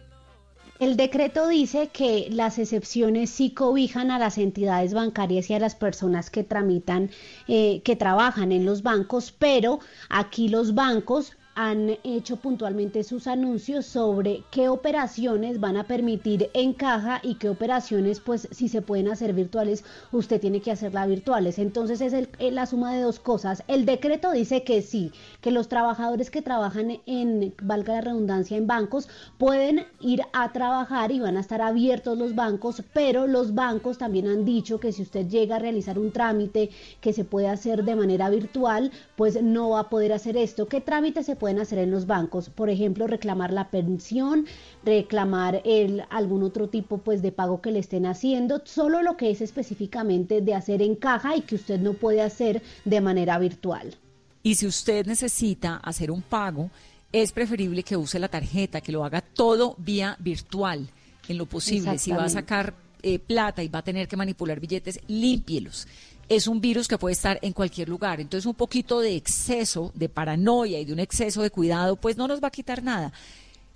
El 0.83 0.97
decreto 0.97 1.47
dice 1.47 1.91
que 1.93 2.27
las 2.33 2.59
excepciones 2.59 3.31
sí 3.31 3.53
cobijan 3.53 4.11
a 4.11 4.19
las 4.19 4.37
entidades 4.37 4.95
bancarias 4.95 5.49
y 5.49 5.55
a 5.55 5.61
las 5.61 5.77
personas 5.77 6.29
que 6.29 6.43
tramitan, 6.43 7.09
eh, 7.47 7.83
que 7.85 7.95
trabajan 7.95 8.51
en 8.51 8.65
los 8.65 8.83
bancos, 8.83 9.31
pero 9.31 9.79
aquí 10.09 10.49
los 10.49 10.75
bancos 10.75 11.37
han 11.55 11.99
hecho 12.03 12.37
puntualmente 12.37 13.05
sus 13.05 13.27
anuncios 13.27 13.85
sobre 13.85 14.43
qué 14.51 14.69
operaciones 14.69 15.61
van 15.61 15.77
a 15.77 15.85
permitir 15.85 16.51
en 16.55 16.73
caja 16.73 17.21
y 17.23 17.35
qué 17.35 17.49
operaciones, 17.51 18.21
pues 18.21 18.49
si 18.51 18.69
se 18.69 18.83
pueden 18.83 19.09
hacer 19.09 19.35
virtuales, 19.35 19.85
usted 20.13 20.41
tiene 20.41 20.61
que 20.61 20.71
hacerlas 20.71 21.09
virtuales. 21.09 21.59
Entonces 21.59 22.01
es 22.01 22.13
el, 22.13 22.29
la 22.39 22.67
suma 22.67 22.95
de 22.95 23.03
dos 23.03 23.19
cosas. 23.19 23.63
El 23.69 23.85
decreto 23.85 24.33
dice 24.33 24.63
que 24.63 24.83
sí, 24.83 25.13
que 25.41 25.51
los 25.51 25.69
trabajadores 25.69 26.31
que 26.31 26.43
trabajan 26.43 27.01
en, 27.07 27.55
valga 27.63 27.95
la 27.95 28.01
redundancia, 28.01 28.57
en 28.57 28.67
bancos, 28.67 29.09
pueden 29.39 29.85
ir 30.01 30.23
a 30.33 30.53
trabajar 30.53 31.13
y 31.13 31.21
van 31.21 31.37
a 31.37 31.41
estar 31.41 31.61
abiertos 31.61 32.17
los 32.17 32.35
bancos, 32.35 32.83
pero 32.95 33.27
los 33.27 33.55
bancos 33.55 33.99
también 33.99 34.27
han 34.27 34.45
dicho 34.45 34.81
que 34.81 34.93
si 34.93 35.03
usted 35.03 35.29
llega 35.29 35.57
a 35.57 35.59
realizar 35.59 35.99
un 35.99 36.13
trámite 36.13 36.71
que 37.01 37.13
se 37.13 37.25
puede 37.25 37.49
hacer 37.49 37.85
de 37.85 37.97
manera 37.97 38.31
virtual, 38.31 38.91
pues 39.17 39.43
no 39.43 39.71
va 39.71 39.81
a 39.81 39.91
poder 39.91 40.13
hacer 40.13 40.37
esto. 40.37 40.67
¿Qué 40.67 40.81
trámite 40.81 41.23
se 41.23 41.37
pueden 41.43 41.59
hacer 41.59 41.81
en 41.81 41.91
los 41.91 42.07
bancos, 42.07 42.51
por 42.51 42.71
ejemplo, 42.71 43.09
reclamar 43.09 43.53
la 43.53 43.69
pensión, 43.69 44.47
reclamar 44.85 45.61
el, 45.65 46.05
algún 46.09 46.45
otro 46.45 46.69
tipo 46.69 46.99
pues 46.99 47.21
de 47.21 47.33
pago 47.33 47.61
que 47.61 47.73
le 47.73 47.81
estén 47.81 48.07
haciendo, 48.07 48.63
solo 48.65 49.03
lo 49.03 49.17
que 49.17 49.29
es 49.29 49.41
específicamente 49.41 50.41
de 50.41 50.55
hacer 50.55 50.83
en 50.83 50.95
caja 50.95 51.35
y 51.35 51.41
que 51.41 51.57
usted 51.57 51.81
no 51.81 51.95
puede 51.95 52.23
hacer 52.23 52.63
de 52.85 53.01
manera 53.01 53.41
virtual. 53.41 53.97
Y 54.45 54.55
si 54.55 54.69
usted 54.69 55.05
necesita 55.05 55.79
hacer 55.79 56.13
un 56.13 56.23
pago, 56.23 56.71
es 57.11 57.33
preferible 57.33 57.83
que 57.83 57.97
use 57.97 58.21
la 58.21 58.29
tarjeta, 58.29 58.81
que 58.81 58.93
lo 58.93 59.05
haga 59.05 59.21
todo 59.21 59.75
vía 59.79 60.17
virtual, 60.21 60.89
en 61.27 61.39
lo 61.39 61.47
posible. 61.47 61.99
Si 61.99 62.13
va 62.13 62.23
a 62.23 62.29
sacar 62.29 62.73
eh, 63.03 63.19
plata 63.19 63.65
y 63.65 63.69
va 63.69 63.81
a 63.81 63.83
tener 63.83 64.07
que 64.07 64.17
manipular 64.17 64.61
billetes, 64.61 65.01
límpielos 65.09 65.89
es 66.37 66.47
un 66.47 66.63
virus 66.63 66.89
que 66.89 66.97
puede 66.97 67.13
estar 67.13 67.39
en 67.43 67.53
cualquier 67.53 67.89
lugar. 67.89 68.21
Entonces 68.21 68.47
un 68.47 68.55
poquito 68.55 69.01
de 69.01 69.17
exceso, 69.17 69.93
de 69.95 70.09
paranoia 70.09 70.81
y 70.81 70.85
de 70.85 70.93
un 70.93 70.99
exceso 70.99 71.43
de 71.43 71.51
cuidado, 71.51 71.97
pues 71.97 72.17
no 72.17 72.27
nos 72.27 72.43
va 72.43 72.49
a 72.49 72.53
quitar 72.53 72.83
nada. 72.83 73.13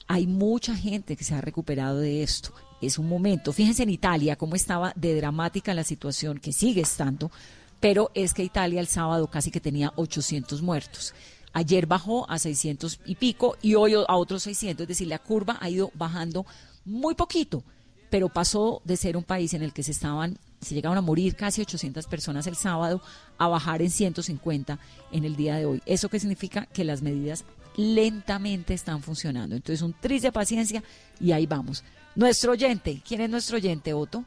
Hay 0.06 0.26
mucha 0.26 0.74
gente 0.74 1.16
que 1.16 1.24
se 1.24 1.34
ha 1.34 1.40
recuperado 1.40 1.98
de 1.98 2.22
esto. 2.22 2.52
Es 2.80 2.98
un 2.98 3.08
momento. 3.08 3.52
Fíjense 3.52 3.82
en 3.82 3.90
Italia 3.90 4.36
cómo 4.36 4.54
estaba 4.54 4.92
de 4.96 5.14
dramática 5.16 5.74
la 5.74 5.84
situación, 5.84 6.38
que 6.38 6.52
sigue 6.52 6.80
estando, 6.80 7.30
pero 7.78 8.10
es 8.14 8.32
que 8.32 8.42
Italia 8.42 8.80
el 8.80 8.86
sábado 8.86 9.26
casi 9.28 9.50
que 9.50 9.60
tenía 9.60 9.92
800 9.96 10.62
muertos. 10.62 11.12
Ayer 11.52 11.86
bajó 11.86 12.30
a 12.30 12.38
600 12.38 13.00
y 13.04 13.16
pico 13.16 13.56
y 13.60 13.74
hoy 13.74 13.94
a 13.94 14.16
otros 14.16 14.44
600, 14.44 14.82
es 14.82 14.88
decir, 14.88 15.08
la 15.08 15.18
curva 15.18 15.58
ha 15.60 15.68
ido 15.68 15.90
bajando 15.94 16.46
muy 16.84 17.14
poquito, 17.14 17.64
pero 18.10 18.28
pasó 18.28 18.80
de 18.84 18.96
ser 18.96 19.16
un 19.16 19.24
país 19.24 19.54
en 19.54 19.62
el 19.62 19.72
que 19.72 19.82
se 19.82 19.92
estaban 19.92 20.38
se 20.60 20.74
llegaron 20.74 20.98
a 20.98 21.02
morir 21.02 21.36
casi 21.36 21.62
800 21.62 22.06
personas 22.06 22.46
el 22.46 22.56
sábado, 22.56 23.00
a 23.38 23.48
bajar 23.48 23.82
en 23.82 23.90
150 23.90 24.78
en 25.12 25.24
el 25.24 25.36
día 25.36 25.56
de 25.56 25.66
hoy. 25.66 25.82
¿Eso 25.86 26.08
qué 26.08 26.18
significa? 26.18 26.66
Que 26.66 26.84
las 26.84 27.02
medidas 27.02 27.44
lentamente 27.76 28.74
están 28.74 29.02
funcionando. 29.02 29.54
Entonces, 29.54 29.82
un 29.82 29.92
triste 29.92 30.28
de 30.28 30.32
paciencia 30.32 30.82
y 31.20 31.32
ahí 31.32 31.46
vamos. 31.46 31.84
Nuestro 32.14 32.52
oyente, 32.52 33.00
¿quién 33.06 33.20
es 33.20 33.30
nuestro 33.30 33.58
oyente, 33.58 33.92
Otto? 33.92 34.24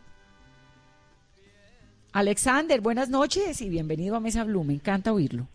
Alexander, 2.12 2.80
buenas 2.82 3.10
noches 3.10 3.62
y 3.62 3.70
bienvenido 3.70 4.16
a 4.16 4.20
Mesa 4.20 4.44
Blue. 4.44 4.64
Me 4.64 4.74
encanta 4.74 5.12
oírlo. 5.12 5.48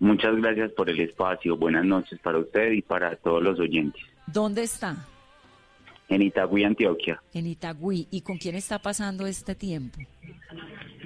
Muchas 0.00 0.36
gracias 0.36 0.72
por 0.72 0.88
el 0.88 1.00
espacio. 1.00 1.56
Buenas 1.56 1.84
noches 1.84 2.18
para 2.20 2.38
usted 2.38 2.72
y 2.72 2.82
para 2.82 3.16
todos 3.16 3.42
los 3.42 3.58
oyentes. 3.58 4.00
¿Dónde 4.26 4.62
está? 4.62 5.06
En 6.08 6.22
Itagüí, 6.22 6.64
Antioquia. 6.64 7.22
En 7.34 7.46
Itagüí. 7.46 8.08
¿Y 8.10 8.22
con 8.22 8.38
quién 8.38 8.54
está 8.54 8.78
pasando 8.78 9.26
este 9.26 9.54
tiempo? 9.54 9.98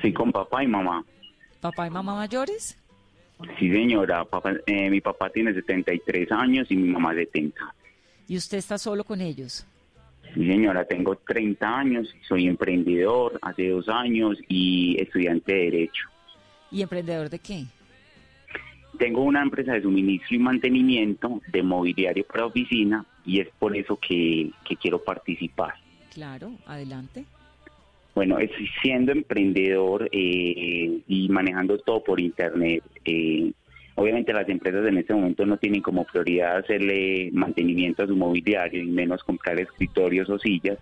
Sí, 0.00 0.12
con 0.12 0.30
papá 0.30 0.62
y 0.62 0.68
mamá. 0.68 1.04
¿Papá 1.60 1.86
y 1.86 1.90
mamá 1.90 2.14
mayores? 2.14 2.78
Sí, 3.58 3.70
señora. 3.70 4.24
Papá, 4.24 4.54
eh, 4.66 4.90
mi 4.90 5.00
papá 5.00 5.30
tiene 5.30 5.52
73 5.52 6.30
años 6.30 6.70
y 6.70 6.76
mi 6.76 6.88
mamá 6.88 7.14
70. 7.14 7.74
¿Y 8.28 8.36
usted 8.36 8.58
está 8.58 8.78
solo 8.78 9.02
con 9.04 9.20
ellos? 9.20 9.66
Sí, 10.34 10.46
señora. 10.46 10.84
Tengo 10.84 11.16
30 11.16 11.78
años, 11.78 12.14
soy 12.28 12.46
emprendedor 12.46 13.38
hace 13.42 13.68
dos 13.68 13.88
años 13.88 14.38
y 14.48 14.96
estudiante 15.00 15.52
de 15.52 15.64
Derecho. 15.64 16.08
¿Y 16.70 16.82
emprendedor 16.82 17.28
de 17.28 17.38
qué? 17.40 17.64
Tengo 19.02 19.22
una 19.24 19.42
empresa 19.42 19.72
de 19.72 19.82
suministro 19.82 20.36
y 20.36 20.38
mantenimiento 20.38 21.40
de 21.48 21.64
mobiliario 21.64 22.24
para 22.24 22.46
oficina 22.46 23.04
y 23.26 23.40
es 23.40 23.48
por 23.58 23.76
eso 23.76 23.96
que, 23.96 24.48
quiero 24.80 25.02
participar. 25.02 25.74
Claro, 26.14 26.52
adelante. 26.66 27.24
Bueno, 28.14 28.38
estoy 28.38 28.68
siendo 28.80 29.10
emprendedor 29.10 30.08
eh, 30.12 31.00
y 31.08 31.28
manejando 31.30 31.78
todo 31.78 32.04
por 32.04 32.20
internet. 32.20 32.84
Eh, 33.04 33.50
obviamente 33.96 34.32
las 34.32 34.48
empresas 34.48 34.86
en 34.86 34.98
este 34.98 35.14
momento 35.14 35.44
no 35.46 35.56
tienen 35.56 35.82
como 35.82 36.04
prioridad 36.04 36.58
hacerle 36.58 37.30
mantenimiento 37.32 38.04
a 38.04 38.06
su 38.06 38.14
mobiliario 38.14 38.84
y 38.84 38.86
menos 38.86 39.24
comprar 39.24 39.58
escritorios 39.58 40.30
o 40.30 40.38
sillas. 40.38 40.78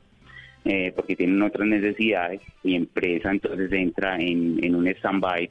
eh, 0.66 0.92
porque 0.94 1.16
tienen 1.16 1.40
otras 1.40 1.66
necesidades, 1.66 2.42
y 2.62 2.74
empresa 2.74 3.30
entonces 3.30 3.72
entra 3.72 4.20
en, 4.20 4.62
en 4.62 4.74
un 4.74 4.86
stand-by. 4.88 5.48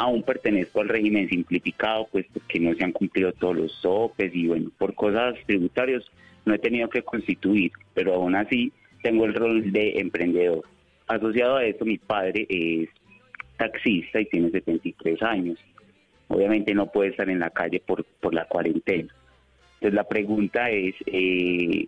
Aún 0.00 0.22
pertenezco 0.22 0.80
al 0.80 0.88
régimen 0.88 1.28
simplificado, 1.28 2.08
pues 2.10 2.24
porque 2.32 2.58
no 2.58 2.74
se 2.74 2.82
han 2.82 2.92
cumplido 2.92 3.32
todos 3.32 3.54
los 3.54 3.82
topes 3.82 4.34
y 4.34 4.46
bueno, 4.46 4.70
por 4.78 4.94
cosas 4.94 5.34
tributarias 5.44 6.02
no 6.46 6.54
he 6.54 6.58
tenido 6.58 6.88
que 6.88 7.02
constituir, 7.02 7.70
pero 7.92 8.14
aún 8.14 8.34
así 8.34 8.72
tengo 9.02 9.26
el 9.26 9.34
rol 9.34 9.70
de 9.72 10.00
emprendedor. 10.00 10.64
Asociado 11.06 11.56
a 11.56 11.66
esto, 11.66 11.84
mi 11.84 11.98
padre 11.98 12.46
es 12.48 12.88
taxista 13.58 14.22
y 14.22 14.24
tiene 14.24 14.50
73 14.50 15.22
años. 15.22 15.58
Obviamente 16.28 16.74
no 16.74 16.90
puede 16.90 17.10
estar 17.10 17.28
en 17.28 17.40
la 17.40 17.50
calle 17.50 17.82
por, 17.84 18.02
por 18.20 18.32
la 18.32 18.46
cuarentena. 18.46 19.14
Entonces 19.74 19.94
la 19.94 20.04
pregunta 20.04 20.70
es, 20.70 20.94
eh, 21.08 21.86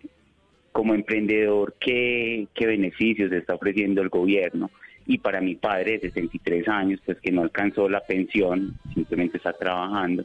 como 0.71 0.93
emprendedor, 0.93 1.73
¿qué, 1.79 2.45
¿qué 2.53 2.67
beneficios 2.67 3.31
está 3.31 3.55
ofreciendo 3.55 4.03
el 4.03 4.09
gobierno? 4.09 4.69
Y 5.05 5.17
para 5.17 5.41
mi 5.41 5.55
padre 5.55 5.93
de 5.93 5.99
63 6.09 6.67
años, 6.67 6.99
pues 7.05 7.19
que 7.19 7.31
no 7.31 7.41
alcanzó 7.41 7.89
la 7.89 7.99
pensión, 8.01 8.77
simplemente 8.93 9.37
está 9.37 9.53
trabajando 9.53 10.23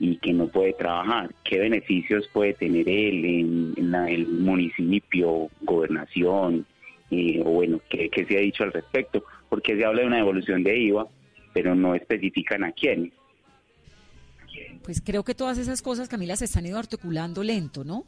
y 0.00 0.16
que 0.16 0.32
no 0.32 0.48
puede 0.48 0.72
trabajar, 0.72 1.30
¿qué 1.44 1.58
beneficios 1.58 2.28
puede 2.32 2.54
tener 2.54 2.88
él 2.88 3.24
en, 3.76 3.90
la- 3.90 4.10
el 4.10 4.26
municipio, 4.26 5.48
gobernación? 5.62 6.66
Eh, 7.10 7.40
o 7.44 7.50
bueno, 7.50 7.80
¿qué, 7.88 8.08
qué 8.08 8.24
se 8.24 8.36
ha 8.36 8.40
dicho 8.40 8.64
al 8.64 8.72
respecto? 8.72 9.24
Porque 9.48 9.76
se 9.76 9.84
habla 9.84 10.00
de 10.00 10.06
una 10.08 10.16
devolución 10.16 10.64
de 10.64 10.78
IVA, 10.78 11.06
pero 11.52 11.74
no 11.74 11.94
especifican 11.94 12.64
a 12.64 12.72
quién. 12.72 13.12
Pues 14.84 15.00
creo 15.00 15.22
que 15.22 15.34
todas 15.34 15.58
esas 15.58 15.80
cosas, 15.82 16.08
Camila, 16.08 16.36
se 16.36 16.44
están 16.46 16.66
ido 16.66 16.78
articulando 16.78 17.42
lento, 17.42 17.84
¿no? 17.84 18.04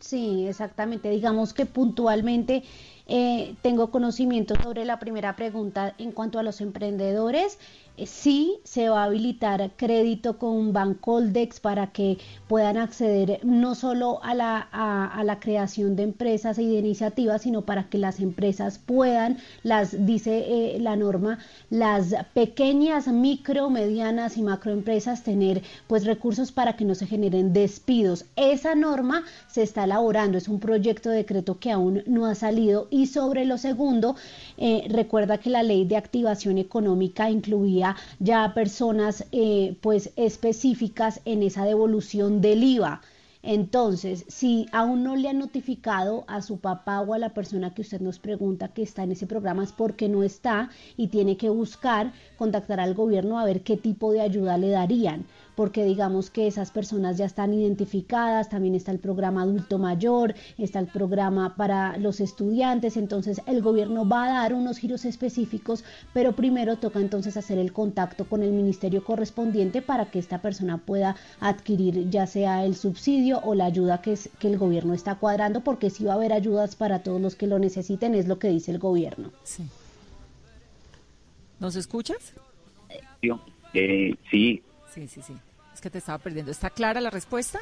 Sí, 0.00 0.46
exactamente. 0.48 1.10
Digamos 1.10 1.52
que 1.52 1.66
puntualmente 1.66 2.62
eh, 3.08 3.54
tengo 3.62 3.90
conocimiento 3.90 4.54
sobre 4.62 4.84
la 4.84 4.98
primera 4.98 5.34
pregunta 5.34 5.94
en 5.96 6.12
cuanto 6.12 6.38
a 6.38 6.42
los 6.42 6.60
emprendedores. 6.60 7.58
Eh, 7.98 8.06
sí, 8.06 8.60
se 8.62 8.88
va 8.88 9.02
a 9.02 9.04
habilitar 9.06 9.72
crédito 9.76 10.38
con 10.38 10.72
Bancoldex 10.72 11.58
para 11.58 11.88
que 11.88 12.18
puedan 12.46 12.76
acceder 12.76 13.40
no 13.42 13.74
solo 13.74 14.22
a 14.22 14.34
la, 14.34 14.68
a, 14.70 15.24
la 15.24 15.40
creación 15.40 15.96
de 15.96 16.04
empresas 16.04 16.60
y 16.60 16.68
de 16.68 16.78
iniciativas, 16.78 17.42
sino 17.42 17.62
para 17.62 17.88
que 17.88 17.98
las 17.98 18.20
empresas 18.20 18.78
puedan, 18.78 19.38
las 19.64 20.06
dice 20.06 20.44
eh, 20.46 20.78
la 20.78 20.94
norma, 20.94 21.38
las 21.70 22.14
pequeñas, 22.34 23.08
micro, 23.08 23.68
medianas 23.68 24.36
y 24.36 24.42
macroempresas 24.42 25.24
tener 25.24 25.62
pues 25.88 26.04
recursos 26.04 26.52
para 26.52 26.76
que 26.76 26.84
no 26.84 26.94
se 26.94 27.06
generen 27.06 27.52
despidos. 27.52 28.26
Esa 28.36 28.76
norma 28.76 29.24
se 29.48 29.62
está 29.62 29.84
elaborando, 29.84 30.38
es 30.38 30.46
un 30.46 30.60
proyecto 30.60 31.10
de 31.10 31.16
decreto 31.16 31.58
que 31.58 31.72
aún 31.72 32.04
no 32.06 32.26
ha 32.26 32.36
salido. 32.36 32.86
Sobre 33.06 33.44
lo 33.44 33.58
segundo, 33.58 34.16
eh, 34.56 34.86
recuerda 34.88 35.38
que 35.38 35.50
la 35.50 35.62
ley 35.62 35.84
de 35.84 35.96
activación 35.96 36.58
económica 36.58 37.30
incluía 37.30 37.96
ya 38.18 38.52
personas 38.54 39.24
eh, 39.32 39.76
pues 39.80 40.10
específicas 40.16 41.20
en 41.24 41.42
esa 41.42 41.64
devolución 41.64 42.40
del 42.40 42.62
IVA. 42.64 43.00
Entonces, 43.42 44.24
si 44.28 44.66
aún 44.72 45.04
no 45.04 45.14
le 45.14 45.28
han 45.28 45.38
notificado 45.38 46.24
a 46.26 46.42
su 46.42 46.58
papá 46.58 47.00
o 47.00 47.14
a 47.14 47.18
la 47.18 47.34
persona 47.34 47.72
que 47.72 47.82
usted 47.82 48.00
nos 48.00 48.18
pregunta 48.18 48.68
que 48.68 48.82
está 48.82 49.04
en 49.04 49.12
ese 49.12 49.26
programa 49.26 49.62
es 49.62 49.72
porque 49.72 50.08
no 50.08 50.24
está 50.24 50.70
y 50.96 51.06
tiene 51.06 51.36
que 51.36 51.48
buscar 51.48 52.12
contactar 52.36 52.80
al 52.80 52.94
gobierno 52.94 53.38
a 53.38 53.44
ver 53.44 53.62
qué 53.62 53.76
tipo 53.76 54.12
de 54.12 54.22
ayuda 54.22 54.58
le 54.58 54.70
darían, 54.70 55.24
porque 55.58 55.84
digamos 55.84 56.30
que 56.30 56.46
esas 56.46 56.70
personas 56.70 57.18
ya 57.18 57.24
están 57.24 57.52
identificadas, 57.52 58.48
también 58.48 58.76
está 58.76 58.92
el 58.92 59.00
programa 59.00 59.42
adulto 59.42 59.76
mayor, 59.80 60.36
está 60.56 60.78
el 60.78 60.86
programa 60.86 61.56
para 61.56 61.96
los 61.96 62.20
estudiantes, 62.20 62.96
entonces 62.96 63.42
el 63.44 63.60
gobierno 63.60 64.08
va 64.08 64.26
a 64.26 64.42
dar 64.42 64.54
unos 64.54 64.78
giros 64.78 65.04
específicos, 65.04 65.82
pero 66.14 66.36
primero 66.36 66.76
toca 66.76 67.00
entonces 67.00 67.36
hacer 67.36 67.58
el 67.58 67.72
contacto 67.72 68.24
con 68.28 68.44
el 68.44 68.52
ministerio 68.52 69.02
correspondiente 69.02 69.82
para 69.82 70.12
que 70.12 70.20
esta 70.20 70.40
persona 70.40 70.78
pueda 70.78 71.16
adquirir 71.40 72.08
ya 72.08 72.28
sea 72.28 72.64
el 72.64 72.76
subsidio 72.76 73.40
o 73.42 73.56
la 73.56 73.64
ayuda 73.64 74.00
que, 74.00 74.12
es, 74.12 74.30
que 74.38 74.46
el 74.46 74.58
gobierno 74.58 74.94
está 74.94 75.16
cuadrando, 75.16 75.62
porque 75.62 75.90
sí 75.90 76.04
va 76.04 76.12
a 76.12 76.16
haber 76.18 76.32
ayudas 76.32 76.76
para 76.76 77.02
todos 77.02 77.20
los 77.20 77.34
que 77.34 77.48
lo 77.48 77.58
necesiten, 77.58 78.14
es 78.14 78.28
lo 78.28 78.38
que 78.38 78.46
dice 78.46 78.70
el 78.70 78.78
gobierno. 78.78 79.32
Sí. 79.42 79.64
¿Nos 81.58 81.74
escuchas? 81.74 82.32
Yo, 83.20 83.40
eh, 83.74 84.14
sí, 84.30 84.62
Sí, 84.98 85.06
sí, 85.06 85.22
sí. 85.22 85.34
Que 85.80 85.90
te 85.90 85.98
estaba 85.98 86.18
perdiendo. 86.18 86.50
¿Está 86.50 86.70
clara 86.70 87.00
la 87.00 87.10
respuesta? 87.10 87.60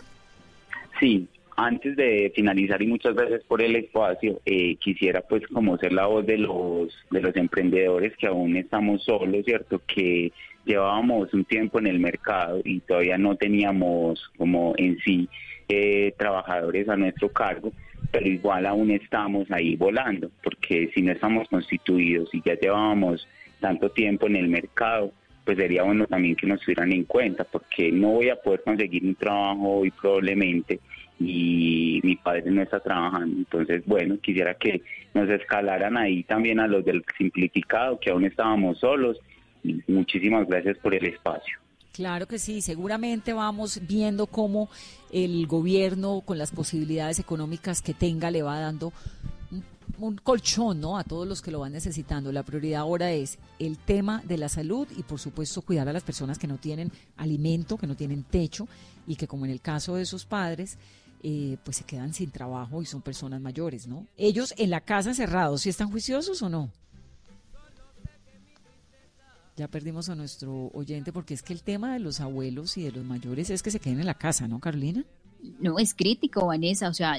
Sí, 0.99 1.29
antes 1.57 1.97
de 1.97 2.33
finalizar 2.35 2.81
y 2.83 2.87
muchas 2.87 3.15
gracias 3.15 3.43
por 3.45 3.63
el 3.63 3.77
espacio, 3.77 4.41
eh, 4.45 4.77
quisiera 4.77 5.23
pues 5.23 5.47
como 5.49 5.79
ser 5.79 5.93
la 5.93 6.07
voz 6.07 6.27
de 6.27 6.39
los 6.39 6.95
de 7.11 7.21
los 7.21 7.35
emprendedores 7.37 8.15
que 8.17 8.27
aún 8.27 8.57
estamos 8.57 9.03
solos, 9.05 9.45
cierto, 9.45 9.81
que 9.87 10.33
llevábamos 10.67 11.33
un 11.33 11.45
tiempo 11.45 11.79
en 11.79 11.87
el 11.87 11.99
mercado 11.99 12.61
y 12.65 12.81
todavía 12.81 13.17
no 13.17 13.37
teníamos 13.37 14.31
como 14.37 14.75
en 14.77 14.99
sí 14.99 15.29
eh, 15.69 16.13
trabajadores 16.19 16.89
a 16.89 16.97
nuestro 16.97 17.31
cargo, 17.31 17.73
pero 18.11 18.27
igual 18.29 18.67
aún 18.67 18.91
estamos 18.91 19.51
ahí 19.51 19.77
volando, 19.77 20.31
porque 20.43 20.91
si 20.95 21.03
no 21.03 21.13
estamos 21.13 21.49
constituidos 21.49 22.29
y 22.35 22.43
ya 22.45 22.55
llevábamos 22.59 23.27
tanto 23.61 23.91
tiempo 23.91 24.27
en 24.27 24.37
el 24.37 24.49
mercado, 24.49 25.13
pues 25.47 25.57
sería 25.57 25.85
bueno 25.85 26.07
también 26.09 26.35
que 26.35 26.47
nos 26.49 26.61
tuvieran 26.61 26.93
en 26.93 27.05
cuenta, 27.05 27.45
porque 27.45 27.93
no 27.93 28.09
voy 28.09 28.31
a 28.31 28.37
poder 28.37 28.65
conseguir 28.65 29.05
un 29.05 29.15
trabajo 29.15 29.79
hoy 29.79 29.93
probablemente 29.93 30.81
y 31.21 32.01
mi 32.03 32.17
padre 32.17 32.51
no 32.51 32.63
está 32.63 32.81
trabajando. 32.81 33.37
Entonces, 33.39 33.83
bueno, 33.87 34.19
quisiera 34.21 34.55
que 34.55 34.83
nos 35.15 35.31
escalaran 35.31 35.97
ahí 35.97 36.25
también 36.25 36.59
a 36.59 36.67
los 36.67 36.85
del 36.85 37.05
simplificado, 37.17 38.01
que 38.01 38.11
aún 38.11 38.25
estábamos 38.25 38.81
solos. 38.81 39.19
Muchísimas 39.87 40.49
gracias 40.49 40.77
por 40.79 40.95
el 40.95 41.07
espacio. 41.07 41.59
Claro 41.93 42.27
que 42.27 42.39
sí, 42.39 42.61
seguramente 42.61 43.33
vamos 43.33 43.81
viendo 43.87 44.27
cómo 44.27 44.69
el 45.13 45.47
gobierno, 45.47 46.23
con 46.23 46.39
las 46.39 46.51
posibilidades 46.51 47.21
económicas 47.21 47.83
que 47.83 47.95
tenga, 47.95 48.33
le 48.33 48.43
va 48.43 48.59
dando 48.59 48.93
un, 49.99 50.17
colchón 50.17 50.81
¿no? 50.81 50.99
a 50.99 51.05
todos 51.05 51.27
los 51.27 51.43
que 51.43 51.51
lo 51.51 51.61
van 51.61 51.73
necesitando. 51.73 52.33
La 52.33 52.43
prioridad 52.43 52.81
ahora 52.81 53.13
es 53.13 53.39
el 53.59 53.79
tema 53.79 54.23
de 54.27 54.39
la 54.39 54.49
salud 54.49 54.89
y, 54.97 55.03
por 55.03 55.19
supuesto, 55.19 55.63
cuidar 55.63 55.89
a 55.89 55.93
las 55.93 56.03
personas 56.03 56.39
que 56.39 56.47
no 56.47 56.59
tienen 56.59 56.93
alimento, 57.17 57.77
que 57.77 57.87
no 57.87 57.97
tienen 57.97 58.25
techo 58.25 58.69
y 59.07 59.17
que, 59.17 59.27
como 59.27 59.45
en 59.45 59.51
el 59.51 59.61
caso 59.61 59.95
de 59.97 60.07
sus 60.07 60.25
padres, 60.25 60.79
eh, 61.23 61.57
pues 61.65 61.79
se 61.79 61.85
quedan 61.85 62.13
sin 62.15 62.31
trabajo 62.31 62.83
y 62.83 62.87
son 62.87 63.03
personas 63.03 63.41
mayores, 63.41 63.87
¿no? 63.87 64.07
Ellos 64.17 64.55
en 64.59 64.71
la 64.71 64.81
casa 64.81 65.11
encerrados, 65.11 65.63
¿sí 65.63 65.71
están 65.71 65.91
juiciosos 65.91 66.43
o 66.43 66.49
no? 66.49 66.71
Ya 69.57 69.69
perdimos 69.69 70.11
a 70.11 70.15
nuestro 70.15 70.71
oyente 70.75 71.15
porque 71.15 71.33
es 71.33 71.43
que 71.43 71.55
el 71.55 71.63
tema 71.63 71.95
de 71.95 71.99
los 71.99 72.21
abuelos 72.21 72.77
y 72.77 72.83
de 72.83 72.93
los 72.93 73.05
mayores 73.05 73.49
es 73.49 73.63
que 73.63 73.71
se 73.71 73.81
queden 73.81 74.01
en 74.01 74.07
la 74.07 74.15
casa, 74.15 74.47
¿no, 74.47 74.61
Carolina? 74.61 75.03
No, 75.61 75.79
es 75.79 75.95
crítico, 75.95 76.47
Vanessa. 76.47 76.89
O 76.89 76.95
sea, 76.95 77.19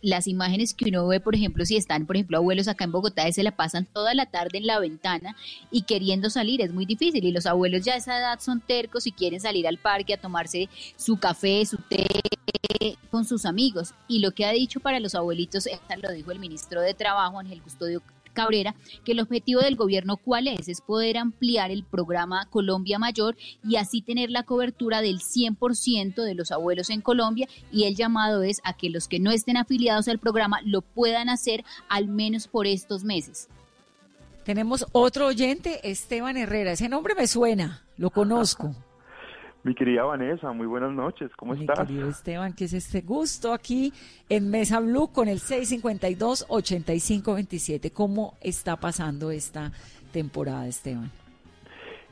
las 0.00 0.26
imágenes 0.26 0.74
que 0.74 0.88
uno 0.88 1.06
ve, 1.06 1.20
por 1.20 1.34
ejemplo, 1.34 1.64
si 1.64 1.76
están, 1.76 2.06
por 2.06 2.16
ejemplo, 2.16 2.38
abuelos 2.38 2.68
acá 2.68 2.84
en 2.84 2.92
Bogotá 2.92 3.30
se 3.32 3.42
la 3.42 3.56
pasan 3.56 3.86
toda 3.86 4.14
la 4.14 4.26
tarde 4.26 4.58
en 4.58 4.66
la 4.66 4.78
ventana 4.78 5.36
y 5.70 5.82
queriendo 5.82 6.30
salir, 6.30 6.60
es 6.60 6.72
muy 6.72 6.86
difícil. 6.86 7.24
Y 7.24 7.32
los 7.32 7.46
abuelos 7.46 7.84
ya 7.84 7.94
a 7.94 7.96
esa 7.96 8.18
edad 8.18 8.40
son 8.40 8.60
tercos 8.60 9.06
y 9.06 9.12
quieren 9.12 9.40
salir 9.40 9.66
al 9.66 9.78
parque 9.78 10.14
a 10.14 10.20
tomarse 10.20 10.68
su 10.96 11.18
café, 11.18 11.64
su 11.66 11.78
té 11.78 12.06
con 13.10 13.24
sus 13.24 13.44
amigos. 13.44 13.94
Y 14.06 14.20
lo 14.20 14.32
que 14.32 14.44
ha 14.44 14.52
dicho 14.52 14.80
para 14.80 15.00
los 15.00 15.14
abuelitos, 15.14 15.68
lo 16.00 16.12
dijo 16.12 16.30
el 16.32 16.38
ministro 16.38 16.80
de 16.80 16.94
Trabajo, 16.94 17.38
Ángel 17.38 17.62
Custodio 17.62 18.02
Cabrera, 18.38 18.76
que 19.04 19.10
el 19.10 19.20
objetivo 19.20 19.62
del 19.62 19.74
gobierno 19.74 20.16
cuál 20.16 20.46
es, 20.46 20.68
es 20.68 20.80
poder 20.80 21.18
ampliar 21.18 21.72
el 21.72 21.82
programa 21.82 22.46
Colombia 22.50 22.96
Mayor 23.00 23.36
y 23.68 23.74
así 23.74 24.00
tener 24.00 24.30
la 24.30 24.44
cobertura 24.44 25.00
del 25.00 25.18
100% 25.18 26.22
de 26.22 26.34
los 26.36 26.52
abuelos 26.52 26.88
en 26.90 27.00
Colombia 27.00 27.48
y 27.72 27.84
el 27.84 27.96
llamado 27.96 28.44
es 28.44 28.60
a 28.62 28.74
que 28.74 28.90
los 28.90 29.08
que 29.08 29.18
no 29.18 29.32
estén 29.32 29.56
afiliados 29.56 30.06
al 30.06 30.20
programa 30.20 30.60
lo 30.64 30.82
puedan 30.82 31.28
hacer 31.28 31.64
al 31.88 32.06
menos 32.06 32.46
por 32.46 32.68
estos 32.68 33.02
meses. 33.02 33.48
Tenemos 34.44 34.86
otro 34.92 35.26
oyente, 35.26 35.90
Esteban 35.90 36.36
Herrera. 36.36 36.70
Ese 36.70 36.88
nombre 36.88 37.16
me 37.16 37.26
suena, 37.26 37.82
lo 37.96 38.10
conozco. 38.10 38.72
Mi 39.68 39.74
querida 39.74 40.04
Vanessa, 40.04 40.50
muy 40.52 40.66
buenas 40.66 40.92
noches, 40.92 41.30
¿cómo 41.36 41.52
Mi 41.52 41.60
estás? 41.60 41.80
querido 41.80 42.08
Esteban, 42.08 42.54
que 42.54 42.64
es 42.64 42.72
este 42.72 43.02
gusto 43.02 43.52
aquí 43.52 43.92
en 44.30 44.50
Mesa 44.50 44.80
Blue 44.80 45.12
con 45.12 45.28
el 45.28 45.40
652-8527. 45.40 47.92
¿Cómo 47.92 48.38
está 48.40 48.76
pasando 48.76 49.30
esta 49.30 49.70
temporada, 50.10 50.66
Esteban? 50.66 51.10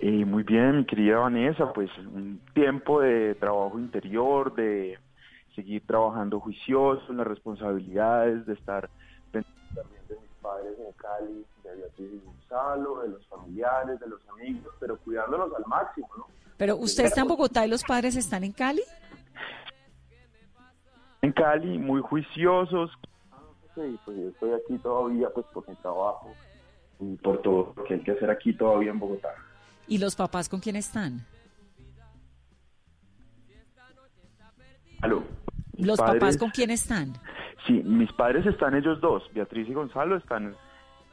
Eh, 0.00 0.26
muy 0.26 0.42
bien, 0.42 0.76
mi 0.76 0.84
querida 0.84 1.20
Vanessa, 1.20 1.72
pues 1.72 1.88
un 1.96 2.42
tiempo 2.52 3.00
de 3.00 3.34
trabajo 3.36 3.78
interior, 3.78 4.54
de 4.54 4.98
seguir 5.54 5.80
trabajando 5.86 6.38
juicioso 6.40 7.06
en 7.08 7.16
las 7.16 7.26
responsabilidades, 7.26 8.44
de 8.44 8.52
estar 8.52 8.90
también 9.32 10.02
de 10.10 10.16
mis 10.16 10.30
padres 10.42 10.74
en 10.78 10.92
Cali, 10.92 11.42
de 11.64 11.74
Beatriz 11.74 12.10
y 12.12 12.20
Gonzalo, 12.22 13.00
de 13.00 13.08
los 13.08 13.26
familiares, 13.28 13.98
de 13.98 14.08
los 14.08 14.20
amigos, 14.28 14.74
pero 14.78 14.98
cuidándolos 14.98 15.54
al 15.54 15.64
máximo, 15.66 16.10
¿no? 16.18 16.35
Pero 16.56 16.76
usted 16.76 17.04
está 17.04 17.20
en 17.20 17.28
Bogotá 17.28 17.66
y 17.66 17.70
los 17.70 17.82
padres 17.84 18.16
están 18.16 18.44
en 18.44 18.52
Cali. 18.52 18.82
En 21.22 21.32
Cali, 21.32 21.78
muy 21.78 22.00
juiciosos, 22.02 22.90
y 23.76 23.96
pues 24.04 24.16
yo 24.16 24.28
estoy 24.28 24.52
aquí 24.52 24.78
todavía 24.78 25.28
pues 25.34 25.44
por 25.52 25.68
mi 25.68 25.74
trabajo 25.76 26.32
y 27.00 27.14
por 27.16 27.42
todo 27.42 27.74
lo 27.76 27.84
que 27.84 27.94
hay 27.94 28.00
que 28.00 28.12
hacer 28.12 28.30
aquí 28.30 28.54
todavía 28.54 28.90
en 28.90 28.98
Bogotá. 28.98 29.28
¿Y 29.86 29.98
los 29.98 30.16
papás 30.16 30.48
con 30.48 30.60
quién 30.60 30.76
están? 30.76 31.26
¿Aló? 35.02 35.22
¿Los 35.76 35.98
padres- 35.98 36.20
papás 36.20 36.38
con 36.38 36.50
quién 36.50 36.70
están? 36.70 37.12
Sí, 37.66 37.72
mis 37.84 38.10
padres 38.12 38.46
están 38.46 38.74
ellos 38.74 39.00
dos, 39.00 39.22
Beatriz 39.34 39.68
y 39.68 39.74
Gonzalo, 39.74 40.16
están 40.16 40.56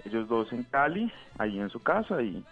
ellos 0.05 0.27
dos 0.29 0.51
en 0.53 0.63
Cali, 0.63 1.11
ahí 1.37 1.59
en 1.59 1.69
su 1.69 1.81
casa 1.81 2.21
y 2.21 2.43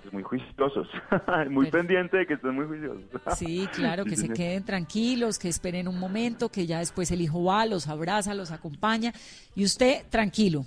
pues 0.00 0.12
muy 0.12 0.22
juiciosos, 0.22 0.88
muy 1.50 1.70
pendiente 1.70 2.18
de 2.18 2.26
que 2.26 2.34
estén 2.34 2.54
muy 2.54 2.66
juiciosos. 2.66 3.02
Sí, 3.36 3.68
claro, 3.74 4.04
que 4.04 4.10
Sí, 4.10 4.16
se 4.16 4.22
señor. 4.22 4.36
queden 4.36 4.64
tranquilos, 4.64 5.38
que 5.38 5.48
esperen 5.48 5.88
un 5.88 5.98
momento, 5.98 6.48
que 6.50 6.66
ya 6.66 6.78
después 6.78 7.10
el 7.10 7.20
hijo 7.20 7.44
va, 7.44 7.66
los 7.66 7.88
abraza, 7.88 8.34
los 8.34 8.50
acompaña 8.52 9.12
y 9.54 9.64
usted 9.64 10.04
tranquilo. 10.10 10.64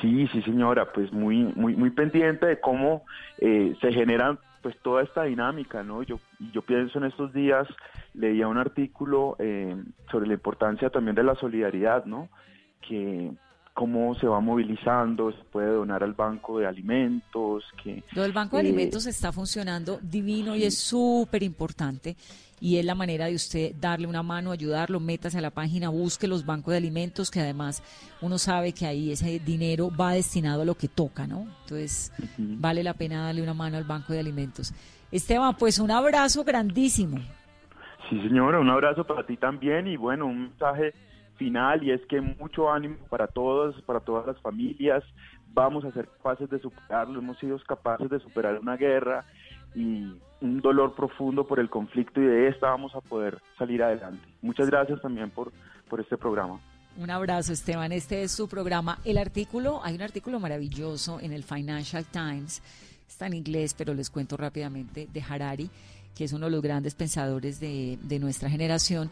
Sí, 0.00 0.28
sí, 0.28 0.42
señora, 0.42 0.92
pues 0.92 1.12
muy, 1.12 1.36
muy, 1.56 1.74
muy 1.74 1.90
pendiente 1.90 2.46
de 2.46 2.60
cómo 2.60 3.04
eh, 3.38 3.74
se 3.80 3.92
genera 3.92 4.38
pues 4.62 4.76
toda 4.82 5.02
esta 5.02 5.24
dinámica, 5.24 5.82
¿no? 5.82 6.02
Yo, 6.02 6.20
yo 6.52 6.62
pienso 6.62 6.98
en 6.98 7.04
estos 7.06 7.32
días, 7.32 7.66
leía 8.14 8.46
un 8.46 8.58
artículo 8.58 9.36
eh, 9.38 9.74
sobre 10.10 10.26
la 10.28 10.34
importancia 10.34 10.90
también 10.90 11.16
de 11.16 11.24
la 11.24 11.34
solidaridad, 11.34 12.04
¿no? 12.04 12.28
Que 12.86 13.30
cómo 13.74 14.14
se 14.16 14.26
va 14.26 14.40
movilizando, 14.40 15.32
se 15.32 15.42
puede 15.44 15.72
donar 15.72 16.02
al 16.02 16.12
banco 16.12 16.58
de 16.58 16.66
alimentos, 16.66 17.64
que... 17.82 18.02
Lo 18.12 18.22
del 18.22 18.32
Banco 18.32 18.56
de 18.56 18.62
eh, 18.62 18.66
Alimentos 18.66 19.06
está 19.06 19.32
funcionando 19.32 19.98
divino 20.02 20.56
y 20.56 20.64
es 20.64 20.76
súper 20.76 21.42
importante. 21.42 22.16
Y 22.62 22.76
es 22.76 22.84
la 22.84 22.94
manera 22.94 23.26
de 23.26 23.34
usted 23.34 23.74
darle 23.80 24.06
una 24.06 24.22
mano, 24.22 24.50
ayudarlo, 24.50 25.00
métase 25.00 25.38
a 25.38 25.40
la 25.40 25.50
página, 25.50 25.88
busque 25.88 26.28
los 26.28 26.44
bancos 26.44 26.72
de 26.72 26.76
alimentos, 26.76 27.30
que 27.30 27.40
además 27.40 27.82
uno 28.20 28.36
sabe 28.36 28.74
que 28.74 28.84
ahí 28.84 29.12
ese 29.12 29.38
dinero 29.38 29.90
va 29.98 30.12
destinado 30.12 30.60
a 30.60 30.64
lo 30.66 30.74
que 30.74 30.88
toca, 30.88 31.26
¿no? 31.26 31.46
Entonces, 31.62 32.12
vale 32.36 32.82
la 32.82 32.92
pena 32.92 33.24
darle 33.24 33.42
una 33.42 33.54
mano 33.54 33.78
al 33.78 33.84
Banco 33.84 34.12
de 34.12 34.20
Alimentos. 34.20 34.74
Esteban, 35.10 35.56
pues 35.56 35.78
un 35.78 35.90
abrazo 35.90 36.44
grandísimo. 36.44 37.18
Sí, 38.10 38.20
señora, 38.20 38.60
un 38.60 38.68
abrazo 38.68 39.04
para 39.04 39.24
ti 39.24 39.38
también 39.38 39.86
y 39.86 39.96
bueno, 39.96 40.26
un 40.26 40.42
mensaje 40.42 40.92
final 41.40 41.82
y 41.82 41.90
es 41.90 42.04
que 42.06 42.20
mucho 42.20 42.70
ánimo 42.70 42.96
para 43.08 43.26
todos, 43.26 43.80
para 43.82 44.00
todas 44.00 44.26
las 44.26 44.38
familias. 44.42 45.02
Vamos 45.54 45.84
a 45.86 45.90
ser 45.90 46.06
capaces 46.06 46.50
de 46.50 46.60
superarlo, 46.60 47.18
hemos 47.18 47.38
sido 47.38 47.58
capaces 47.66 48.10
de 48.10 48.20
superar 48.20 48.58
una 48.60 48.76
guerra 48.76 49.24
y 49.74 50.12
un 50.42 50.60
dolor 50.60 50.94
profundo 50.94 51.46
por 51.46 51.58
el 51.58 51.70
conflicto 51.70 52.20
y 52.20 52.26
de 52.26 52.48
esta 52.48 52.68
vamos 52.68 52.94
a 52.94 53.00
poder 53.00 53.38
salir 53.58 53.82
adelante. 53.82 54.22
Muchas 54.42 54.68
gracias 54.68 55.00
también 55.00 55.30
por, 55.30 55.50
por 55.88 55.98
este 56.00 56.18
programa. 56.18 56.60
Un 56.98 57.10
abrazo, 57.10 57.54
Esteban. 57.54 57.90
Este 57.92 58.22
es 58.22 58.32
su 58.32 58.46
programa. 58.46 58.98
El 59.04 59.16
artículo, 59.16 59.80
hay 59.82 59.94
un 59.94 60.02
artículo 60.02 60.40
maravilloso 60.40 61.20
en 61.20 61.32
el 61.32 61.42
Financial 61.42 62.04
Times, 62.04 62.62
está 63.08 63.26
en 63.26 63.34
inglés, 63.34 63.74
pero 63.76 63.94
les 63.94 64.10
cuento 64.10 64.36
rápidamente, 64.36 65.08
de 65.10 65.22
Harari, 65.22 65.70
que 66.14 66.24
es 66.24 66.32
uno 66.34 66.46
de 66.46 66.52
los 66.52 66.62
grandes 66.62 66.94
pensadores 66.94 67.60
de, 67.60 67.98
de 68.02 68.18
nuestra 68.18 68.50
generación, 68.50 69.10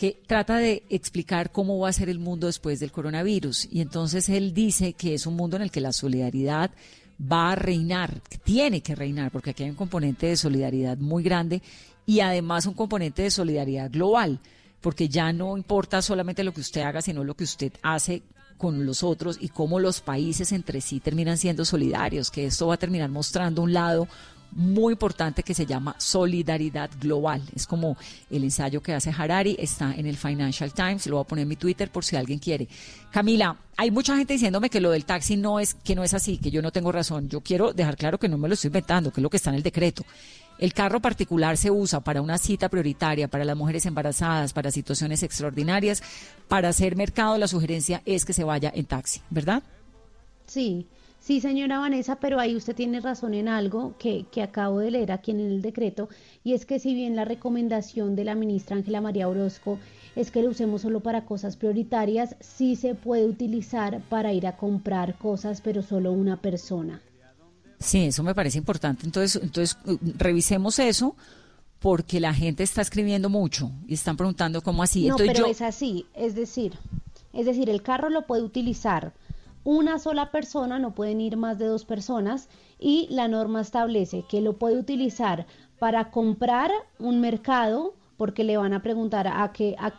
que 0.00 0.18
trata 0.26 0.56
de 0.56 0.82
explicar 0.88 1.52
cómo 1.52 1.78
va 1.78 1.90
a 1.90 1.92
ser 1.92 2.08
el 2.08 2.18
mundo 2.18 2.46
después 2.46 2.80
del 2.80 2.90
coronavirus. 2.90 3.68
Y 3.70 3.82
entonces 3.82 4.30
él 4.30 4.54
dice 4.54 4.94
que 4.94 5.12
es 5.12 5.26
un 5.26 5.36
mundo 5.36 5.56
en 5.56 5.62
el 5.62 5.70
que 5.70 5.82
la 5.82 5.92
solidaridad 5.92 6.70
va 7.20 7.52
a 7.52 7.54
reinar, 7.54 8.22
tiene 8.42 8.80
que 8.80 8.94
reinar, 8.94 9.30
porque 9.30 9.50
aquí 9.50 9.62
hay 9.64 9.68
un 9.68 9.76
componente 9.76 10.28
de 10.28 10.38
solidaridad 10.38 10.96
muy 10.96 11.22
grande 11.22 11.60
y 12.06 12.20
además 12.20 12.64
un 12.64 12.72
componente 12.72 13.24
de 13.24 13.30
solidaridad 13.30 13.90
global, 13.90 14.40
porque 14.80 15.10
ya 15.10 15.34
no 15.34 15.58
importa 15.58 16.00
solamente 16.00 16.44
lo 16.44 16.54
que 16.54 16.62
usted 16.62 16.80
haga, 16.80 17.02
sino 17.02 17.22
lo 17.22 17.34
que 17.36 17.44
usted 17.44 17.74
hace 17.82 18.22
con 18.56 18.86
los 18.86 19.02
otros 19.02 19.36
y 19.38 19.50
cómo 19.50 19.80
los 19.80 20.00
países 20.00 20.52
entre 20.52 20.80
sí 20.80 21.00
terminan 21.00 21.36
siendo 21.36 21.66
solidarios, 21.66 22.30
que 22.30 22.46
esto 22.46 22.68
va 22.68 22.76
a 22.76 22.78
terminar 22.78 23.10
mostrando 23.10 23.60
un 23.60 23.74
lado 23.74 24.08
muy 24.52 24.92
importante 24.92 25.42
que 25.42 25.54
se 25.54 25.66
llama 25.66 25.94
solidaridad 25.98 26.90
global. 27.00 27.42
Es 27.54 27.66
como 27.66 27.96
el 28.30 28.44
ensayo 28.44 28.82
que 28.82 28.94
hace 28.94 29.12
Harari, 29.16 29.56
está 29.58 29.94
en 29.94 30.06
el 30.06 30.16
Financial 30.16 30.72
Times, 30.72 31.06
lo 31.06 31.16
voy 31.16 31.24
a 31.24 31.26
poner 31.26 31.42
en 31.42 31.48
mi 31.48 31.56
Twitter 31.56 31.90
por 31.90 32.04
si 32.04 32.16
alguien 32.16 32.38
quiere. 32.38 32.68
Camila, 33.10 33.56
hay 33.76 33.90
mucha 33.90 34.16
gente 34.16 34.34
diciéndome 34.34 34.70
que 34.70 34.80
lo 34.80 34.90
del 34.90 35.04
taxi 35.04 35.36
no 35.36 35.60
es 35.60 35.74
que 35.74 35.94
no 35.94 36.04
es 36.04 36.14
así, 36.14 36.38
que 36.38 36.50
yo 36.50 36.62
no 36.62 36.72
tengo 36.72 36.92
razón. 36.92 37.28
Yo 37.28 37.40
quiero 37.40 37.72
dejar 37.72 37.96
claro 37.96 38.18
que 38.18 38.28
no 38.28 38.38
me 38.38 38.48
lo 38.48 38.54
estoy 38.54 38.68
inventando, 38.68 39.12
que 39.12 39.20
es 39.20 39.22
lo 39.22 39.30
que 39.30 39.36
está 39.36 39.50
en 39.50 39.56
el 39.56 39.62
decreto. 39.62 40.04
El 40.58 40.74
carro 40.74 41.00
particular 41.00 41.56
se 41.56 41.70
usa 41.70 42.00
para 42.00 42.20
una 42.20 42.36
cita 42.36 42.68
prioritaria, 42.68 43.28
para 43.28 43.46
las 43.46 43.56
mujeres 43.56 43.86
embarazadas, 43.86 44.52
para 44.52 44.70
situaciones 44.70 45.22
extraordinarias. 45.22 46.02
Para 46.48 46.68
hacer 46.68 46.96
mercado, 46.96 47.38
la 47.38 47.48
sugerencia 47.48 48.02
es 48.04 48.26
que 48.26 48.34
se 48.34 48.44
vaya 48.44 48.70
en 48.74 48.84
taxi, 48.84 49.22
¿verdad? 49.30 49.62
Sí, 50.46 50.86
sí, 51.30 51.40
señora 51.40 51.78
Vanessa, 51.78 52.16
pero 52.16 52.40
ahí 52.40 52.56
usted 52.56 52.74
tiene 52.74 52.98
razón 52.98 53.34
en 53.34 53.46
algo 53.46 53.94
que, 54.00 54.26
que 54.32 54.42
acabo 54.42 54.80
de 54.80 54.90
leer 54.90 55.12
aquí 55.12 55.30
en 55.30 55.38
el 55.38 55.62
decreto, 55.62 56.08
y 56.42 56.54
es 56.54 56.66
que 56.66 56.80
si 56.80 56.92
bien 56.92 57.14
la 57.14 57.24
recomendación 57.24 58.16
de 58.16 58.24
la 58.24 58.34
ministra 58.34 58.74
Ángela 58.74 59.00
María 59.00 59.28
Orozco 59.28 59.78
es 60.16 60.32
que 60.32 60.42
lo 60.42 60.50
usemos 60.50 60.82
solo 60.82 60.98
para 60.98 61.24
cosas 61.26 61.54
prioritarias, 61.54 62.34
sí 62.40 62.74
se 62.74 62.96
puede 62.96 63.26
utilizar 63.26 64.00
para 64.08 64.32
ir 64.32 64.44
a 64.44 64.56
comprar 64.56 65.18
cosas, 65.18 65.60
pero 65.60 65.82
solo 65.82 66.10
una 66.10 66.36
persona. 66.36 67.00
Sí, 67.78 68.06
eso 68.06 68.24
me 68.24 68.34
parece 68.34 68.58
importante. 68.58 69.06
Entonces, 69.06 69.40
entonces 69.40 69.78
uh, 69.86 69.98
revisemos 70.18 70.80
eso 70.80 71.14
porque 71.78 72.18
la 72.18 72.34
gente 72.34 72.64
está 72.64 72.82
escribiendo 72.82 73.28
mucho 73.28 73.70
y 73.86 73.94
están 73.94 74.16
preguntando 74.16 74.62
cómo 74.62 74.82
así. 74.82 75.06
No, 75.06 75.14
entonces 75.14 75.28
pero 75.28 75.46
yo 75.46 75.52
es 75.52 75.62
así, 75.62 76.06
es 76.12 76.34
decir, 76.34 76.72
es 77.32 77.46
decir, 77.46 77.70
el 77.70 77.82
carro 77.82 78.10
lo 78.10 78.26
puede 78.26 78.42
utilizar 78.42 79.12
una 79.64 79.98
sola 79.98 80.30
persona, 80.30 80.78
no 80.78 80.94
pueden 80.94 81.20
ir 81.20 81.36
más 81.36 81.58
de 81.58 81.66
dos 81.66 81.84
personas 81.84 82.48
y 82.78 83.08
la 83.10 83.28
norma 83.28 83.60
establece 83.60 84.24
que 84.28 84.40
lo 84.40 84.58
puede 84.58 84.78
utilizar 84.78 85.46
para 85.78 86.10
comprar 86.10 86.70
un 86.98 87.20
mercado 87.20 87.94
porque 88.20 88.44
le 88.44 88.58
van 88.58 88.74
a 88.74 88.82
preguntar 88.82 89.26
a 89.28 89.50
qué, 89.50 89.76
a 89.78 89.94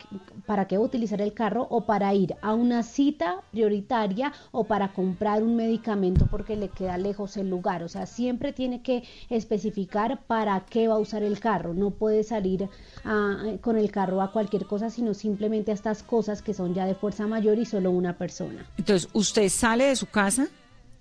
para 0.46 0.68
qué 0.68 0.78
utilizar 0.78 1.20
el 1.22 1.34
carro 1.34 1.66
o 1.72 1.88
para 1.88 2.14
ir 2.14 2.36
a 2.44 2.54
una 2.54 2.84
cita 2.84 3.42
prioritaria 3.50 4.32
o 4.52 4.66
para 4.66 4.94
comprar 4.94 5.42
un 5.42 5.56
medicamento 5.56 6.28
porque 6.30 6.56
le 6.56 6.70
queda 6.70 7.00
lejos 7.00 7.36
el 7.38 7.50
lugar. 7.50 7.82
O 7.82 7.90
sea, 7.90 8.06
siempre 8.06 8.54
tiene 8.54 8.84
que 8.84 9.02
especificar 9.32 10.22
para 10.28 10.64
qué 10.70 10.88
va 10.88 10.94
a 10.94 11.00
usar 11.00 11.24
el 11.24 11.40
carro. 11.40 11.74
No 11.74 11.90
puede 11.90 12.24
salir 12.24 12.70
ah, 13.06 13.44
con 13.60 13.76
el 13.76 13.90
carro 13.90 14.22
a 14.22 14.32
cualquier 14.32 14.68
cosa, 14.68 14.92
sino 14.92 15.16
simplemente 15.16 15.72
a 15.72 15.74
estas 15.74 16.04
cosas 16.04 16.44
que 16.44 16.54
son 16.54 16.76
ya 16.76 16.86
de 16.86 16.94
fuerza 16.94 17.26
mayor 17.26 17.58
y 17.58 17.66
solo 17.66 17.90
una 17.90 18.20
persona. 18.20 18.70
Entonces, 18.78 19.10
usted 19.14 19.50
sale 19.50 19.86
de 19.86 19.96
su 19.96 20.06
casa, 20.06 20.48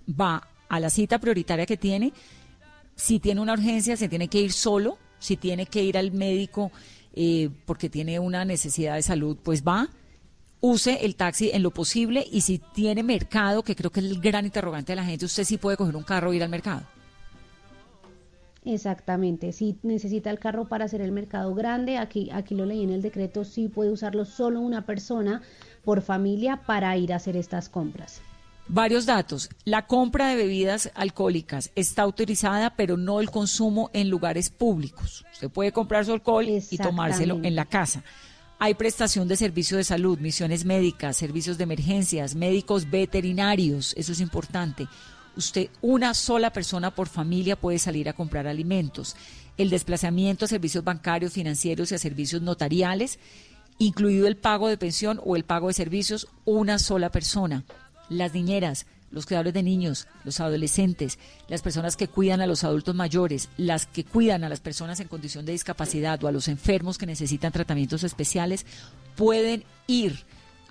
va 0.08 0.48
a 0.70 0.80
la 0.80 0.88
cita 0.88 1.18
prioritaria 1.18 1.66
que 1.66 1.76
tiene, 1.76 2.14
si 2.94 3.20
tiene 3.20 3.42
una 3.42 3.52
urgencia, 3.52 3.94
se 3.98 4.08
tiene 4.08 4.28
que 4.28 4.40
ir 4.40 4.52
solo, 4.54 4.96
si 5.18 5.36
tiene 5.36 5.66
que 5.66 5.82
ir 5.82 5.98
al 5.98 6.12
médico 6.12 6.72
eh, 7.14 7.50
porque 7.66 7.88
tiene 7.88 8.18
una 8.18 8.44
necesidad 8.44 8.94
de 8.94 9.02
salud, 9.02 9.36
pues 9.42 9.62
va, 9.62 9.88
use 10.60 11.04
el 11.04 11.16
taxi 11.16 11.50
en 11.52 11.62
lo 11.62 11.70
posible 11.70 12.24
y 12.30 12.42
si 12.42 12.58
tiene 12.58 13.02
mercado, 13.02 13.62
que 13.62 13.74
creo 13.74 13.90
que 13.90 14.00
es 14.00 14.06
el 14.06 14.20
gran 14.20 14.44
interrogante 14.44 14.92
de 14.92 14.96
la 14.96 15.04
gente, 15.04 15.24
usted 15.24 15.44
sí 15.44 15.56
puede 15.56 15.76
coger 15.76 15.96
un 15.96 16.02
carro 16.02 16.32
e 16.32 16.36
ir 16.36 16.42
al 16.42 16.50
mercado. 16.50 16.82
Exactamente, 18.64 19.52
si 19.52 19.78
necesita 19.82 20.30
el 20.30 20.38
carro 20.38 20.68
para 20.68 20.84
hacer 20.84 21.00
el 21.00 21.12
mercado 21.12 21.54
grande, 21.54 21.96
aquí, 21.96 22.28
aquí 22.30 22.54
lo 22.54 22.66
leí 22.66 22.82
en 22.82 22.90
el 22.90 23.00
decreto, 23.00 23.44
sí 23.44 23.68
puede 23.68 23.90
usarlo 23.90 24.26
solo 24.26 24.60
una 24.60 24.84
persona 24.84 25.40
por 25.82 26.02
familia 26.02 26.60
para 26.66 26.94
ir 26.98 27.14
a 27.14 27.16
hacer 27.16 27.36
estas 27.36 27.70
compras. 27.70 28.20
Varios 28.72 29.04
datos. 29.04 29.50
La 29.64 29.88
compra 29.88 30.28
de 30.28 30.36
bebidas 30.36 30.92
alcohólicas 30.94 31.72
está 31.74 32.02
autorizada, 32.02 32.76
pero 32.76 32.96
no 32.96 33.18
el 33.18 33.28
consumo 33.28 33.90
en 33.92 34.08
lugares 34.08 34.48
públicos. 34.48 35.24
Usted 35.32 35.50
puede 35.50 35.72
comprar 35.72 36.04
su 36.04 36.12
alcohol 36.12 36.46
y 36.48 36.78
tomárselo 36.78 37.40
en 37.42 37.56
la 37.56 37.64
casa. 37.64 38.04
Hay 38.60 38.74
prestación 38.74 39.26
de 39.26 39.34
servicios 39.34 39.78
de 39.78 39.82
salud, 39.82 40.20
misiones 40.20 40.64
médicas, 40.64 41.16
servicios 41.16 41.58
de 41.58 41.64
emergencias, 41.64 42.36
médicos 42.36 42.88
veterinarios, 42.88 43.92
eso 43.96 44.12
es 44.12 44.20
importante. 44.20 44.86
Usted, 45.36 45.68
una 45.80 46.14
sola 46.14 46.52
persona 46.52 46.94
por 46.94 47.08
familia 47.08 47.58
puede 47.58 47.80
salir 47.80 48.08
a 48.08 48.12
comprar 48.12 48.46
alimentos. 48.46 49.16
El 49.56 49.70
desplazamiento 49.70 50.44
a 50.44 50.48
servicios 50.48 50.84
bancarios, 50.84 51.32
financieros 51.32 51.90
y 51.90 51.96
a 51.96 51.98
servicios 51.98 52.40
notariales, 52.40 53.18
incluido 53.78 54.28
el 54.28 54.36
pago 54.36 54.68
de 54.68 54.78
pensión 54.78 55.20
o 55.24 55.34
el 55.34 55.42
pago 55.42 55.66
de 55.66 55.74
servicios, 55.74 56.28
una 56.44 56.78
sola 56.78 57.10
persona. 57.10 57.64
Las 58.10 58.34
niñeras, 58.34 58.84
los 59.10 59.24
cuidadores 59.24 59.54
de 59.54 59.62
niños, 59.62 60.06
los 60.24 60.40
adolescentes, 60.40 61.18
las 61.48 61.62
personas 61.62 61.96
que 61.96 62.08
cuidan 62.08 62.42
a 62.42 62.46
los 62.46 62.62
adultos 62.62 62.94
mayores, 62.94 63.48
las 63.56 63.86
que 63.86 64.04
cuidan 64.04 64.44
a 64.44 64.48
las 64.48 64.60
personas 64.60 65.00
en 65.00 65.08
condición 65.08 65.46
de 65.46 65.52
discapacidad 65.52 66.22
o 66.22 66.28
a 66.28 66.32
los 66.32 66.48
enfermos 66.48 66.98
que 66.98 67.06
necesitan 67.06 67.52
tratamientos 67.52 68.04
especiales, 68.04 68.66
pueden 69.16 69.64
ir 69.86 70.24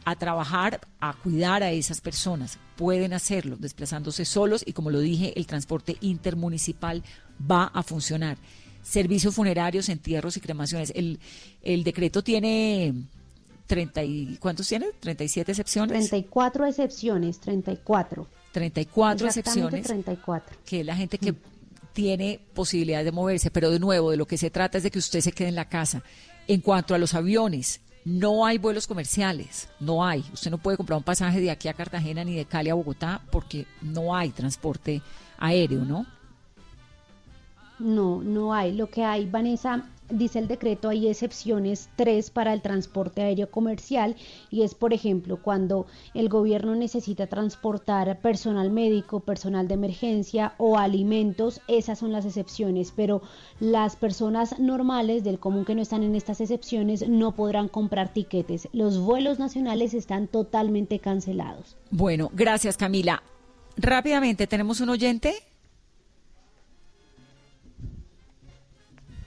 a 0.06 0.16
trabajar, 0.16 0.82
a 1.00 1.14
cuidar 1.14 1.64
a 1.64 1.72
esas 1.72 2.02
personas. 2.02 2.58
Pueden 2.76 3.14
hacerlo 3.14 3.58
desplazándose 3.58 4.26
solos 4.26 4.64
y 4.66 4.74
como 4.74 4.92
lo 4.92 5.00
dije, 5.00 5.34
el 5.38 5.46
transporte 5.46 5.98
intermunicipal 6.02 7.04
va 7.50 7.66
a 7.66 7.84
funcionar. 7.84 8.38
Servicios 8.82 9.36
funerarios, 9.36 9.90
entierros 9.90 10.38
y 10.38 10.42
cremaciones. 10.42 10.92
El, 10.96 11.20
el 11.62 11.84
decreto 11.84 12.24
tiene 12.24 12.94
30 13.70 14.04
y, 14.04 14.38
¿cuántos 14.38 14.68
tiene? 14.68 14.88
37 15.00 15.52
excepciones. 15.52 16.10
34 16.10 16.66
excepciones, 16.66 17.40
34. 17.40 18.28
34 18.52 19.28
Exactamente 19.28 19.78
excepciones. 19.78 19.86
34. 19.86 20.58
Que 20.66 20.80
es 20.80 20.86
la 20.86 20.96
gente 20.96 21.20
que 21.20 21.36
tiene 21.94 22.40
posibilidad 22.56 23.04
de 23.04 23.12
moverse, 23.12 23.52
pero 23.52 23.70
de 23.70 23.80
nuevo, 23.80 24.10
de 24.10 24.18
lo 24.18 24.26
que 24.26 24.40
se 24.40 24.50
trata 24.50 24.80
es 24.80 24.84
de 24.84 24.90
que 24.90 24.98
usted 24.98 25.22
se 25.22 25.32
quede 25.32 25.50
en 25.50 25.56
la 25.56 25.70
casa. 25.70 26.02
En 26.48 26.62
cuanto 26.62 26.96
a 26.96 26.98
los 26.98 27.14
aviones, 27.14 27.80
no 28.06 28.44
hay 28.44 28.58
vuelos 28.58 28.88
comerciales, 28.88 29.70
no 29.80 30.04
hay. 30.04 30.26
Usted 30.34 30.50
no 30.50 30.58
puede 30.58 30.76
comprar 30.76 30.98
un 30.98 31.04
pasaje 31.04 31.40
de 31.40 31.52
aquí 31.52 31.68
a 31.68 31.76
Cartagena 31.76 32.24
ni 32.24 32.36
de 32.36 32.46
Cali 32.46 32.72
a 32.72 32.74
Bogotá 32.74 33.22
porque 33.32 33.68
no 33.84 34.16
hay 34.16 34.32
transporte 34.32 35.04
aéreo, 35.38 35.86
¿no? 35.86 36.08
No, 37.78 38.24
no 38.24 38.52
hay. 38.52 38.74
Lo 38.74 38.90
que 38.90 39.04
hay, 39.04 39.28
Vanessa, 39.28 39.88
dice 40.10 40.40
el 40.40 40.48
decreto, 40.48 40.90
hay 40.90 41.08
excepciones, 41.08 41.90
tres 41.96 42.30
para 42.30 42.54
el 42.54 42.62
transporte 42.62 43.22
aéreo 43.22 43.50
comercial 43.50 44.16
y 44.50 44.64
es, 44.64 44.76
por 44.76 44.94
ejemplo, 44.94 45.42
cuando 45.42 45.86
el 46.14 46.30
gobierno 46.30 46.76
necesita 46.76 47.28
transportar 47.28 48.20
personal 48.20 48.72
médico, 48.72 49.20
personal 49.20 49.68
de 49.68 49.76
emergencia 49.76 50.54
o 50.58 50.78
alimentos, 50.78 51.62
esas 51.68 52.00
son 52.00 52.12
las 52.12 52.26
excepciones, 52.26 52.94
pero 52.96 53.22
las 53.60 53.96
personas 53.96 54.60
normales 54.60 55.24
del 55.24 55.40
común 55.40 55.66
que 55.66 55.76
no 55.76 55.82
están 55.82 56.04
en 56.04 56.16
estas 56.16 56.42
excepciones 56.42 57.08
no 57.08 57.34
podrán 57.34 57.68
comprar 57.68 58.14
tiquetes. 58.14 58.68
Los 58.74 59.00
vuelos 59.00 59.40
nacionales 59.40 59.94
están 59.94 60.28
totalmente 60.28 61.00
cancelados. 61.00 61.78
Bueno, 61.92 62.30
gracias 62.34 62.78
Camila. 62.78 63.24
Rápidamente, 63.78 64.48
¿tenemos 64.48 64.82
un 64.82 64.90
oyente? 64.90 65.36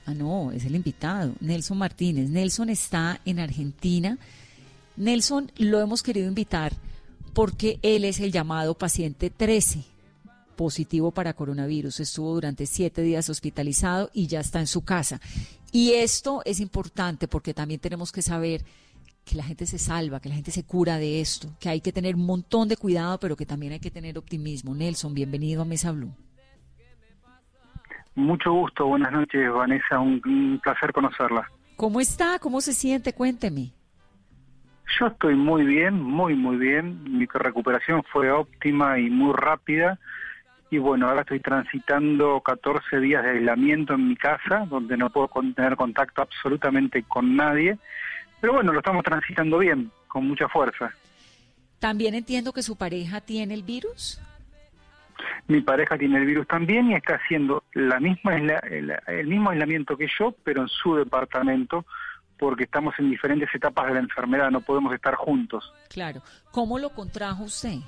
Ah, 0.05 0.15
no, 0.15 0.51
es 0.51 0.65
el 0.65 0.75
invitado, 0.75 1.33
Nelson 1.41 1.79
Martínez. 1.79 2.29
Nelson 2.29 2.71
está 2.71 3.21
en 3.25 3.39
Argentina. 3.39 4.19
Nelson 4.97 5.51
lo 5.57 5.81
hemos 5.81 6.03
querido 6.03 6.29
invitar 6.29 6.73
porque 7.33 7.79
él 7.83 8.05
es 8.05 8.21
el 8.21 8.33
llamado 8.33 8.75
paciente 8.75 9.31
13, 9.31 9.85
positivo 10.57 11.13
para 11.13 11.35
coronavirus. 11.35 12.01
Estuvo 12.01 12.35
durante 12.35 12.67
siete 12.67 13.03
días 13.03 13.29
hospitalizado 13.29 14.11
y 14.13 14.27
ya 14.27 14.41
está 14.41 14.61
en 14.61 14.67
su 14.67 14.83
casa. 14.83 15.21
Y 15.71 15.93
esto 15.93 16.43
es 16.45 16.61
importante 16.61 17.29
porque 17.29 17.55
también 17.55 17.81
tenemos 17.81 18.13
que 18.13 18.23
saber 18.23 18.65
que 19.25 19.37
la 19.37 19.45
gente 19.45 19.67
se 19.67 19.79
salva, 19.79 20.21
que 20.21 20.29
la 20.29 20.35
gente 20.35 20.51
se 20.51 20.65
cura 20.65 20.99
de 20.99 21.21
esto, 21.21 21.49
que 21.61 21.69
hay 21.69 21.81
que 21.81 21.93
tener 21.93 22.17
un 22.17 22.27
montón 22.27 22.69
de 22.69 22.77
cuidado, 22.77 23.21
pero 23.21 23.37
que 23.37 23.47
también 23.47 23.73
hay 23.73 23.81
que 23.81 23.91
tener 23.91 24.19
optimismo. 24.19 24.75
Nelson, 24.75 25.15
bienvenido 25.15 25.63
a 25.63 25.65
Mesa 25.65 25.93
Blue. 25.93 26.13
Mucho 28.15 28.53
gusto, 28.53 28.87
buenas 28.87 29.13
noches 29.13 29.51
Vanessa, 29.51 29.99
un, 29.99 30.21
un, 30.25 30.61
placer 30.63 30.93
conocerla. 30.93 31.51
¿Cómo 31.77 32.01
está? 32.01 32.39
¿Cómo 32.39 32.61
se 32.61 32.75
siente? 32.75 33.13
Cuénteme. 33.15 33.73
Yo 34.99 35.07
estoy 35.07 35.35
muy 35.35 35.65
bien, 35.65 36.01
muy 36.03 36.35
muy 36.35 36.57
bien. 36.57 37.03
Mi 37.05 37.27
recuperación 37.27 38.03
fue 38.13 38.31
óptima 38.31 38.99
y 38.99 39.09
muy 39.09 39.33
rápida. 39.33 39.99
Y 40.71 40.79
bueno, 40.79 41.09
ahora 41.09 41.21
estoy 41.23 41.41
transitando 41.41 42.41
14 42.41 42.99
días 43.01 43.23
de 43.23 43.31
aislamiento 43.31 43.95
en 43.95 44.09
mi 44.09 44.17
casa, 44.17 44.67
donde 44.69 44.97
no 44.97 45.11
puedo 45.11 45.29
tener 45.55 45.77
contacto 45.77 46.23
absolutamente 46.23 47.03
con 47.03 47.37
nadie. 47.37 47.79
Pero 48.41 48.55
bueno, 48.55 48.73
lo 48.73 48.79
estamos 48.79 49.05
transitando 49.05 49.59
bien, 49.59 49.91
con 50.09 50.27
mucha 50.27 50.49
fuerza. 50.49 50.93
¿También 51.79 52.15
entiendo 52.15 52.53
que 52.53 52.63
su 52.63 52.77
pareja 52.77 53.21
tiene 53.21 53.55
el 53.55 53.63
virus? 53.63 54.21
Mi 55.49 55.61
pareja 55.61 55.99
tiene 55.99 56.19
el 56.19 56.27
virus 56.27 56.47
también 56.47 56.91
y 56.91 56.95
está 56.95 57.17
haciendo 57.17 57.65
la 57.75 58.01
misma 58.01 58.37
el, 58.37 58.95
el, 59.07 59.27
mismo 59.27 59.51
aislamiento 59.51 59.97
que 59.97 60.09
yo, 60.19 60.35
pero 60.45 60.63
en 60.63 60.69
su 60.69 60.97
departamento, 60.97 61.85
porque 62.39 62.65
estamos 62.65 62.95
en 62.99 63.11
diferentes 63.11 63.49
etapas 63.55 63.89
de 63.89 63.95
la 63.95 64.01
enfermedad, 64.01 64.51
no 64.51 64.61
podemos 64.61 64.95
estar 64.95 65.15
juntos. 65.15 65.73
Claro. 65.89 66.23
¿Cómo 66.51 66.79
lo 66.79 66.91
contrajo 66.91 67.45
usted? 67.45 67.79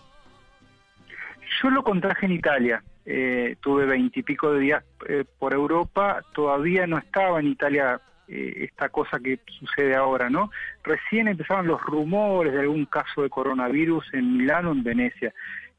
Yo 1.62 1.70
lo 1.70 1.82
contraje 1.82 2.26
en 2.26 2.32
Italia. 2.32 2.82
Eh, 3.07 3.57
tuve 3.61 3.85
veintipico 3.85 4.53
de 4.53 4.61
días 4.61 4.85
eh, 5.07 5.24
por 5.39 5.53
Europa, 5.53 6.22
todavía 6.32 6.87
no 6.87 6.97
estaba 6.97 7.39
en 7.39 7.49
Italia 7.49 8.01
eh, 8.26 8.64
esta 8.64 8.89
cosa 8.89 9.18
que 9.20 9.41
sucede 9.59 9.95
ahora, 9.95 10.30
¿no? 10.30 10.51
Recién 10.82 11.28
empezaban 11.28 11.66
los 11.66 11.82
rumores 11.82 12.55
de 12.55 12.61
algún 12.61 12.87
caso 12.87 13.22
de 13.22 13.28
coronavirus 13.28 14.07
en 14.14 14.39
Milano, 14.39 14.72
en 14.72 14.82
Venecia 14.82 15.35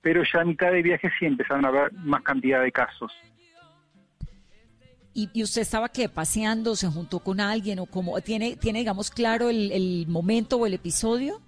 pero 0.06 0.22
ya 0.32 0.41
a 0.41 0.45
mitad 0.45 0.72
de 0.72 0.84
viaje 0.84 1.10
sí 1.18 1.26
empezaron 1.26 1.66
a 1.66 1.70
haber 1.70 1.91
más 1.93 2.22
cantidad 2.22 2.62
de 2.62 2.72
casos. 2.72 3.12
¿Y, 5.16 5.32
y 5.34 5.41
usted 5.41 5.64
estaba 5.64 5.89
qué? 5.89 6.10
¿Paseando? 6.10 6.76
¿Se 6.76 6.86
juntó 6.86 7.22
con 7.22 7.39
alguien? 7.39 7.80
o 7.80 7.88
cómo? 7.88 8.22
¿Tiene, 8.22 8.56
tiene 8.56 8.80
digamos, 8.80 9.10
claro 9.10 9.49
el, 9.49 9.72
el 9.72 10.06
momento 10.08 10.58
o 10.58 10.68
el 10.68 10.76
episodio? 10.76 11.41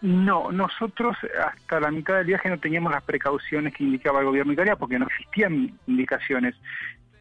No, 0.00 0.50
nosotros 0.50 1.16
hasta 1.40 1.78
la 1.78 1.92
mitad 1.92 2.16
del 2.16 2.26
viaje 2.26 2.48
no 2.50 2.58
teníamos 2.58 2.90
las 2.90 3.04
precauciones 3.04 3.72
que 3.74 3.84
indicaba 3.84 4.18
el 4.18 4.26
gobierno 4.26 4.54
italiano 4.54 4.76
porque 4.76 4.98
no 4.98 5.06
existían 5.06 5.78
indicaciones, 5.86 6.56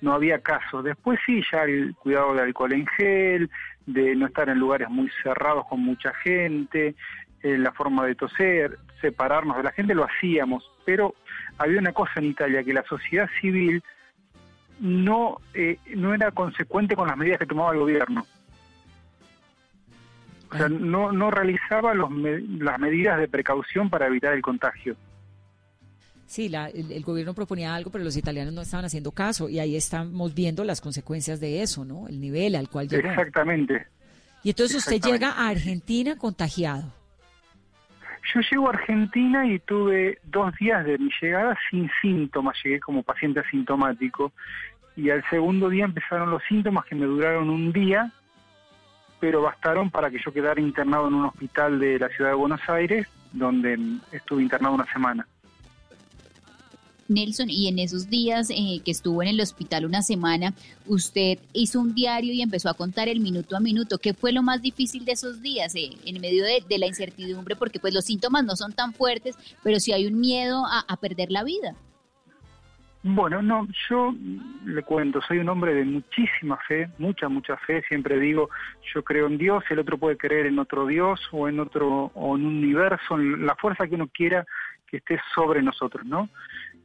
no 0.02 0.12
había 0.12 0.40
casos. 0.40 0.84
Después 0.84 1.20
sí, 1.24 1.44
ya 1.52 1.66
el 1.66 1.94
cuidado 1.98 2.34
de 2.34 2.42
alcohol 2.42 2.74
en 2.74 2.88
gel, 2.88 3.52
de 3.86 4.16
no 4.16 4.26
estar 4.26 4.50
en 4.50 4.58
lugares 4.58 4.90
muy 4.90 5.12
cerrados 5.22 5.68
con 5.68 5.82
mucha 5.82 6.12
gente, 6.16 6.96
eh, 7.44 7.58
la 7.60 7.72
forma 7.74 8.08
de 8.08 8.16
toser, 8.16 8.80
separarnos 9.02 9.58
de 9.58 9.64
la 9.64 9.72
gente, 9.72 9.96
lo 9.96 10.06
hacíamos, 10.06 10.64
pero 10.86 11.16
había 11.58 11.80
una 11.80 11.94
cosa 11.94 12.14
en 12.18 12.26
Italia, 12.26 12.64
que 12.64 12.74
la 12.74 12.84
sociedad 12.84 13.28
civil 13.42 13.84
no, 14.80 15.38
eh, 15.54 15.78
no 15.96 16.14
era 16.14 16.32
consecuente 16.32 16.96
con 16.96 17.08
las 17.08 17.18
medidas 17.18 17.40
que 17.40 17.46
tomaba 17.46 17.74
el 17.74 17.80
gobierno. 17.80 18.26
O 20.52 20.58
sea, 20.58 20.68
no, 20.68 21.12
no 21.12 21.32
realizaba 21.32 21.94
los 21.94 22.12
las 22.12 22.78
medidas 22.78 23.18
de 23.20 23.28
precaución 23.28 23.90
para 23.90 24.08
evitar 24.08 24.34
el 24.34 24.42
contagio. 24.42 24.98
Sí, 26.26 26.50
la, 26.50 26.68
el, 26.68 26.92
el, 26.92 27.04
gobierno 27.04 27.34
proponía 27.34 27.76
algo, 27.76 27.92
pero 27.92 28.04
los 28.04 28.18
italianos 28.18 28.54
no 28.54 28.62
estaban 28.62 28.86
haciendo 28.86 29.12
caso 29.12 29.50
y 29.50 29.60
ahí 29.60 29.76
estamos 29.76 30.34
viendo 30.34 30.64
las 30.64 30.82
consecuencias 30.82 31.40
de 31.40 31.62
eso, 31.62 31.86
¿no? 31.86 32.08
El 32.08 32.20
nivel 32.20 32.56
al 32.56 32.70
cual 32.70 32.88
llegó. 32.88 33.10
Exactamente. 33.10 33.88
Y 34.44 34.50
entonces 34.50 34.78
usted 34.78 35.02
llega 35.02 35.32
a 35.32 35.50
Argentina 35.50 36.18
contagiado. 36.18 36.94
Yo 38.34 38.42
llego 38.42 38.68
a 38.68 38.74
Argentina 38.74 39.46
y 39.48 39.60
tuve 39.60 40.20
dos 40.24 40.56
días 40.56 40.86
de 40.86 40.98
mi 40.98 41.10
llegada 41.22 41.58
sin 41.70 41.90
síntomas, 42.02 42.58
llegué 42.64 42.80
como 42.80 43.04
paciente 43.04 43.40
asintomático 43.40 44.32
y 44.96 45.10
al 45.10 45.24
segundo 45.30 45.70
día 45.70 45.86
empezaron 45.86 46.30
los 46.30 46.44
síntomas 46.44 46.86
que 46.86 46.96
me 46.96 47.06
duraron 47.06 47.50
un 47.50 47.72
día, 47.72 48.12
pero 49.20 49.42
bastaron 49.42 49.90
para 49.90 50.10
que 50.12 50.20
yo 50.24 50.32
quedara 50.32 50.62
internado 50.62 51.08
en 51.08 51.16
un 51.16 51.26
hospital 51.26 51.80
de 51.80 52.00
la 52.00 52.10
ciudad 52.10 52.32
de 52.32 52.36
Buenos 52.36 52.62
Aires, 52.70 53.08
donde 53.32 53.78
estuve 54.12 54.44
internado 54.44 54.76
una 54.76 54.92
semana. 54.92 55.28
Nelson, 57.14 57.50
y 57.50 57.68
en 57.68 57.80
esos 57.80 58.10
días 58.10 58.50
eh, 58.50 58.82
que 58.84 58.92
estuvo 58.92 59.22
en 59.22 59.30
el 59.30 59.42
hospital 59.42 59.86
una 59.86 60.02
semana, 60.02 60.54
usted 60.86 61.40
hizo 61.54 61.80
un 61.80 61.94
diario 61.94 62.34
y 62.34 62.42
empezó 62.42 62.70
a 62.70 62.74
contar 62.74 63.08
el 63.08 63.20
minuto 63.20 63.56
a 63.56 63.60
minuto. 63.60 63.98
¿Qué 63.98 64.14
fue 64.14 64.32
lo 64.32 64.42
más 64.44 64.62
difícil 64.62 65.06
de 65.06 65.14
esos 65.14 65.42
días 65.42 65.76
eh, 65.76 65.92
en 66.06 66.20
medio 66.22 66.44
de, 66.44 66.78
la 66.80 66.88
incertidumbre? 66.88 67.56
Porque 67.56 67.80
pues 67.80 67.94
los 67.94 68.06
síntomas 68.06 68.44
no 68.44 68.56
son 68.56 68.74
tan 68.74 68.94
fuertes, 68.94 69.38
pero 69.64 69.80
sí 69.80 69.94
hay 69.94 70.08
un 70.08 70.20
miedo 70.20 70.66
a, 70.66 70.84
a 70.88 70.98
perder 70.98 71.32
la 71.32 71.44
vida. 71.44 71.76
Bueno, 73.04 73.42
no, 73.42 73.68
yo 73.90 74.14
le 74.64 74.84
cuento, 74.84 75.22
soy 75.22 75.40
un 75.40 75.50
hombre 75.50 75.74
de 75.74 75.86
muchísima 75.86 76.58
fe, 76.68 76.88
mucha, 77.00 77.30
mucha 77.30 77.58
fe, 77.58 77.82
siempre 77.88 78.20
digo, 78.20 78.52
yo 78.94 79.04
creo 79.04 79.26
en 79.26 79.40
Dios, 79.40 79.64
el 79.72 79.80
otro 79.80 79.98
puede 79.98 80.18
creer 80.18 80.46
en 80.46 80.60
otro 80.60 80.86
Dios 80.86 81.20
o 81.32 81.48
en 81.48 81.60
otro, 81.60 82.12
o 82.14 82.38
en 82.38 82.46
un 82.46 82.58
universo, 82.58 83.16
en 83.16 83.44
la 83.44 83.56
fuerza 83.56 83.88
que 83.88 83.96
uno 83.96 84.08
quiera 84.08 84.46
que 84.86 84.98
esté 84.98 85.20
sobre 85.34 85.64
nosotros, 85.64 86.06
¿no? 86.06 86.30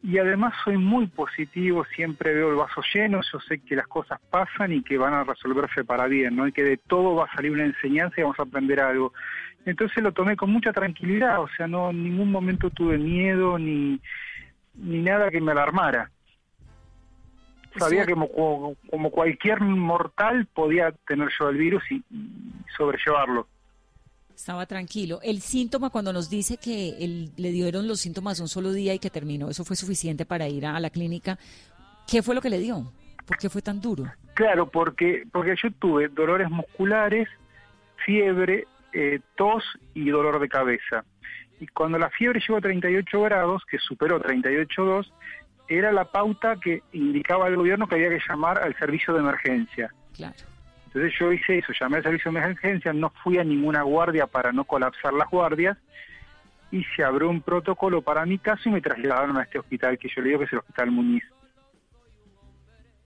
Y 0.03 0.19
además 0.19 0.55
soy 0.65 0.77
muy 0.77 1.07
positivo, 1.07 1.85
siempre 1.95 2.35
veo 2.35 2.51
el 2.51 2.57
vaso 2.57 2.83
lleno, 2.95 3.21
yo 3.33 3.41
sé 3.41 3.59
que 3.59 3.77
las 3.77 3.87
cosas 3.87 4.21
pasan 4.31 4.73
y 4.73 4.83
que 4.83 4.99
van 4.99 5.15
a 5.15 5.25
resolverse 5.25 5.85
para 5.85 6.07
bien, 6.07 6.37
¿no? 6.37 6.47
Y 6.47 6.53
que 6.53 6.63
de 6.63 6.77
todo 6.77 7.15
va 7.17 7.25
a 7.25 7.35
salir 7.35 7.51
una 7.51 7.65
enseñanza 7.65 8.15
y 8.19 8.23
vamos 8.23 8.39
a 8.39 8.45
aprender 8.45 8.81
algo. 8.81 9.13
Entonces 9.65 10.03
lo 10.03 10.13
tomé 10.13 10.37
con 10.37 10.51
mucha 10.51 10.73
tranquilidad, 10.73 11.41
o 11.41 11.49
sea, 11.57 11.67
no 11.67 11.91
en 11.91 12.05
ningún 12.05 12.31
momento 12.31 12.71
tuve 12.71 12.99
miedo 12.99 13.59
ni, 13.59 14.01
ni 14.75 15.03
nada 15.03 15.31
que 15.31 15.41
me 15.41 15.53
alarmara. 15.53 16.11
Sabía 17.77 18.07
que 18.07 18.15
como, 18.15 18.75
como 18.91 19.11
cualquier 19.11 19.61
mortal 19.61 20.47
podía 20.47 20.93
tener 21.07 21.29
yo 21.39 21.49
el 21.51 21.57
virus 21.59 21.83
y, 21.91 21.97
y 22.11 22.65
sobrellevarlo. 22.77 23.49
Estaba 24.37 24.67
tranquilo. 24.67 25.19
El 25.23 25.41
síntoma, 25.41 25.89
cuando 25.89 26.13
nos 26.13 26.29
dice 26.29 26.59
que 26.59 26.95
le 27.37 27.51
dieron 27.53 27.89
los 27.89 28.01
síntomas 28.01 28.39
un 28.39 28.49
solo 28.49 28.71
día 28.71 28.93
y 28.93 28.99
que 28.99 29.09
terminó, 29.09 29.49
¿eso 29.49 29.65
fue 29.65 29.77
suficiente 29.77 30.27
para 30.27 30.47
ir 30.47 30.67
a, 30.67 30.77
a 30.77 30.81
la 30.81 30.91
clínica? 30.91 31.39
¿Qué 32.07 32.23
fue 32.23 32.35
lo 32.35 32.43
que 32.43 32.51
le 32.51 32.59
dio? 32.59 32.93
¿Por 33.25 33.39
qué 33.39 33.49
fue 33.49 33.63
tan 33.63 33.81
duro? 33.81 34.05
Claro, 34.35 34.71
porque, 34.71 35.25
porque 35.33 35.57
yo 35.61 35.71
tuve 35.79 36.09
dolores 36.09 36.51
musculares, 36.51 37.27
fiebre, 38.05 38.67
eh, 38.93 39.21
tos 39.37 39.65
y 39.95 40.11
dolor 40.11 40.39
de 40.39 40.51
cabeza. 40.51 41.05
Y 41.59 41.67
cuando 41.69 41.99
la 41.99 42.11
fiebre 42.11 42.39
llegó 42.39 42.59
a 42.59 42.61
38 42.61 43.23
grados, 43.23 43.63
que 43.69 43.79
superó 43.79 44.21
38,2, 44.21 45.11
era 45.67 45.93
la 45.93 46.05
pauta 46.05 46.57
que 46.63 46.83
indicaba 46.93 47.49
el 47.49 47.57
gobierno 47.57 47.89
que 47.89 47.95
había 47.95 48.11
que 48.11 48.21
llamar 48.29 48.63
al 48.63 48.77
servicio 48.79 49.15
de 49.15 49.21
emergencia. 49.21 49.91
Claro. 50.15 50.37
Entonces 50.97 51.19
yo 51.21 51.31
hice 51.31 51.59
eso, 51.59 51.75
llamé 51.79 51.99
al 51.99 52.05
servicio 52.05 52.33
de 52.33 52.39
emergencia, 52.39 52.91
no 52.95 53.13
fui 53.23 53.37
a 53.37 53.45
ninguna 53.45 53.83
guardia 53.83 54.27
para 54.27 54.51
no 54.51 54.65
colapsar 54.65 55.13
las 55.13 55.29
guardias 55.29 55.77
y 56.71 56.83
se 56.97 57.05
abrió 57.05 57.29
un 57.29 57.43
protocolo 57.43 58.01
para 58.01 58.25
mi 58.25 58.39
caso 58.39 58.71
y 58.71 58.73
me 58.73 58.81
trasladaron 58.81 59.37
a 59.37 59.43
este 59.43 59.59
hospital 59.59 59.99
que 59.99 60.09
yo 60.09 60.23
le 60.23 60.29
digo 60.29 60.39
que 60.39 60.47
es 60.47 60.53
el 60.55 60.61
Hospital 60.61 60.91
Muñiz. 60.93 61.23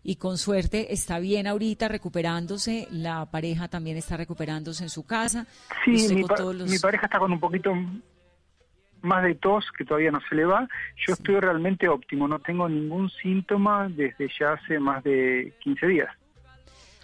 Y 0.04 0.14
con 0.16 0.38
suerte 0.38 0.94
está 0.94 1.18
bien 1.18 1.48
ahorita 1.48 1.88
recuperándose, 1.88 2.86
la 2.92 3.26
pareja 3.26 3.66
también 3.66 3.96
está 3.96 4.16
recuperándose 4.16 4.84
en 4.84 4.88
su 4.90 5.04
casa. 5.04 5.46
Sí, 5.84 6.22
pa- 6.28 6.36
los- 6.54 6.70
mi 6.70 6.78
pareja 6.78 7.06
está 7.06 7.18
con 7.18 7.32
un 7.32 7.40
poquito 7.40 7.74
más 9.02 9.24
de 9.24 9.34
tos, 9.34 9.66
que 9.76 9.84
todavía 9.84 10.12
no 10.12 10.20
se 10.28 10.36
le 10.36 10.44
va. 10.44 10.68
Yo 11.08 11.14
estoy 11.14 11.40
realmente 11.40 11.88
óptimo, 11.88 12.28
no 12.28 12.38
tengo 12.38 12.68
ningún 12.68 13.10
síntoma 13.10 13.88
desde 13.88 14.28
ya 14.38 14.52
hace 14.52 14.78
más 14.78 15.02
de 15.02 15.52
15 15.58 15.88
días. 15.88 16.08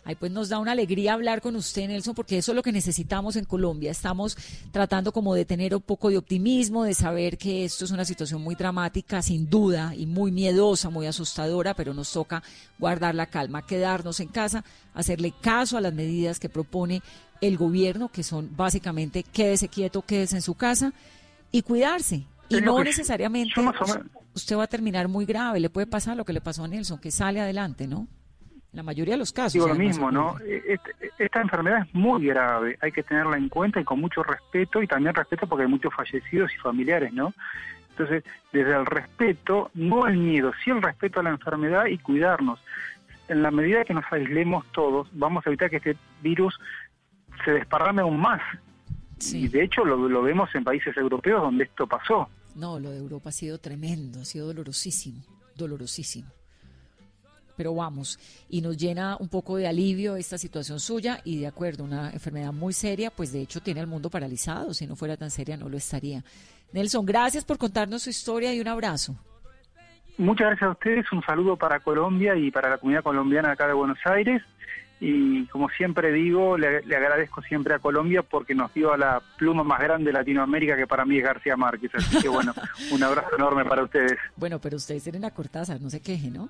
Ay, 0.08 0.14
pues 0.14 0.30
nos 0.30 0.48
da 0.48 0.60
una 0.60 0.70
alegría 0.70 1.14
hablar 1.14 1.40
con 1.40 1.56
usted, 1.56 1.88
Nelson, 1.88 2.14
porque 2.14 2.38
eso 2.38 2.52
es 2.52 2.56
lo 2.56 2.62
que 2.62 2.70
necesitamos 2.70 3.34
en 3.34 3.44
Colombia. 3.44 3.90
Estamos 3.90 4.38
tratando 4.70 5.10
como 5.10 5.34
de 5.34 5.44
tener 5.44 5.74
un 5.74 5.82
poco 5.82 6.10
de 6.10 6.16
optimismo, 6.16 6.84
de 6.84 6.94
saber 6.94 7.36
que 7.36 7.64
esto 7.64 7.84
es 7.84 7.90
una 7.90 8.04
situación 8.04 8.40
muy 8.40 8.54
dramática, 8.54 9.20
sin 9.20 9.50
duda, 9.50 9.96
y 9.96 10.06
muy 10.06 10.30
miedosa, 10.30 10.90
muy 10.90 11.06
asustadora, 11.06 11.74
pero 11.74 11.92
nos 11.92 12.12
toca 12.12 12.44
guardar 12.78 13.16
la 13.16 13.26
calma, 13.26 13.66
quedarnos 13.66 14.20
en 14.20 14.28
casa, 14.28 14.64
hacerle 14.94 15.34
caso 15.40 15.76
a 15.76 15.80
las 15.80 15.92
medidas 15.92 16.38
que 16.38 16.48
propone 16.48 17.02
el 17.40 17.56
gobierno, 17.56 18.08
que 18.08 18.22
son 18.22 18.56
básicamente 18.56 19.24
quédese 19.24 19.66
quieto, 19.66 20.02
quédese 20.02 20.36
en 20.36 20.42
su 20.42 20.54
casa 20.54 20.92
y 21.50 21.62
cuidarse. 21.62 22.28
Y 22.48 22.60
no 22.60 22.76
que 22.76 22.84
necesariamente 22.84 23.54
usted 24.34 24.56
va 24.56 24.62
a 24.62 24.68
terminar 24.68 25.08
muy 25.08 25.26
grave, 25.26 25.58
le 25.58 25.68
puede 25.68 25.88
pasar 25.88 26.16
lo 26.16 26.24
que 26.24 26.32
le 26.32 26.40
pasó 26.40 26.62
a 26.62 26.68
Nelson, 26.68 27.00
que 27.00 27.10
sale 27.10 27.40
adelante, 27.40 27.88
¿no? 27.88 28.06
La 28.76 28.82
mayoría 28.82 29.14
de 29.14 29.18
los 29.18 29.32
casos. 29.32 29.54
Digo 29.54 29.68
lo 29.68 29.74
mismo, 29.74 30.10
¿no? 30.12 30.28
ocurre. 30.32 30.56
E- 30.56 30.74
este- 30.74 31.12
Esta 31.24 31.40
enfermedad 31.40 31.86
es 31.86 31.94
muy 31.94 32.26
grave, 32.26 32.76
hay 32.82 32.92
que 32.92 33.02
tenerla 33.02 33.38
en 33.38 33.48
cuenta 33.48 33.80
y 33.80 33.84
con 33.84 33.98
mucho 34.00 34.22
respeto, 34.22 34.82
y 34.82 34.86
también 34.86 35.14
respeto 35.14 35.46
porque 35.46 35.62
hay 35.64 35.68
muchos 35.70 35.94
fallecidos 35.94 36.52
y 36.54 36.58
familiares, 36.58 37.10
¿no? 37.12 37.32
Entonces, 37.90 38.22
desde 38.52 38.76
el 38.76 38.84
respeto, 38.84 39.70
no 39.72 40.06
el 40.06 40.18
miedo, 40.18 40.52
sí 40.62 40.70
el 40.70 40.82
respeto 40.82 41.20
a 41.20 41.22
la 41.22 41.30
enfermedad 41.30 41.86
y 41.86 41.96
cuidarnos. 41.96 42.60
En 43.28 43.42
la 43.42 43.50
medida 43.50 43.82
que 43.84 43.94
nos 43.94 44.04
aislemos 44.12 44.66
todos, 44.72 45.08
vamos 45.12 45.46
a 45.46 45.48
evitar 45.48 45.70
que 45.70 45.76
este 45.76 45.96
virus 46.22 46.58
se 47.46 47.52
desparrame 47.52 48.02
aún 48.02 48.20
más. 48.20 48.42
Y 49.32 49.48
de 49.48 49.64
hecho 49.64 49.86
lo, 49.86 49.96
lo 50.08 50.20
vemos 50.22 50.54
en 50.54 50.62
países 50.64 50.94
europeos 50.98 51.40
donde 51.40 51.64
esto 51.64 51.86
pasó. 51.86 52.28
No, 52.54 52.78
lo 52.78 52.90
de 52.90 52.98
Europa 52.98 53.30
ha 53.30 53.32
sido 53.32 53.56
tremendo, 53.58 54.20
ha 54.20 54.24
sido 54.26 54.46
dolorosísimo, 54.48 55.22
dolorosísimo. 55.56 56.28
Pero 57.56 57.74
vamos, 57.74 58.18
y 58.48 58.60
nos 58.60 58.76
llena 58.76 59.16
un 59.18 59.28
poco 59.28 59.56
de 59.56 59.66
alivio 59.66 60.16
esta 60.16 60.38
situación 60.38 60.80
suya 60.80 61.20
y 61.24 61.40
de 61.40 61.46
acuerdo, 61.46 61.84
una 61.84 62.10
enfermedad 62.10 62.52
muy 62.52 62.72
seria, 62.72 63.10
pues 63.10 63.32
de 63.32 63.40
hecho 63.40 63.60
tiene 63.60 63.80
al 63.80 63.86
mundo 63.86 64.10
paralizado, 64.10 64.74
si 64.74 64.86
no 64.86 64.96
fuera 64.96 65.16
tan 65.16 65.30
seria 65.30 65.56
no 65.56 65.68
lo 65.68 65.76
estaría. 65.76 66.22
Nelson, 66.72 67.06
gracias 67.06 67.44
por 67.44 67.58
contarnos 67.58 68.02
su 68.02 68.10
historia 68.10 68.52
y 68.52 68.60
un 68.60 68.68
abrazo. 68.68 69.16
Muchas 70.18 70.46
gracias 70.48 70.68
a 70.68 70.72
ustedes, 70.72 71.12
un 71.12 71.22
saludo 71.22 71.56
para 71.56 71.80
Colombia 71.80 72.34
y 72.36 72.50
para 72.50 72.70
la 72.70 72.78
comunidad 72.78 73.02
colombiana 73.02 73.52
acá 73.52 73.66
de 73.66 73.74
Buenos 73.74 73.98
Aires. 74.04 74.42
Y 74.98 75.44
como 75.46 75.68
siempre 75.68 76.10
digo, 76.10 76.56
le, 76.56 76.80
le 76.82 76.96
agradezco 76.96 77.42
siempre 77.42 77.74
a 77.74 77.78
Colombia 77.78 78.22
porque 78.22 78.54
nos 78.54 78.72
dio 78.72 78.94
a 78.94 78.96
la 78.96 79.20
pluma 79.36 79.62
más 79.62 79.78
grande 79.80 80.06
de 80.06 80.14
Latinoamérica, 80.14 80.74
que 80.74 80.86
para 80.86 81.04
mí 81.04 81.18
es 81.18 81.24
García 81.24 81.54
Márquez. 81.54 81.94
Así 81.94 82.18
que 82.22 82.28
bueno, 82.30 82.54
un 82.92 83.02
abrazo 83.02 83.36
enorme 83.36 83.66
para 83.66 83.82
ustedes. 83.82 84.16
Bueno, 84.36 84.58
pero 84.58 84.76
ustedes 84.76 85.02
tienen 85.02 85.26
a 85.26 85.32
Cortázar, 85.32 85.82
no 85.82 85.90
se 85.90 86.00
queje, 86.00 86.30
¿no? 86.30 86.48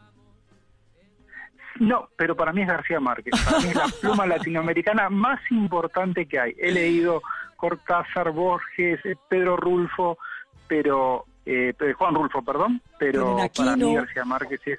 No, 1.80 2.08
pero 2.16 2.36
para 2.36 2.52
mí 2.52 2.62
es 2.62 2.68
García 2.68 3.00
Márquez. 3.00 3.32
Para 3.44 3.60
mí 3.60 3.68
es 3.68 3.74
la 3.74 3.88
pluma 4.00 4.26
latinoamericana 4.26 5.08
más 5.10 5.40
importante 5.50 6.26
que 6.26 6.38
hay. 6.38 6.54
He 6.58 6.72
leído 6.72 7.22
Cortázar, 7.56 8.30
Borges, 8.32 9.00
eh, 9.04 9.16
Pedro 9.28 9.56
Rulfo, 9.56 10.18
pero 10.68 11.24
eh, 11.44 11.74
Juan 11.96 12.14
Rulfo, 12.14 12.42
perdón, 12.42 12.80
pero 12.98 13.36
para 13.56 13.76
mí. 13.76 13.94
García 13.94 14.24
Márquez 14.24 14.60
es. 14.66 14.78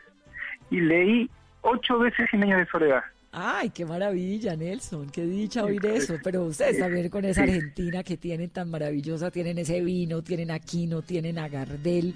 Y 0.69 0.81
leí 0.81 1.29
ocho 1.61 1.99
veces 1.99 2.29
Cien 2.29 2.43
años 2.43 2.59
de 2.59 2.65
soledad. 2.67 3.03
Ay, 3.31 3.69
qué 3.69 3.85
maravilla, 3.85 4.55
Nelson, 4.55 5.09
qué 5.09 5.21
dicha 5.21 5.63
oír 5.63 5.85
eso. 5.85 6.15
Pero 6.23 6.43
ustedes 6.45 6.79
también 6.79 7.09
con 7.09 7.23
esa. 7.25 7.43
Argentina 7.43 8.03
que 8.03 8.17
tienen 8.17 8.49
tan 8.49 8.71
maravillosa, 8.71 9.29
tienen 9.29 9.59
ese 9.59 9.81
vino, 9.81 10.23
tienen 10.23 10.49
Aquino, 10.49 11.01
tienen 11.01 11.37
a 11.37 11.47
Gardel, 11.47 12.15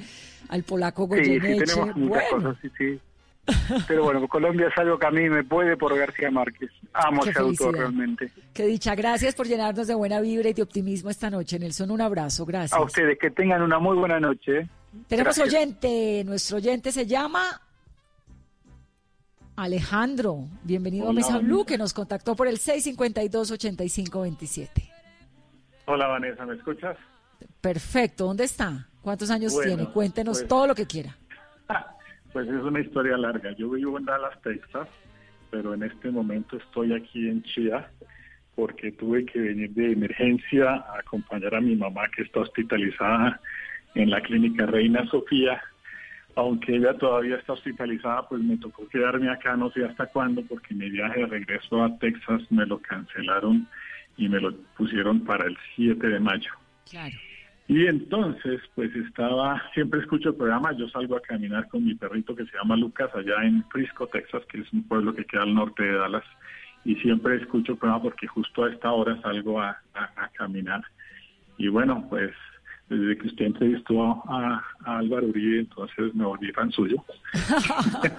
al 0.50 0.64
polaco 0.64 1.08
Sí, 1.12 1.24
sí, 1.24 1.40
Goyeneche. 1.40 1.66
tenemos 1.66 1.96
muchas 1.96 2.24
bueno, 2.32 2.50
cosas, 2.50 2.62
sí, 2.62 2.72
sí. 2.78 3.00
Pero 3.88 4.04
bueno, 4.04 4.28
Colombia 4.28 4.68
es 4.68 4.78
algo 4.78 4.98
que 5.00 5.08
a 5.08 5.12
mí 5.12 5.28
me 5.30 5.44
puede 5.44 5.76
por 5.76 5.98
García 5.98 6.30
Márquez. 6.32 6.70
Amo 6.94 7.22
Qué 7.24 7.32
ese 7.32 7.40
autor 7.40 7.76
realmente. 7.76 8.32
qué 8.54 8.66
dicha. 8.66 8.94
Gracias 8.96 9.34
por 9.36 9.48
llenarnos 9.48 9.88
de 9.88 9.96
buena 9.96 10.22
vibra 10.22 10.50
y 10.50 10.54
de 10.54 10.62
optimismo 10.62 11.10
esta 11.10 11.30
noche, 11.30 11.58
Nelson. 11.58 11.90
Un 11.92 12.02
abrazo, 12.02 12.46
gracias. 12.46 12.80
A 12.80 12.84
ustedes, 12.84 13.18
que 13.20 13.32
tengan 13.32 13.62
una 13.62 13.80
muy 13.80 13.98
buena 13.98 14.20
noche. 14.20 14.70
Tenemos 15.08 15.36
Gracias. 15.38 15.48
oyente, 15.56 16.24
nuestro 16.26 16.58
oyente 16.58 16.92
se 16.92 17.06
llama 17.08 17.62
Alejandro. 19.56 20.48
Bienvenido 20.64 21.06
a 21.06 21.10
Hola, 21.10 21.16
Mesa 21.16 21.30
Vanessa. 21.34 21.48
Blue, 21.48 21.66
que 21.66 21.78
nos 21.78 21.94
contactó 21.94 22.36
por 22.36 22.48
el 22.48 22.58
652-8527. 22.60 24.90
Hola 25.86 26.08
Vanessa, 26.08 26.46
¿me 26.46 26.56
escuchas? 26.56 26.98
Perfecto, 27.60 28.26
¿dónde 28.26 28.44
está? 28.44 28.88
¿Cuántos 29.02 29.32
años 29.32 29.54
Bueno, 29.54 29.76
tiene? 29.76 29.92
Cuéntenos 29.92 30.38
pues- 30.40 30.48
todo 30.48 30.68
lo 30.68 30.76
que 30.76 30.86
quiera. 30.86 31.16
Pues 32.34 32.48
es 32.48 32.64
una 32.64 32.80
historia 32.80 33.18
larga. 33.18 33.52
Yo 33.54 33.70
vivo 33.70 33.98
en 33.98 34.06
Dallas, 34.06 34.42
Texas, 34.42 34.88
pero 35.50 35.74
en 35.74 35.84
este 35.84 36.12
momento 36.12 36.58
estoy 36.58 36.94
aquí 36.94 37.28
en 37.28 37.44
Chía 37.44 37.90
porque 38.56 38.92
tuve 38.92 39.26
que 39.26 39.40
venir 39.40 39.72
de 39.72 39.94
emergencia 39.94 40.76
a 40.76 41.00
acompañar 41.00 41.56
a 41.56 41.62
mi 41.62 41.76
mamá 41.76 42.04
que 42.16 42.24
está 42.24 42.42
hospitalizada 42.42 43.40
en 43.96 44.10
la 44.10 44.22
clínica 44.22 44.66
Reina 44.66 45.06
Sofía. 45.08 45.62
Aunque 46.36 46.78
ella 46.78 46.94
todavía 46.94 47.36
está 47.36 47.54
hospitalizada, 47.54 48.28
pues 48.30 48.42
me 48.42 48.58
tocó 48.58 48.88
quedarme 48.88 49.30
acá 49.30 49.58
no 49.58 49.70
sé 49.72 49.84
hasta 49.84 50.06
cuándo 50.08 50.42
porque 50.44 50.74
mi 50.74 50.90
viaje 50.90 51.22
de 51.22 51.26
regreso 51.26 51.84
a 51.84 51.98
Texas 51.98 52.42
me 52.50 52.66
lo 52.66 52.80
cancelaron 52.80 53.68
y 54.16 54.30
me 54.30 54.40
lo 54.40 54.56
pusieron 54.78 55.22
para 55.22 55.46
el 55.46 55.58
7 55.76 56.08
de 56.08 56.20
mayo. 56.20 56.52
Claro. 56.90 57.18
Y 57.74 57.88
entonces, 57.88 58.60
pues 58.76 58.94
estaba, 58.98 59.62
siempre 59.74 60.02
escucho 60.02 60.32
el 60.32 60.36
programa, 60.36 60.74
yo 60.74 60.90
salgo 60.90 61.16
a 61.16 61.22
caminar 61.22 61.70
con 61.70 61.86
mi 61.86 61.96
perrito 61.96 62.36
que 62.36 62.44
se 62.46 62.58
llama 62.58 62.76
Lucas 62.76 63.10
allá 63.16 63.46
en 63.46 63.64
Frisco, 63.70 64.08
Texas, 64.08 64.44
que 64.50 64.60
es 64.60 64.74
un 64.74 64.86
pueblo 64.90 65.16
que 65.16 65.24
queda 65.24 65.44
al 65.44 65.54
norte 65.56 65.82
de 65.84 65.94
Dallas, 65.98 66.26
y 66.84 66.96
siempre 66.96 67.38
escucho 67.38 67.72
el 67.72 67.78
programa 67.78 68.04
porque 68.04 68.28
justo 68.28 68.66
a 68.66 68.70
esta 68.72 68.92
hora 68.92 69.22
salgo 69.22 69.62
a, 69.62 69.70
a- 69.94 70.12
a 70.18 70.28
caminar. 70.34 70.82
Y 71.58 71.70
bueno, 71.70 72.06
pues 72.10 72.32
desde 72.98 73.18
que 73.18 73.28
usted 73.28 73.46
entrevistó 73.46 74.02
a, 74.30 74.62
a 74.86 74.98
Álvaro 74.98 75.28
Uribe, 75.28 75.60
entonces 75.62 76.14
me 76.14 76.26
volví 76.26 76.52
fan 76.52 76.72
suyo. 76.72 77.04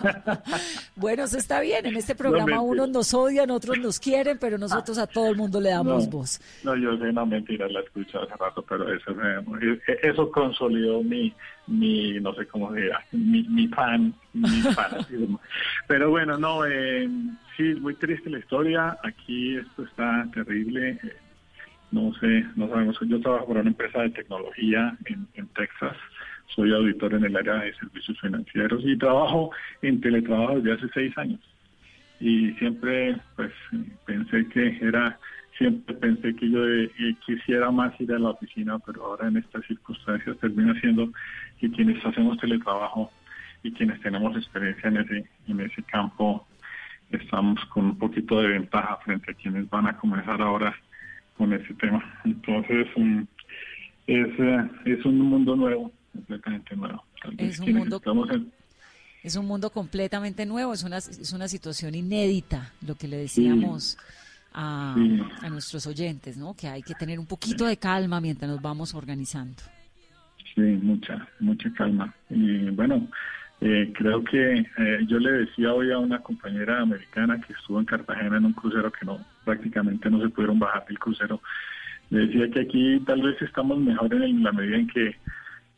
Bueno, 0.96 1.24
eso 1.24 1.38
está 1.38 1.60
bien. 1.60 1.86
En 1.86 1.96
este 1.96 2.14
programa 2.14 2.60
unos 2.60 2.88
nos 2.88 3.12
odian, 3.14 3.50
otros 3.50 3.78
nos 3.78 3.98
quieren, 3.98 4.38
pero 4.38 4.56
nosotros 4.58 4.98
a 4.98 5.06
todo 5.06 5.28
el 5.30 5.36
mundo 5.36 5.60
le 5.60 5.70
damos 5.70 6.04
No. 6.04 6.10
voz. 6.18 6.40
No, 6.62 6.76
yo 6.76 6.96
sé, 6.98 7.12
no, 7.12 7.26
mentira, 7.26 7.68
la 7.68 7.80
escuché 7.80 8.18
hace 8.18 8.34
rato, 8.38 8.62
pero 8.68 8.92
eso, 8.92 9.10
eh, 9.10 9.98
eso 10.02 10.30
consolidó 10.30 11.02
mi, 11.02 11.32
mi, 11.66 12.20
no 12.20 12.34
sé 12.34 12.46
cómo 12.46 12.72
dirá, 12.72 13.04
mi, 13.12 13.42
mi 13.44 13.68
fan, 13.68 14.14
mi 14.32 14.48
fanatismo. 14.74 15.40
Pero 15.88 16.10
bueno, 16.10 16.38
no, 16.38 16.64
eh, 16.66 17.08
sí, 17.56 17.74
muy 17.80 17.94
triste 17.96 18.30
la 18.30 18.38
historia, 18.38 18.96
aquí 19.02 19.56
esto 19.56 19.84
está 19.84 20.26
terrible, 20.32 20.90
eh, 21.02 21.16
no 21.92 22.12
sé, 22.14 22.44
no 22.56 22.68
sabemos, 22.68 22.98
yo 23.06 23.20
trabajo 23.20 23.48
para 23.48 23.60
una 23.60 23.70
empresa 23.70 24.00
de 24.00 24.10
tecnología 24.10 24.96
en, 25.04 25.28
en 25.34 25.46
Texas, 25.48 25.96
soy 26.54 26.72
auditor 26.72 27.14
en 27.14 27.24
el 27.24 27.36
área 27.36 27.54
de 27.54 27.74
servicios 27.74 28.18
financieros 28.20 28.82
y 28.84 28.96
trabajo 28.96 29.50
en 29.82 30.00
teletrabajo 30.00 30.60
desde 30.60 30.72
hace 30.72 30.88
seis 30.94 31.16
años. 31.18 31.40
Y 32.20 32.52
siempre 32.52 33.16
pues 33.36 33.52
pensé 34.06 34.46
que 34.48 34.78
era 34.80 35.18
siempre 35.58 35.94
pensé 35.94 36.34
que 36.34 36.50
yo 36.50 36.66
eh, 36.66 36.90
quisiera 37.26 37.70
más 37.70 37.98
ir 38.00 38.12
a 38.12 38.18
la 38.18 38.30
oficina 38.30 38.78
pero 38.78 39.04
ahora 39.04 39.28
en 39.28 39.36
estas 39.36 39.64
circunstancias 39.66 40.38
termina 40.38 40.78
siendo 40.80 41.10
que 41.60 41.70
quienes 41.70 42.04
hacemos 42.04 42.38
teletrabajo 42.38 43.10
y 43.62 43.72
quienes 43.72 44.00
tenemos 44.00 44.36
experiencia 44.36 44.88
en 44.88 44.96
ese 44.98 45.24
en 45.48 45.60
ese 45.60 45.82
campo 45.82 46.46
estamos 47.10 47.62
con 47.66 47.84
un 47.84 47.98
poquito 47.98 48.40
de 48.40 48.48
ventaja 48.48 48.96
frente 49.04 49.30
a 49.30 49.34
quienes 49.34 49.68
van 49.68 49.86
a 49.86 49.96
comenzar 49.96 50.40
ahora 50.40 50.74
con 51.36 51.52
ese 51.52 51.72
tema 51.74 52.02
entonces 52.24 52.86
mm, 52.96 53.20
es 54.06 54.28
eh, 54.38 54.70
es 54.86 55.04
un 55.04 55.18
mundo 55.18 55.56
nuevo 55.56 55.92
completamente 56.12 56.76
nuevo 56.76 57.04
Es 57.38 57.58
un 57.60 57.72
mundo- 57.74 58.00
en- 58.32 58.52
Es 59.22 59.36
un 59.36 59.46
mundo 59.46 59.70
completamente 59.70 60.44
nuevo, 60.46 60.72
es 60.74 60.82
una, 60.82 60.96
es 60.98 61.32
una 61.32 61.46
situación 61.46 61.94
inédita, 61.94 62.72
lo 62.86 62.96
que 62.96 63.06
le 63.06 63.18
decíamos 63.18 63.96
a, 64.52 64.94
Sí. 64.98 65.20
a 65.40 65.48
nuestros 65.48 65.86
oyentes, 65.86 66.36
¿no? 66.36 66.54
Que 66.54 66.66
hay 66.66 66.82
que 66.82 66.94
tener 66.94 67.18
un 67.20 67.26
poquito 67.26 67.64
de 67.64 67.76
calma 67.76 68.20
mientras 68.20 68.50
nos 68.50 68.60
vamos 68.60 68.94
organizando. 68.94 69.62
Sí, 70.54 70.60
mucha, 70.60 71.26
mucha 71.38 71.72
calma. 71.72 72.12
Y 72.28 72.68
bueno, 72.70 73.08
Eh, 73.64 73.92
creo 73.94 74.24
que 74.24 74.58
eh, 74.58 74.98
yo 75.06 75.20
le 75.20 75.30
decía 75.30 75.72
hoy 75.72 75.92
a 75.92 75.98
una 75.98 76.18
compañera 76.18 76.80
americana 76.80 77.40
que 77.40 77.52
estuvo 77.52 77.78
en 77.78 77.84
Cartagena 77.84 78.38
en 78.38 78.46
un 78.46 78.54
crucero 78.54 78.90
que 78.90 79.06
no 79.06 79.24
prácticamente 79.44 80.10
no 80.10 80.20
se 80.20 80.30
pudieron 80.30 80.58
bajar 80.58 80.84
del 80.86 80.98
crucero. 80.98 81.40
Le 82.10 82.26
decía 82.26 82.50
que 82.50 82.60
aquí 82.62 83.00
tal 83.06 83.22
vez 83.22 83.40
estamos 83.40 83.78
mejor 83.78 84.12
en 84.14 84.42
la 84.42 84.50
medida 84.50 84.78
en 84.78 84.88
que 84.88 85.14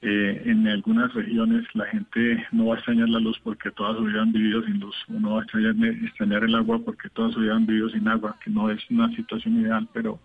eh, 0.00 0.42
en 0.46 0.66
algunas 0.66 1.12
regiones 1.12 1.66
la 1.74 1.84
gente 1.84 2.46
no 2.52 2.68
va 2.68 2.76
a 2.76 2.78
extrañar 2.78 3.10
la 3.10 3.20
luz 3.20 3.38
porque 3.44 3.70
todas 3.72 3.98
han 3.98 4.32
vivido 4.32 4.64
sin 4.64 4.80
luz, 4.80 4.96
no 5.08 5.34
va 5.34 5.40
a 5.40 5.44
extrañar, 5.44 6.42
el 6.42 6.54
agua 6.54 6.80
porque 6.82 7.10
todas 7.10 7.36
han 7.36 7.66
vivido 7.66 7.90
sin 7.90 8.08
agua, 8.08 8.34
que 8.42 8.50
no 8.50 8.70
es 8.70 8.80
una 8.90 9.14
situación 9.14 9.60
ideal, 9.60 9.86
pero 9.92 10.20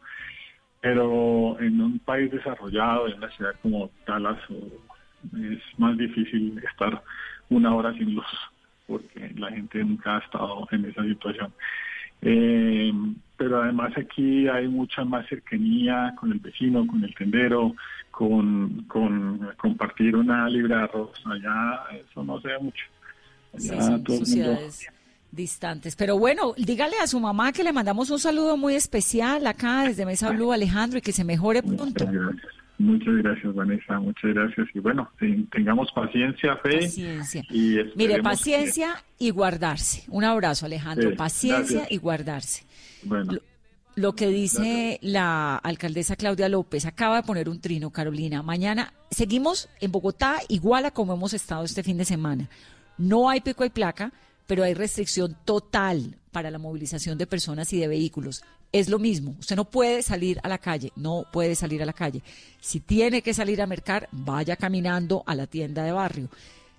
pero 0.82 1.60
en 1.60 1.82
un 1.82 2.00
país 2.00 2.32
desarrollado, 2.32 3.10
en 3.10 3.18
una 3.18 3.30
ciudad 3.32 3.52
como 3.62 3.92
Dallas, 4.08 4.40
es 5.34 5.60
más 5.78 5.98
difícil 5.98 6.58
estar 6.60 7.04
una 7.50 7.74
hora 7.76 7.94
sin 7.94 8.16
luz, 8.16 8.26
porque 8.88 9.34
la 9.38 9.52
gente 9.52 9.84
nunca 9.84 10.18
ha 10.18 10.20
estado 10.20 10.68
en 10.72 10.86
esa 10.86 11.04
situación. 11.04 11.54
Eh, 12.22 12.92
pero 13.38 13.64
además 13.64 13.94
aquí 13.98 14.48
hay 14.48 14.68
mucha 14.68 15.06
más 15.06 15.28
cercanía 15.28 16.14
con 16.20 16.32
el 16.32 16.40
vecino, 16.40 16.86
con 16.86 17.04
el 17.04 17.16
tendero, 17.16 17.76
con, 18.12 18.84
con 18.88 19.50
compartir 19.58 20.16
una 20.16 20.50
libra 20.50 20.78
de 20.78 20.84
arroz. 20.84 21.12
Allá 21.26 21.84
eso 21.94 22.24
no 22.24 22.42
se 22.42 22.50
ve 22.50 22.60
mucho. 22.60 22.86
Allá 23.54 23.82
sí, 23.82 24.04
todo 24.04 24.18
sociedades 24.18 24.90
distantes. 25.32 25.96
Pero 25.96 26.18
bueno, 26.18 26.54
dígale 26.58 26.98
a 27.02 27.08
su 27.08 27.20
mamá 27.20 27.52
que 27.52 27.64
le 27.64 27.72
mandamos 27.72 28.10
un 28.10 28.20
saludo 28.20 28.58
muy 28.58 28.76
especial 28.76 29.46
acá 29.48 29.84
desde 29.84 30.06
Mesa 30.06 30.32
Blue, 30.32 30.52
Alejandro, 30.52 31.00
y 31.00 31.02
que 31.02 31.12
se 31.12 31.24
mejore 31.24 31.62
pronto. 31.62 31.86
Muchas 31.86 32.12
gracias. 32.12 32.54
Muchas 32.80 33.14
gracias, 33.18 33.54
Vanessa. 33.54 34.00
Muchas 34.00 34.34
gracias. 34.34 34.68
Y 34.74 34.80
bueno, 34.80 35.12
tengamos 35.52 35.92
paciencia, 35.92 36.56
fe. 36.58 36.80
Paciencia. 36.80 37.44
Mire, 37.96 38.24
paciencia 38.24 39.04
y 39.18 39.32
guardarse. 39.32 40.06
Un 40.08 40.24
abrazo, 40.24 40.66
Alejandro. 40.66 41.14
paciencia 41.18 41.88
y 41.90 41.98
guardarse. 41.98 42.64
Bueno. 43.04 43.34
Lo, 43.96 44.14
que 44.16 44.30
dice 44.30 44.98
la 45.02 45.58
alcaldesa 45.58 46.16
Claudia 46.16 46.48
López, 46.48 46.86
acaba 46.86 47.18
de 47.18 47.24
poner 47.24 47.50
un 47.50 47.60
trino, 47.60 47.90
Carolina. 47.92 48.42
Mañana 48.44 48.94
seguimos 49.12 49.68
en 49.82 49.92
Bogotá 49.92 50.38
igual 50.48 50.86
a 50.86 50.92
como 50.92 51.14
hemos 51.14 51.34
estado 51.34 51.66
este 51.66 51.84
fin 51.84 51.98
de 51.98 52.06
semana. 52.06 52.50
No 52.98 53.30
hay 53.30 53.42
pico 53.42 53.66
y 53.66 53.70
placa, 53.70 54.14
pero 54.48 54.64
hay 54.64 54.74
restricción 54.74 55.36
total 55.44 56.16
para 56.32 56.50
la 56.50 56.60
movilización 56.60 57.18
de 57.18 57.28
personas 57.28 57.74
y 57.74 57.80
de 57.80 57.90
vehículos 57.90 58.42
es 58.72 58.90
lo 58.90 59.00
mismo. 59.00 59.36
Usted 59.40 59.56
no 59.56 59.66
puede 59.66 60.02
salir 60.02 60.40
a 60.44 60.48
la 60.48 60.58
calle, 60.58 60.92
no 60.96 61.26
puede 61.32 61.56
salir 61.56 61.82
a 61.82 61.86
la 61.86 61.94
calle. 61.94 62.22
Si 62.62 62.80
tiene 62.80 63.22
que 63.22 63.34
salir 63.34 63.62
a 63.62 63.68
mercar, 63.68 64.10
vaya 64.12 64.56
caminando 64.56 65.24
a 65.26 65.36
la 65.36 65.48
tienda 65.48 65.84
de 65.84 65.92
barrio. 65.92 66.30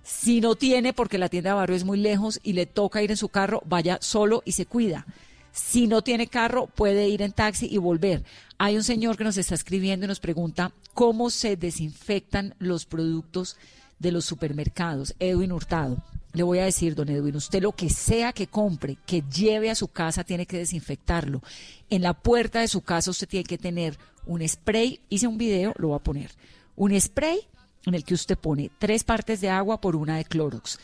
Si 0.03 0.41
no 0.41 0.55
tiene, 0.55 0.93
porque 0.93 1.17
la 1.17 1.29
tienda 1.29 1.51
de 1.51 1.55
barrio 1.55 1.75
es 1.75 1.83
muy 1.83 1.99
lejos 1.99 2.39
y 2.43 2.53
le 2.53 2.65
toca 2.65 3.03
ir 3.03 3.11
en 3.11 3.17
su 3.17 3.29
carro, 3.29 3.61
vaya 3.65 3.99
solo 4.01 4.41
y 4.45 4.53
se 4.53 4.65
cuida. 4.65 5.05
Si 5.51 5.87
no 5.87 6.01
tiene 6.01 6.27
carro, 6.27 6.67
puede 6.67 7.09
ir 7.09 7.21
en 7.21 7.33
taxi 7.33 7.67
y 7.69 7.77
volver. 7.77 8.23
Hay 8.57 8.77
un 8.77 8.83
señor 8.83 9.17
que 9.17 9.25
nos 9.25 9.37
está 9.37 9.53
escribiendo 9.53 10.05
y 10.05 10.07
nos 10.07 10.19
pregunta 10.19 10.71
cómo 10.93 11.29
se 11.29 11.57
desinfectan 11.57 12.55
los 12.57 12.85
productos 12.85 13.57
de 13.99 14.11
los 14.11 14.25
supermercados. 14.25 15.13
Edwin 15.19 15.51
Hurtado. 15.51 16.03
Le 16.33 16.43
voy 16.43 16.59
a 16.59 16.65
decir, 16.65 16.95
don 16.95 17.09
Edwin, 17.09 17.35
usted 17.35 17.61
lo 17.61 17.73
que 17.73 17.89
sea 17.89 18.31
que 18.31 18.47
compre, 18.47 18.97
que 19.05 19.23
lleve 19.23 19.69
a 19.69 19.75
su 19.75 19.89
casa, 19.89 20.23
tiene 20.23 20.45
que 20.45 20.57
desinfectarlo. 20.57 21.41
En 21.89 22.01
la 22.01 22.13
puerta 22.13 22.61
de 22.61 22.67
su 22.67 22.81
casa 22.81 23.11
usted 23.11 23.27
tiene 23.27 23.43
que 23.43 23.57
tener 23.57 23.97
un 24.25 24.47
spray, 24.47 25.01
hice 25.09 25.27
un 25.27 25.37
video, 25.37 25.73
lo 25.77 25.89
voy 25.89 25.97
a 25.97 26.03
poner, 26.03 26.31
un 26.75 26.99
spray 26.99 27.39
en 27.85 27.95
el 27.95 28.03
que 28.03 28.13
usted 28.13 28.37
pone 28.37 28.71
tres 28.79 29.03
partes 29.03 29.41
de 29.41 29.49
agua 29.49 29.81
por 29.81 29.95
una 29.95 30.17
de 30.17 30.25
Clorox. 30.25 30.79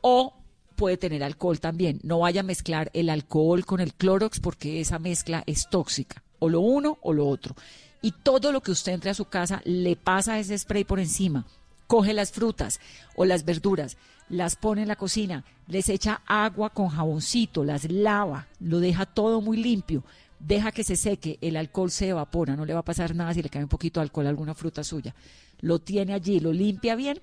O 0.00 0.34
puede 0.74 0.96
tener 0.96 1.22
alcohol 1.22 1.60
también. 1.60 2.00
No 2.02 2.20
vaya 2.20 2.40
a 2.40 2.44
mezclar 2.44 2.90
el 2.94 3.10
alcohol 3.10 3.64
con 3.64 3.80
el 3.80 3.94
Clorox 3.94 4.40
porque 4.40 4.80
esa 4.80 4.98
mezcla 4.98 5.44
es 5.46 5.68
tóxica. 5.70 6.22
O 6.38 6.48
lo 6.48 6.60
uno 6.60 6.98
o 7.02 7.12
lo 7.12 7.28
otro. 7.28 7.54
Y 8.00 8.12
todo 8.12 8.50
lo 8.50 8.62
que 8.62 8.72
usted 8.72 8.92
entre 8.92 9.10
a 9.10 9.14
su 9.14 9.26
casa 9.26 9.62
le 9.64 9.94
pasa 9.94 10.38
ese 10.38 10.58
spray 10.58 10.84
por 10.84 10.98
encima. 10.98 11.46
Coge 11.86 12.14
las 12.14 12.32
frutas 12.32 12.80
o 13.14 13.24
las 13.24 13.44
verduras 13.44 13.96
las 14.32 14.56
pone 14.56 14.80
en 14.80 14.88
la 14.88 14.96
cocina, 14.96 15.44
les 15.66 15.90
echa 15.90 16.22
agua 16.26 16.70
con 16.70 16.88
jaboncito, 16.88 17.64
las 17.64 17.90
lava, 17.90 18.48
lo 18.60 18.80
deja 18.80 19.04
todo 19.04 19.42
muy 19.42 19.58
limpio, 19.58 20.04
deja 20.38 20.72
que 20.72 20.84
se 20.84 20.96
seque, 20.96 21.38
el 21.42 21.54
alcohol 21.54 21.90
se 21.90 22.08
evapora, 22.08 22.56
no 22.56 22.64
le 22.64 22.72
va 22.72 22.80
a 22.80 22.84
pasar 22.84 23.14
nada 23.14 23.34
si 23.34 23.42
le 23.42 23.50
cae 23.50 23.62
un 23.62 23.68
poquito 23.68 24.00
de 24.00 24.04
alcohol 24.04 24.24
a 24.24 24.30
alguna 24.30 24.54
fruta 24.54 24.82
suya. 24.82 25.14
Lo 25.60 25.80
tiene 25.80 26.14
allí, 26.14 26.40
lo 26.40 26.50
limpia 26.50 26.96
bien 26.96 27.20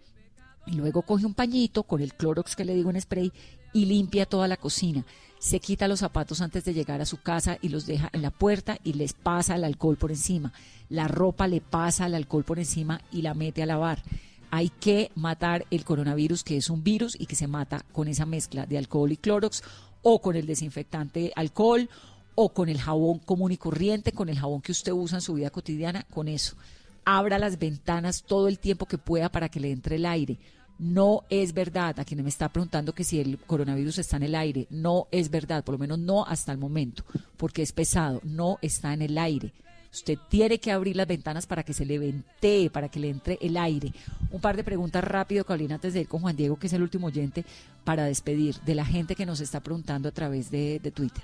y 0.68 0.74
luego 0.74 1.02
coge 1.02 1.26
un 1.26 1.34
pañito 1.34 1.82
con 1.82 2.00
el 2.00 2.14
Clorox 2.14 2.56
que 2.56 2.64
le 2.64 2.76
digo 2.76 2.92
en 2.92 3.02
spray 3.02 3.34
y 3.74 3.86
limpia 3.86 4.28
toda 4.28 4.48
la 4.48 4.58
cocina. 4.58 5.04
Se 5.40 5.60
quita 5.60 5.88
los 5.88 6.02
zapatos 6.02 6.42
antes 6.42 6.64
de 6.64 6.76
llegar 6.76 7.02
a 7.02 7.06
su 7.06 7.18
casa 7.18 7.58
y 7.60 7.70
los 7.70 7.88
deja 7.88 8.12
en 8.14 8.22
la 8.22 8.30
puerta 8.30 8.78
y 8.84 8.94
les 8.94 9.14
pasa 9.14 9.56
el 9.56 9.64
alcohol 9.64 9.98
por 9.98 10.12
encima. 10.12 10.54
La 10.90 11.08
ropa 11.08 11.48
le 11.48 11.60
pasa 11.60 12.06
el 12.06 12.14
alcohol 12.14 12.44
por 12.44 12.60
encima 12.60 13.02
y 13.12 13.24
la 13.24 13.34
mete 13.34 13.64
a 13.64 13.66
lavar 13.66 14.04
hay 14.52 14.70
que 14.70 15.12
matar 15.16 15.66
el 15.72 15.84
coronavirus, 15.84 16.44
que 16.44 16.58
es 16.58 16.70
un 16.70 16.84
virus 16.84 17.16
y 17.20 17.26
que 17.26 17.36
se 17.36 17.48
mata 17.48 17.86
con 17.92 18.08
esa 18.08 18.26
mezcla 18.26 18.66
de 18.66 18.78
alcohol 18.78 19.12
y 19.12 19.18
clorox 19.18 19.64
o 20.02 20.22
con 20.22 20.36
el 20.36 20.46
desinfectante 20.46 21.32
alcohol 21.36 21.90
o 22.36 22.50
con 22.54 22.70
el 22.70 22.80
jabón 22.80 23.20
común 23.20 23.52
y 23.52 23.58
corriente, 23.58 24.12
con 24.12 24.30
el 24.30 24.40
jabón 24.40 24.62
que 24.62 24.72
usted 24.72 24.94
usa 24.94 25.18
en 25.18 25.22
su 25.22 25.34
vida 25.34 25.50
cotidiana, 25.50 26.04
con 26.04 26.28
eso. 26.28 26.56
Abra 27.04 27.38
las 27.38 27.60
ventanas 27.60 28.24
todo 28.24 28.48
el 28.48 28.60
tiempo 28.60 28.86
que 28.86 28.98
pueda 28.98 29.30
para 29.30 29.50
que 29.50 29.60
le 29.60 29.72
entre 29.72 29.98
el 29.98 30.06
aire. 30.06 30.38
No 30.78 31.26
es 31.30 31.54
verdad, 31.54 32.00
a 32.00 32.06
quien 32.06 32.24
me 32.24 32.30
está 32.30 32.48
preguntando 32.48 32.94
que 32.94 33.04
si 33.04 33.20
el 33.20 33.38
coronavirus 33.40 33.98
está 33.98 34.16
en 34.16 34.24
el 34.24 34.36
aire, 34.36 34.68
no 34.70 35.08
es 35.12 35.30
verdad, 35.30 35.66
por 35.66 35.74
lo 35.74 35.80
menos 35.80 36.00
no 36.00 36.26
hasta 36.26 36.54
el 36.54 36.58
momento, 36.58 37.04
porque 37.36 37.62
es 37.62 37.74
pesado, 37.74 38.22
no 38.24 38.58
está 38.62 38.94
en 38.94 39.02
el 39.02 39.18
aire. 39.18 39.52
Usted 39.92 40.20
tiene 40.30 40.60
que 40.60 40.72
abrir 40.72 40.96
las 40.96 41.08
ventanas 41.08 41.48
para 41.48 41.64
que 41.64 41.74
se 41.74 41.86
le 41.86 41.98
ventee, 41.98 42.70
para 42.70 42.90
que 42.90 43.00
le 43.00 43.10
entre 43.10 43.40
el 43.42 43.58
aire. 43.58 43.92
Un 44.32 44.40
par 44.40 44.56
de 44.56 44.64
preguntas 44.64 45.04
rápido, 45.04 45.44
Carolina, 45.46 45.76
antes 45.76 45.94
de 45.94 46.02
ir 46.02 46.08
con 46.08 46.22
Juan 46.22 46.36
Diego, 46.36 46.60
que 46.60 46.68
es 46.68 46.74
el 46.74 46.84
último 46.84 47.08
oyente, 47.08 47.44
para 47.84 48.06
despedir 48.06 48.56
de 48.62 48.76
la 48.76 48.86
gente 48.86 49.16
que 49.16 49.26
nos 49.26 49.40
está 49.40 49.62
preguntando 49.62 50.10
a 50.10 50.12
través 50.12 50.52
de, 50.52 50.80
Twitter. 50.94 51.24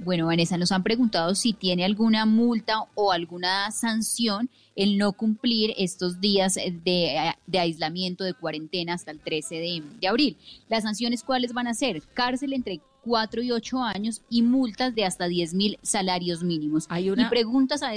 Bueno, 0.00 0.26
Vanessa, 0.26 0.56
nos 0.56 0.72
han 0.72 0.82
preguntado 0.82 1.34
si 1.34 1.52
tiene 1.52 1.84
alguna 1.84 2.24
multa 2.26 2.84
o 2.94 3.12
alguna 3.12 3.70
sanción 3.70 4.48
el 4.74 4.96
no 4.98 5.12
cumplir 5.12 5.74
estos 5.76 6.20
días 6.20 6.54
de, 6.54 7.34
aislamiento, 7.58 8.24
de 8.24 8.34
cuarentena 8.34 8.94
hasta 8.94 9.10
el 9.10 9.20
13 9.20 9.82
de, 10.00 10.08
abril. 10.08 10.36
¿Las 10.68 10.84
sanciones 10.84 11.22
cuáles 11.22 11.52
van 11.52 11.68
a 11.68 11.74
ser? 11.74 12.02
Cárcel 12.14 12.54
entre 12.54 12.80
4 13.04 13.42
y 13.42 13.52
8 13.52 13.82
años 13.82 14.22
y 14.28 14.42
multas 14.42 14.94
de 14.94 15.04
hasta 15.04 15.26
10 15.26 15.54
mil 15.54 15.78
salarios 15.82 16.42
mínimos. 16.42 16.86
Hay 16.88 17.10
una... 17.10 17.26
Y 17.26 17.28
preguntas 17.28 17.82
a... 17.82 17.92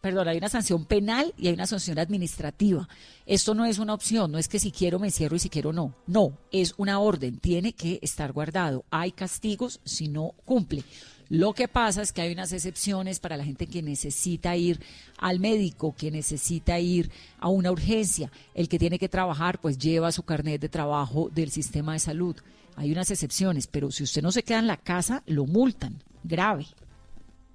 Perdón, 0.00 0.28
hay 0.28 0.38
una 0.38 0.48
sanción 0.48 0.84
penal 0.84 1.34
y 1.36 1.48
hay 1.48 1.54
una 1.54 1.66
sanción 1.66 1.98
administrativa. 1.98 2.88
Esto 3.24 3.54
no 3.54 3.64
es 3.64 3.78
una 3.78 3.94
opción, 3.94 4.30
no 4.30 4.38
es 4.38 4.46
que 4.46 4.60
si 4.60 4.70
quiero 4.70 4.98
me 5.00 5.10
cierro 5.10 5.36
y 5.36 5.40
si 5.40 5.48
quiero 5.48 5.72
no. 5.72 5.94
No, 6.06 6.38
es 6.52 6.74
una 6.76 7.00
orden, 7.00 7.38
tiene 7.38 7.72
que 7.72 7.98
estar 8.02 8.32
guardado. 8.32 8.84
Hay 8.90 9.10
castigos 9.10 9.80
si 9.84 10.08
no 10.08 10.34
cumple. 10.44 10.84
Lo 11.28 11.54
que 11.54 11.66
pasa 11.66 12.02
es 12.02 12.12
que 12.12 12.22
hay 12.22 12.32
unas 12.32 12.52
excepciones 12.52 13.18
para 13.18 13.36
la 13.36 13.44
gente 13.44 13.66
que 13.66 13.82
necesita 13.82 14.56
ir 14.56 14.80
al 15.18 15.40
médico, 15.40 15.94
que 15.96 16.12
necesita 16.12 16.78
ir 16.78 17.10
a 17.40 17.48
una 17.48 17.72
urgencia. 17.72 18.30
El 18.54 18.68
que 18.68 18.78
tiene 18.78 19.00
que 19.00 19.08
trabajar, 19.08 19.60
pues 19.60 19.76
lleva 19.76 20.12
su 20.12 20.22
carnet 20.22 20.60
de 20.60 20.68
trabajo 20.68 21.28
del 21.34 21.50
sistema 21.50 21.94
de 21.94 21.98
salud. 21.98 22.36
Hay 22.76 22.92
unas 22.92 23.10
excepciones, 23.10 23.66
pero 23.66 23.90
si 23.90 24.04
usted 24.04 24.22
no 24.22 24.30
se 24.30 24.42
queda 24.42 24.58
en 24.58 24.66
la 24.66 24.76
casa, 24.76 25.22
lo 25.26 25.46
multan. 25.46 25.96
Grave. 26.22 26.66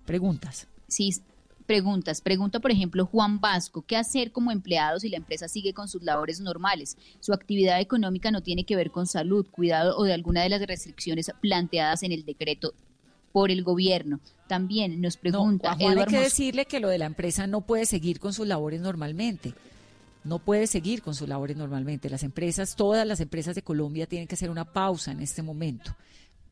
Preguntas. 0.06 0.68
Sí, 0.88 1.16
preguntas. 1.68 2.22
Pregunta, 2.22 2.60
por 2.60 2.72
ejemplo, 2.72 3.06
Juan 3.06 3.40
Vasco, 3.40 3.84
¿qué 3.84 3.98
hacer 3.98 4.32
como 4.32 4.52
empleado 4.52 5.00
si 5.00 5.10
la 5.10 5.18
empresa 5.18 5.48
sigue 5.48 5.74
con 5.74 5.88
sus 5.88 6.02
labores 6.02 6.42
normales? 6.42 6.98
Su 7.20 7.34
actividad 7.34 7.80
económica 7.80 8.32
no 8.32 8.42
tiene 8.42 8.64
que 8.64 8.76
ver 8.76 8.90
con 8.90 9.06
salud, 9.06 9.46
cuidado 9.46 9.96
o 9.96 10.04
de 10.06 10.14
alguna 10.14 10.42
de 10.42 10.50
las 10.50 10.62
restricciones 10.62 11.32
planteadas 11.40 12.02
en 12.02 12.12
el 12.12 12.26
decreto 12.26 12.74
por 13.32 13.52
el 13.52 13.64
gobierno. 13.64 14.20
También 14.48 15.02
nos 15.02 15.18
pregunta. 15.18 15.76
No, 15.76 15.90
hay 15.90 16.06
que 16.08 16.20
decirle 16.20 16.66
que 16.66 16.80
lo 16.80 16.90
de 16.90 16.98
la 16.98 17.06
empresa 17.06 17.46
no 17.46 17.62
puede 17.62 17.86
seguir 17.86 18.20
con 18.20 18.34
sus 18.34 18.48
labores 18.48 18.82
normalmente 18.82 19.54
no 20.24 20.40
puede 20.40 20.68
seguir 20.68 21.02
con 21.02 21.16
sus 21.16 21.28
labores 21.28 21.58
normalmente. 21.58 22.10
Las 22.10 22.24
empresas, 22.24 22.76
todas 22.76 23.06
las 23.08 23.20
empresas 23.20 23.56
de 23.56 23.64
Colombia 23.64 24.08
tienen 24.08 24.28
que 24.28 24.36
hacer 24.36 24.50
una 24.50 24.66
pausa 24.66 25.12
en 25.12 25.22
este 25.22 25.42
momento. 25.42 25.96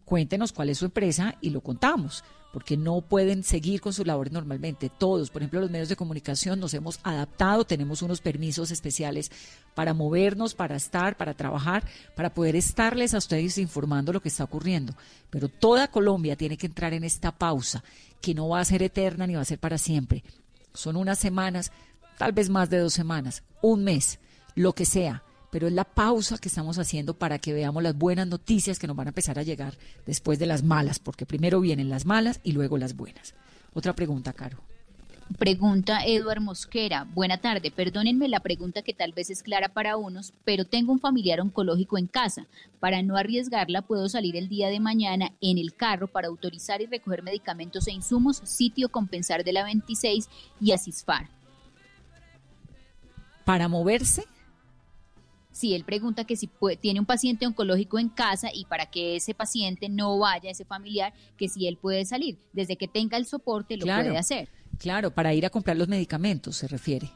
Cuéntenos 0.06 0.52
cuál 0.52 0.70
es 0.70 0.80
su 0.80 0.86
empresa 0.86 1.36
y 1.40 1.52
lo 1.52 1.62
contamos, 1.62 2.24
porque 2.52 2.76
no 2.76 3.02
pueden 3.02 3.44
seguir 3.44 3.80
con 3.80 3.94
sus 3.94 4.08
labores 4.08 4.34
normalmente. 4.34 4.90
Todos, 4.90 5.30
por 5.30 5.44
ejemplo, 5.44 5.60
los 5.60 5.70
medios 5.70 5.88
de 5.88 5.96
comunicación 5.96 6.60
nos 6.60 6.74
hemos 6.74 7.00
adaptado, 7.04 7.64
tenemos 7.64 8.02
unos 8.02 8.20
permisos 8.20 8.72
especiales 8.72 9.32
para 9.76 9.94
movernos, 9.94 10.56
para 10.56 10.76
estar, 10.76 11.16
para 11.16 11.36
trabajar, 11.36 11.84
para 12.16 12.34
poder 12.34 12.56
estarles 12.56 13.14
a 13.14 13.20
ustedes 13.20 13.60
informando 13.60 14.12
lo 14.12 14.22
que 14.22 14.30
está 14.30 14.46
ocurriendo. 14.46 14.96
Pero 15.30 15.48
toda 15.48 15.92
Colombia 15.92 16.36
tiene 16.36 16.58
que 16.58 16.66
entrar 16.66 16.96
en 16.96 17.04
esta 17.04 17.32
pausa, 17.32 17.84
que 18.20 18.34
no 18.34 18.50
va 18.50 18.62
a 18.62 18.66
ser 18.66 18.82
eterna 18.82 19.28
ni 19.28 19.36
va 19.36 19.42
a 19.42 19.46
ser 19.46 19.60
para 19.60 19.78
siempre. 19.78 20.24
Son 20.74 20.96
unas 20.96 21.20
semanas 21.20 21.72
tal 22.20 22.34
vez 22.34 22.50
más 22.50 22.70
de 22.70 22.80
dos 22.80 22.94
semanas, 22.94 23.44
un 23.62 23.84
mes, 23.84 24.20
lo 24.56 24.74
que 24.74 24.86
sea, 24.86 25.24
pero 25.52 25.68
es 25.68 25.74
la 25.74 25.84
pausa 25.84 26.38
que 26.38 26.50
estamos 26.50 26.78
haciendo 26.78 27.14
para 27.18 27.40
que 27.40 27.54
veamos 27.54 27.84
las 27.84 27.98
buenas 27.98 28.28
noticias 28.28 28.80
que 28.80 28.88
nos 28.88 28.96
van 28.96 29.08
a 29.08 29.12
empezar 29.12 29.40
a 29.40 29.44
llegar 29.44 29.78
después 30.06 30.40
de 30.40 30.46
las 30.46 30.64
malas, 30.64 31.00
porque 31.00 31.26
primero 31.26 31.60
vienen 31.60 31.90
las 31.90 32.06
malas 32.06 32.40
y 32.44 32.52
luego 32.52 32.78
las 32.78 32.96
buenas. 32.96 33.34
Otra 33.74 33.94
pregunta, 33.94 34.34
Caro. 34.34 34.58
Pregunta 35.38 36.04
Eduard 36.06 36.42
Mosquera. 36.42 37.06
Buena 37.14 37.38
tarde. 37.38 37.70
Perdónenme 37.70 38.28
la 38.28 38.40
pregunta 38.40 38.82
que 38.82 38.96
tal 38.96 39.14
vez 39.14 39.30
es 39.30 39.44
clara 39.44 39.70
para 39.70 39.96
unos, 39.96 40.34
pero 40.44 40.66
tengo 40.66 40.92
un 40.92 41.00
familiar 41.00 41.40
oncológico 41.40 42.00
en 42.00 42.08
casa. 42.08 42.48
Para 42.80 43.04
no 43.04 43.16
arriesgarla, 43.16 43.84
puedo 43.84 44.10
salir 44.10 44.36
el 44.36 44.50
día 44.50 44.70
de 44.70 44.80
mañana 44.80 45.34
en 45.40 45.60
el 45.60 45.76
carro 45.76 46.08
para 46.08 46.28
autorizar 46.28 46.82
y 46.82 46.88
recoger 46.88 47.22
medicamentos 47.22 47.88
e 47.88 47.92
insumos, 47.92 48.42
sitio 48.44 48.90
Compensar 48.90 49.44
de 49.44 49.54
la 49.54 49.64
26 49.64 50.28
y 50.60 50.72
Asisfar. 50.72 51.30
¿Para 53.50 53.68
moverse? 53.68 54.26
Sí, 55.52 55.74
él 55.74 55.84
pregunta 55.84 56.24
que 56.24 56.36
si 56.36 56.46
puede- 56.46 56.78
tiene 56.78 57.00
un 57.00 57.08
paciente 57.08 57.48
oncológico 57.48 57.98
en 57.98 58.08
casa 58.10 58.50
y 58.54 58.66
para 58.66 58.86
que 58.86 59.16
ese 59.16 59.34
paciente 59.34 59.90
no 59.90 60.20
vaya, 60.20 60.52
ese 60.52 60.66
familiar, 60.66 61.14
que 61.36 61.50
si 61.50 61.66
él 61.68 61.76
puede 61.76 62.06
salir. 62.06 62.38
Desde 62.54 62.76
que 62.76 62.88
tenga 62.88 63.18
el 63.18 63.26
soporte 63.26 63.76
lo 63.76 63.86
Claro. 63.86 64.04
puede 64.04 64.20
hacer. 64.20 64.50
Claro, 64.78 65.10
para 65.10 65.34
ir 65.34 65.48
a 65.48 65.50
comprar 65.50 65.76
los 65.78 65.88
medicamentos 65.88 66.58
se 66.58 66.68
refiere. 66.68 67.10